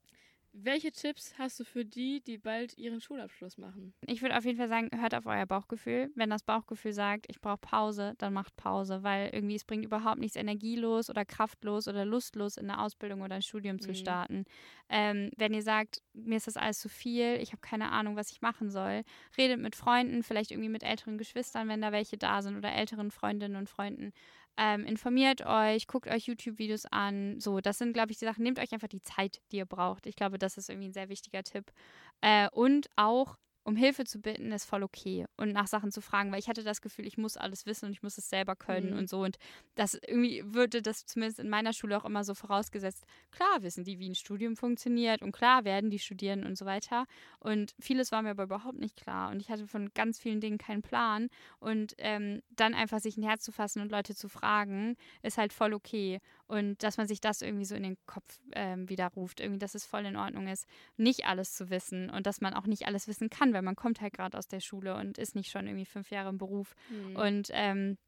Welche 0.54 0.92
Tipps 0.92 1.36
hast 1.36 1.60
du 1.60 1.64
für 1.64 1.84
die, 1.84 2.22
die 2.24 2.38
bald 2.38 2.78
ihren 2.78 3.02
Schulabschluss 3.02 3.58
machen? 3.58 3.94
Ich 4.04 4.20
würde 4.20 4.36
auf 4.36 4.44
jeden 4.44 4.58
Fall 4.58 4.68
sagen, 4.68 4.88
hört 5.00 5.14
auf 5.14 5.26
euer 5.26 5.46
Bauchgefühl. 5.46 6.10
Wenn 6.16 6.28
das 6.28 6.42
Bauchgefühl 6.42 6.92
sagt, 6.92 7.26
ich 7.28 7.40
brauche 7.40 7.58
Pause, 7.58 8.14
dann 8.18 8.32
macht 8.32 8.56
Pause, 8.56 9.04
weil 9.04 9.30
irgendwie 9.32 9.54
es 9.54 9.64
bringt 9.64 9.84
überhaupt 9.84 10.18
nichts 10.18 10.34
energielos 10.34 11.08
oder 11.08 11.24
kraftlos 11.24 11.86
oder 11.86 12.04
lustlos 12.04 12.56
in 12.56 12.68
eine 12.68 12.82
Ausbildung 12.82 13.20
oder 13.22 13.36
ein 13.36 13.42
Studium 13.42 13.78
zu 13.78 13.94
Mhm. 13.94 13.94
starten. 13.94 14.42
Ähm, 14.88 15.30
wenn 15.36 15.54
ihr 15.54 15.62
sagt, 15.62 16.02
mir 16.14 16.36
ist 16.36 16.48
das 16.48 16.56
alles 16.56 16.80
zu 16.80 16.88
viel, 16.88 17.36
ich 17.40 17.52
habe 17.52 17.60
keine 17.60 17.92
Ahnung, 17.92 18.16
was 18.16 18.32
ich 18.32 18.40
machen 18.42 18.70
soll, 18.70 19.02
redet 19.38 19.60
mit 19.60 19.76
Freunden, 19.76 20.24
vielleicht 20.24 20.50
irgendwie 20.50 20.68
mit 20.68 20.82
älteren 20.82 21.16
Geschwistern, 21.16 21.68
wenn 21.68 21.80
da 21.80 21.92
welche 21.92 22.18
da 22.18 22.42
sind 22.42 22.56
oder 22.56 22.72
älteren 22.72 23.12
Freundinnen 23.12 23.54
und 23.54 23.68
Freunden. 23.70 24.10
Ähm, 24.58 24.84
informiert 24.84 25.44
euch, 25.46 25.86
guckt 25.86 26.08
euch 26.08 26.26
YouTube-Videos 26.26 26.86
an. 26.86 27.40
So, 27.40 27.60
das 27.60 27.78
sind, 27.78 27.92
glaube 27.94 28.12
ich, 28.12 28.18
die 28.18 28.26
Sachen. 28.26 28.42
Nehmt 28.42 28.58
euch 28.58 28.72
einfach 28.72 28.88
die 28.88 29.02
Zeit, 29.02 29.40
die 29.50 29.56
ihr 29.56 29.66
braucht. 29.66 30.06
Ich 30.06 30.16
glaube, 30.16 30.38
das 30.38 30.58
ist 30.58 30.68
irgendwie 30.68 30.88
ein 30.88 30.92
sehr 30.92 31.08
wichtiger 31.08 31.42
Tipp. 31.42 31.72
Äh, 32.20 32.48
und 32.52 32.88
auch 32.96 33.36
um 33.64 33.76
Hilfe 33.76 34.04
zu 34.04 34.20
bitten, 34.20 34.50
ist 34.52 34.64
voll 34.64 34.82
okay. 34.82 35.26
Und 35.36 35.52
nach 35.52 35.66
Sachen 35.66 35.92
zu 35.92 36.00
fragen, 36.00 36.32
weil 36.32 36.38
ich 36.38 36.48
hatte 36.48 36.64
das 36.64 36.80
Gefühl, 36.80 37.06
ich 37.06 37.16
muss 37.18 37.36
alles 37.36 37.64
wissen 37.66 37.86
und 37.86 37.92
ich 37.92 38.02
muss 38.02 38.18
es 38.18 38.28
selber 38.28 38.56
können 38.56 38.92
Mhm. 38.92 38.98
und 38.98 39.08
so. 39.08 39.22
Und 39.22 39.38
das 39.76 39.94
irgendwie 39.94 40.42
würde 40.44 40.82
das 40.82 41.06
zumindest 41.06 41.38
in 41.38 41.48
meiner 41.48 41.72
Schule 41.72 41.96
auch 41.96 42.04
immer 42.04 42.24
so 42.24 42.34
vorausgesetzt. 42.34 43.04
Klar 43.30 43.62
wissen 43.62 43.84
die, 43.84 43.98
wie 43.98 44.08
ein 44.08 44.14
Studium 44.14 44.56
funktioniert 44.56 45.22
und 45.22 45.32
klar 45.32 45.64
werden 45.64 45.90
die 45.90 45.98
studieren 45.98 46.44
und 46.44 46.58
so 46.58 46.66
weiter. 46.66 47.06
Und 47.38 47.74
vieles 47.80 48.10
war 48.12 48.22
mir 48.22 48.30
aber 48.30 48.44
überhaupt 48.44 48.78
nicht 48.78 48.96
klar. 48.96 49.30
Und 49.30 49.40
ich 49.40 49.50
hatte 49.50 49.66
von 49.66 49.90
ganz 49.94 50.18
vielen 50.18 50.40
Dingen 50.40 50.58
keinen 50.58 50.82
Plan. 50.82 51.28
Und 51.60 51.94
ähm, 51.98 52.42
dann 52.50 52.74
einfach 52.74 53.00
sich 53.00 53.16
ein 53.16 53.22
Herz 53.22 53.44
zu 53.44 53.52
fassen 53.52 53.80
und 53.80 53.92
Leute 53.92 54.14
zu 54.14 54.28
fragen, 54.28 54.96
ist 55.22 55.38
halt 55.38 55.52
voll 55.52 55.72
okay. 55.72 56.20
Und 56.46 56.82
dass 56.82 56.96
man 56.98 57.06
sich 57.06 57.20
das 57.20 57.40
irgendwie 57.42 57.64
so 57.64 57.74
in 57.74 57.82
den 57.82 57.96
Kopf 58.06 58.40
ähm, 58.52 58.88
widerruft, 58.88 59.40
irgendwie, 59.40 59.58
dass 59.58 59.74
es 59.74 59.86
voll 59.86 60.04
in 60.04 60.16
Ordnung 60.16 60.48
ist, 60.48 60.66
nicht 60.96 61.26
alles 61.26 61.54
zu 61.54 61.70
wissen 61.70 62.10
und 62.10 62.26
dass 62.26 62.40
man 62.40 62.52
auch 62.54 62.66
nicht 62.66 62.86
alles 62.86 63.08
wissen 63.08 63.30
kann, 63.30 63.51
weil 63.52 63.62
man 63.62 63.76
kommt 63.76 64.00
halt 64.00 64.14
gerade 64.14 64.36
aus 64.36 64.48
der 64.48 64.60
Schule 64.60 64.94
und 64.96 65.18
ist 65.18 65.34
nicht 65.34 65.50
schon 65.50 65.66
irgendwie 65.66 65.86
fünf 65.86 66.10
Jahre 66.10 66.28
im 66.28 66.38
Beruf. 66.38 66.74
Mhm. 66.90 67.16
Und 67.16 67.48
ähm, 67.52 67.98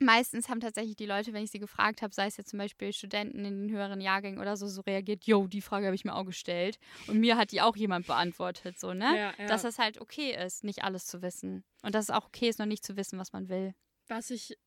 meistens 0.00 0.48
haben 0.48 0.60
tatsächlich 0.60 0.96
die 0.96 1.06
Leute, 1.06 1.32
wenn 1.32 1.44
ich 1.44 1.50
sie 1.50 1.58
gefragt 1.58 2.02
habe, 2.02 2.14
sei 2.14 2.26
es 2.26 2.36
jetzt 2.36 2.50
zum 2.50 2.58
Beispiel 2.58 2.92
Studenten 2.92 3.44
in 3.44 3.68
den 3.68 3.70
höheren 3.70 4.00
Jahrgängen 4.00 4.40
oder 4.40 4.56
so, 4.56 4.66
so 4.66 4.80
reagiert, 4.82 5.24
yo, 5.24 5.46
die 5.46 5.60
Frage 5.60 5.86
habe 5.86 5.94
ich 5.94 6.04
mir 6.04 6.14
auch 6.14 6.24
gestellt. 6.24 6.78
Und 7.06 7.18
mir 7.18 7.36
hat 7.36 7.52
die 7.52 7.60
auch 7.60 7.76
jemand 7.76 8.06
beantwortet, 8.06 8.78
so, 8.78 8.94
ne? 8.94 9.16
Ja, 9.16 9.34
ja. 9.38 9.46
Dass 9.46 9.62
das 9.62 9.78
halt 9.78 10.00
okay 10.00 10.34
ist, 10.34 10.64
nicht 10.64 10.84
alles 10.84 11.06
zu 11.06 11.22
wissen. 11.22 11.64
Und 11.82 11.94
dass 11.94 12.06
es 12.06 12.10
auch 12.10 12.26
okay 12.26 12.48
ist, 12.48 12.58
noch 12.58 12.66
nicht 12.66 12.84
zu 12.84 12.96
wissen, 12.96 13.18
was 13.18 13.32
man 13.32 13.48
will. 13.48 13.74
Was 14.08 14.30
ich 14.30 14.58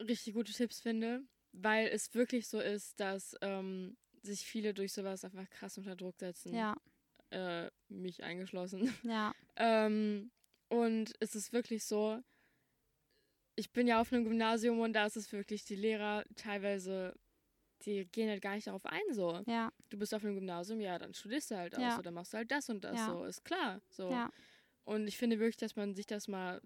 richtig 0.00 0.34
gute 0.34 0.52
Tipps 0.52 0.80
finde, 0.80 1.22
weil 1.52 1.88
es 1.88 2.14
wirklich 2.14 2.48
so 2.48 2.60
ist, 2.60 2.98
dass 3.00 3.36
ähm, 3.40 3.96
sich 4.22 4.44
viele 4.44 4.74
durch 4.74 4.92
sowas 4.92 5.24
einfach 5.24 5.48
krass 5.50 5.78
unter 5.78 5.96
Druck 5.96 6.18
setzen. 6.18 6.54
Ja, 6.54 6.76
Äh, 7.32 7.70
mich 7.88 8.22
eingeschlossen. 8.22 8.82
ja, 9.04 9.34
Ähm, 9.56 10.30
und 10.68 11.12
es 11.20 11.34
ist 11.34 11.52
wirklich 11.52 11.84
so, 11.84 12.22
ich 13.56 13.70
bin 13.72 13.86
ja 13.86 14.00
auf 14.00 14.12
einem 14.12 14.24
Gymnasium 14.24 14.80
und 14.80 14.92
da 14.94 15.06
ist 15.06 15.16
es 15.16 15.32
wirklich, 15.32 15.64
die 15.64 15.76
Lehrer 15.76 16.24
teilweise, 16.36 17.14
die 17.84 18.06
gehen 18.06 18.28
halt 18.30 18.42
gar 18.42 18.54
nicht 18.54 18.66
darauf 18.66 18.84
ein, 18.86 19.02
so. 19.12 19.42
ja, 19.46 19.72
Du 19.90 19.98
bist 19.98 20.14
auf 20.14 20.24
einem 20.24 20.34
Gymnasium, 20.36 20.80
ja, 20.80 20.98
dann 20.98 21.12
studierst 21.12 21.50
du 21.50 21.56
halt 21.56 21.76
Ja. 21.76 21.92
aus 21.92 21.98
oder 21.98 22.10
machst 22.10 22.32
du 22.32 22.38
halt 22.38 22.50
das 22.50 22.70
und 22.70 22.82
das, 22.82 22.96
Ja. 22.96 23.06
so, 23.12 23.24
ist 23.24 23.44
klar. 23.44 23.80
So. 23.90 24.10
ja, 24.10 24.30
Und 24.84 25.06
ich 25.06 25.18
finde 25.18 25.38
wirklich, 25.38 25.58
dass 25.58 25.76
man 25.76 25.94
sich 25.94 26.06
das 26.06 26.28
mal, 26.28 26.62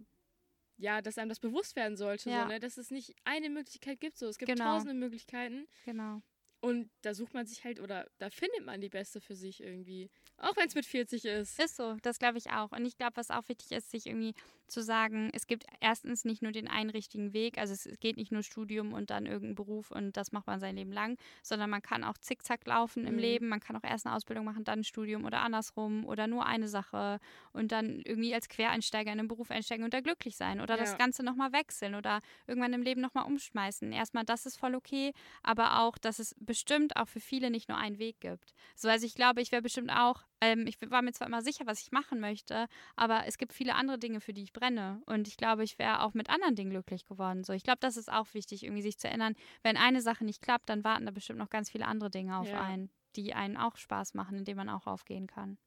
ja, 0.79 1.03
dass 1.03 1.19
einem 1.19 1.29
das 1.29 1.41
bewusst 1.41 1.75
werden 1.75 1.97
sollte, 1.97 2.31
so, 2.31 2.45
ne? 2.47 2.61
dass 2.61 2.77
es 2.77 2.91
nicht 2.93 3.15
eine 3.25 3.51
Möglichkeit 3.51 3.99
gibt, 4.01 4.17
so. 4.17 4.27
Es 4.27 4.39
gibt 4.39 4.53
Genau. 4.53 4.75
tausende 4.75 4.95
Möglichkeiten 4.95 5.67
genau. 5.85 6.23
und 6.61 6.89
da 7.03 7.15
sucht 7.15 7.35
man 7.35 7.47
sich 7.47 7.65
halt, 7.65 7.81
oder 7.81 8.09
da 8.19 8.31
findet 8.31 8.65
man 8.65 8.81
die 8.81 8.89
beste 8.91 9.21
für 9.21 9.35
sich 9.35 9.61
irgendwie. 9.61 10.09
Auch 10.38 10.57
wenn 10.57 10.66
es 10.68 10.75
mit 10.75 10.87
40 10.87 11.25
ist. 11.25 11.59
Ist 11.59 11.77
so, 11.77 11.96
das 12.03 12.18
glaube 12.18 12.37
ich 12.37 12.51
auch. 12.51 12.72
Und 12.72 12.85
ich 12.85 12.99
glaube, 12.99 13.16
was 13.16 13.31
auch 13.31 13.49
wichtig 13.49 13.72
ist, 13.72 13.90
sich 13.90 14.07
irgendwie 14.07 14.35
zu 14.66 14.83
sagen, 14.83 15.31
es 15.33 15.46
gibt 15.46 15.64
erstens 15.81 16.25
nicht 16.27 16.42
nur 16.42 16.53
den 16.53 16.68
einen 16.68 16.90
richtigen 16.90 17.33
Weg, 17.33 17.57
also 17.57 17.72
es 17.72 17.88
geht 18.01 18.18
nicht 18.18 18.31
nur 18.31 18.42
Studium 18.42 18.92
und 18.92 19.09
dann 19.09 19.25
irgendein 19.25 19.55
Beruf 19.55 19.90
und 19.90 20.18
das 20.18 20.33
macht 20.33 20.46
man 20.49 20.61
sein 20.61 20.77
Leben 20.77 20.92
lang, 20.92 21.16
sondern 21.42 21.70
man 21.70 21.81
kann 21.81 22.05
auch 22.05 22.18
zickzack 22.18 22.66
laufen 22.66 23.07
im 23.07 23.14
Mhm. 23.14 23.20
Leben, 23.20 23.49
man 23.49 23.61
kann 23.61 23.75
auch 23.77 23.85
erst 23.85 24.05
eine 24.07 24.14
Ausbildung 24.14 24.44
machen, 24.44 24.64
dann 24.64 24.81
ein 24.81 24.85
Studium 24.85 25.25
oder 25.25 25.40
andersrum 25.40 26.05
oder 26.05 26.27
nur 26.27 26.44
eine 26.44 26.68
Sache 26.68 27.20
und 27.55 27.72
dann 27.72 28.03
irgendwie 28.05 28.35
als 28.35 28.49
Quereinsteiger 28.51 29.11
in 29.12 29.18
einen 29.20 29.29
Beruf 29.29 29.51
einsteigen 29.51 29.85
und 29.85 29.94
da 29.94 30.01
glücklich 30.01 30.37
sein 30.37 30.61
oder 30.61 30.77
Ja. 30.77 30.81
das 30.81 30.96
Ganze 30.99 31.22
nochmal 31.22 31.53
wechseln 31.53 31.94
oder 31.94 32.20
irgendwann 32.46 32.75
im 32.75 32.83
Leben 32.83 33.01
nochmal 33.01 33.25
umschmeißen. 33.25 33.92
Erstmal, 33.92 34.25
das 34.25 34.44
ist 34.44 34.59
voll 34.59 34.75
okay, 34.75 35.12
aber 35.42 35.81
auch, 35.81 35.96
dass 35.96 36.18
es 36.18 36.35
bestimmt 36.38 36.96
auch 36.96 37.09
für 37.09 37.20
viele 37.20 37.51
nicht 37.51 37.68
nur 37.70 37.79
einen 37.79 37.99
Weg 37.99 38.20
gibt. 38.20 38.53
So, 38.75 38.88
also 38.88 39.07
ich 39.07 39.14
glaube, 39.14 39.40
ich 39.40 39.53
wäre 39.53 39.62
bestimmt 39.62 39.90
auch, 39.90 40.26
ähm, 40.40 40.66
ich 40.66 40.79
war 40.90 41.03
mir 41.03 41.12
zwar 41.12 41.27
immer 41.27 41.42
sicher, 41.42 41.66
was 41.66 41.81
ich 41.81 41.92
machen 41.92 42.20
möchte, 42.20 42.66
aber 42.96 43.27
es 43.27 43.38
gibt 43.38 43.53
viele 43.53 43.75
andere 43.75 43.99
Dinge, 43.99 44.20
für 44.20 44.33
die 44.33 44.42
ich 44.42 44.53
brenne. 44.53 45.03
Und 45.07 45.29
ich 45.29 45.37
glaube, 45.37 45.64
ich 45.64 45.79
wäre 45.79 46.03
auch 46.03 46.14
mit 46.14 46.31
anderen 46.31 46.55
Dingen 46.55 46.70
glücklich 46.70 47.07
geworden. 47.07 47.44
So, 47.44 47.53
ich 47.53 47.62
glaube, 47.64 47.79
das 47.81 47.96
ist 47.96 48.11
auch 48.12 48.35
wichtig, 48.35 48.62
irgendwie 48.64 48.83
sich 48.83 48.99
zu 48.99 49.09
erinnern, 49.09 49.35
wenn 49.62 49.77
eine 49.77 50.01
Sache 50.03 50.25
nicht 50.25 50.42
klappt, 50.42 50.68
dann 50.68 50.85
warten 50.85 51.07
da 51.07 51.12
bestimmt 51.12 51.38
noch 51.38 51.51
ganz 51.51 51.70
viele 51.70 51.87
andere 51.87 52.11
Dinge 52.11 52.38
auf 52.38 52.46
Ja. 52.49 52.61
einen, 52.61 52.90
die 53.16 53.35
einen 53.35 53.57
auch 53.57 53.77
Spaß 53.77 54.14
machen, 54.14 54.37
in 54.38 54.44
denen 54.44 54.59
man 54.59 54.68
auch 54.68 54.87
aufgehen 54.87 55.27
kann. 55.27 55.59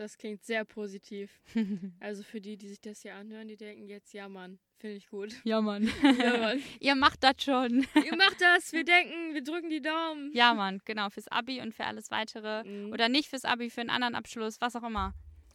Das 0.00 0.16
klingt 0.16 0.42
sehr 0.46 0.64
positiv. 0.64 1.42
also 2.00 2.22
für 2.22 2.40
die, 2.40 2.56
die 2.56 2.70
sich 2.70 2.80
das 2.80 3.02
hier 3.02 3.16
anhören, 3.16 3.48
die 3.48 3.58
denken 3.58 3.86
jetzt, 3.86 4.14
ja 4.14 4.30
Mann, 4.30 4.58
finde 4.78 4.96
ich 4.96 5.10
gut. 5.10 5.34
Ja, 5.44 5.60
Mann. 5.60 5.92
Ja, 6.18 6.38
Mann. 6.38 6.62
Ihr 6.80 6.94
macht 6.94 7.22
das 7.22 7.42
schon. 7.42 7.86
Ihr 8.02 8.16
macht 8.16 8.40
das, 8.40 8.72
wir 8.72 8.82
denken, 8.82 9.34
wir 9.34 9.44
drücken 9.44 9.68
die 9.68 9.82
Daumen. 9.82 10.32
Ja, 10.32 10.54
Mann, 10.54 10.80
genau, 10.86 11.10
fürs 11.10 11.28
Abi 11.28 11.60
und 11.60 11.74
für 11.74 11.84
alles 11.84 12.10
weitere. 12.10 12.64
Mhm. 12.64 12.92
Oder 12.92 13.10
nicht 13.10 13.28
fürs 13.28 13.44
Abi, 13.44 13.68
für 13.68 13.82
einen 13.82 13.90
anderen 13.90 14.14
Abschluss, 14.14 14.58
was 14.62 14.74
auch 14.74 14.84
immer. 14.84 15.12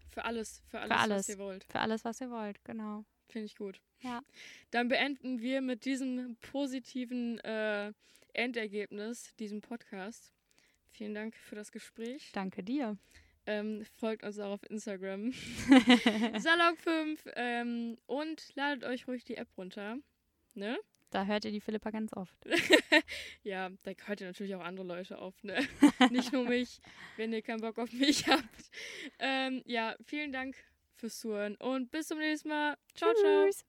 Für 0.09 0.25
alles, 0.25 0.61
für 0.67 0.79
alles, 0.79 0.95
alles. 0.95 1.17
was 1.17 1.29
ihr 1.29 1.39
wollt. 1.39 1.63
Für 1.63 1.79
alles, 1.79 2.05
was 2.05 2.21
ihr 2.21 2.29
wollt, 2.29 2.63
genau. 2.63 3.03
Finde 3.29 3.47
ich 3.47 3.55
gut. 3.55 3.81
Ja. 4.01 4.21
Dann 4.69 4.89
beenden 4.89 5.41
wir 5.41 5.61
mit 5.61 5.85
diesem 5.85 6.37
positiven 6.51 7.39
äh, 7.39 7.93
Endergebnis, 8.33 9.33
diesem 9.39 9.61
Podcast. 9.61 10.35
Vielen 10.91 11.15
Dank 11.15 11.35
für 11.35 11.55
das 11.55 11.71
Gespräch. 11.71 12.29
Danke 12.31 12.61
dir. 12.61 12.95
Ähm, 13.47 13.86
folgt 13.97 14.23
uns 14.23 14.39
auch 14.39 14.51
auf 14.51 14.69
Instagram. 14.69 15.31
Salon 16.39 16.75
5. 16.77 17.25
Ähm, 17.36 17.97
und 18.08 18.55
ladet 18.55 18.84
euch 18.84 19.08
ruhig 19.08 19.23
die 19.23 19.38
App 19.38 19.49
runter. 19.58 19.97
Ne? 20.53 20.77
Da 21.12 21.25
hört 21.25 21.45
ihr 21.45 21.51
die 21.51 21.62
Philippa 21.62 21.91
ganz 21.91 22.13
oft. 22.13 22.36
Ja, 23.43 23.69
da 23.84 23.91
hört 24.05 24.21
ihr 24.21 24.27
natürlich 24.27 24.55
auch 24.55 24.63
andere 24.63 24.86
Leute 24.88 25.19
auf, 25.19 25.43
ne? 25.43 25.60
Nicht 26.10 26.34
nur 26.34 26.45
mich, 26.45 26.79
wenn 27.17 27.31
ihr 27.31 27.41
keinen 27.41 27.62
Bock 27.62 27.77
auf 27.77 27.91
mich 27.91 28.27
habt. 28.27 28.71
Ähm, 29.19 29.62
ja, 29.65 29.95
vielen 30.03 30.31
Dank 30.31 30.55
fürs 30.95 31.19
Zuhören 31.19 31.55
und 31.58 31.91
bis 31.91 32.08
zum 32.08 32.17
nächsten 32.17 32.49
Mal. 32.49 32.75
Ciao, 32.95 33.13
ciao. 33.13 33.45
Tschüss. 33.45 33.65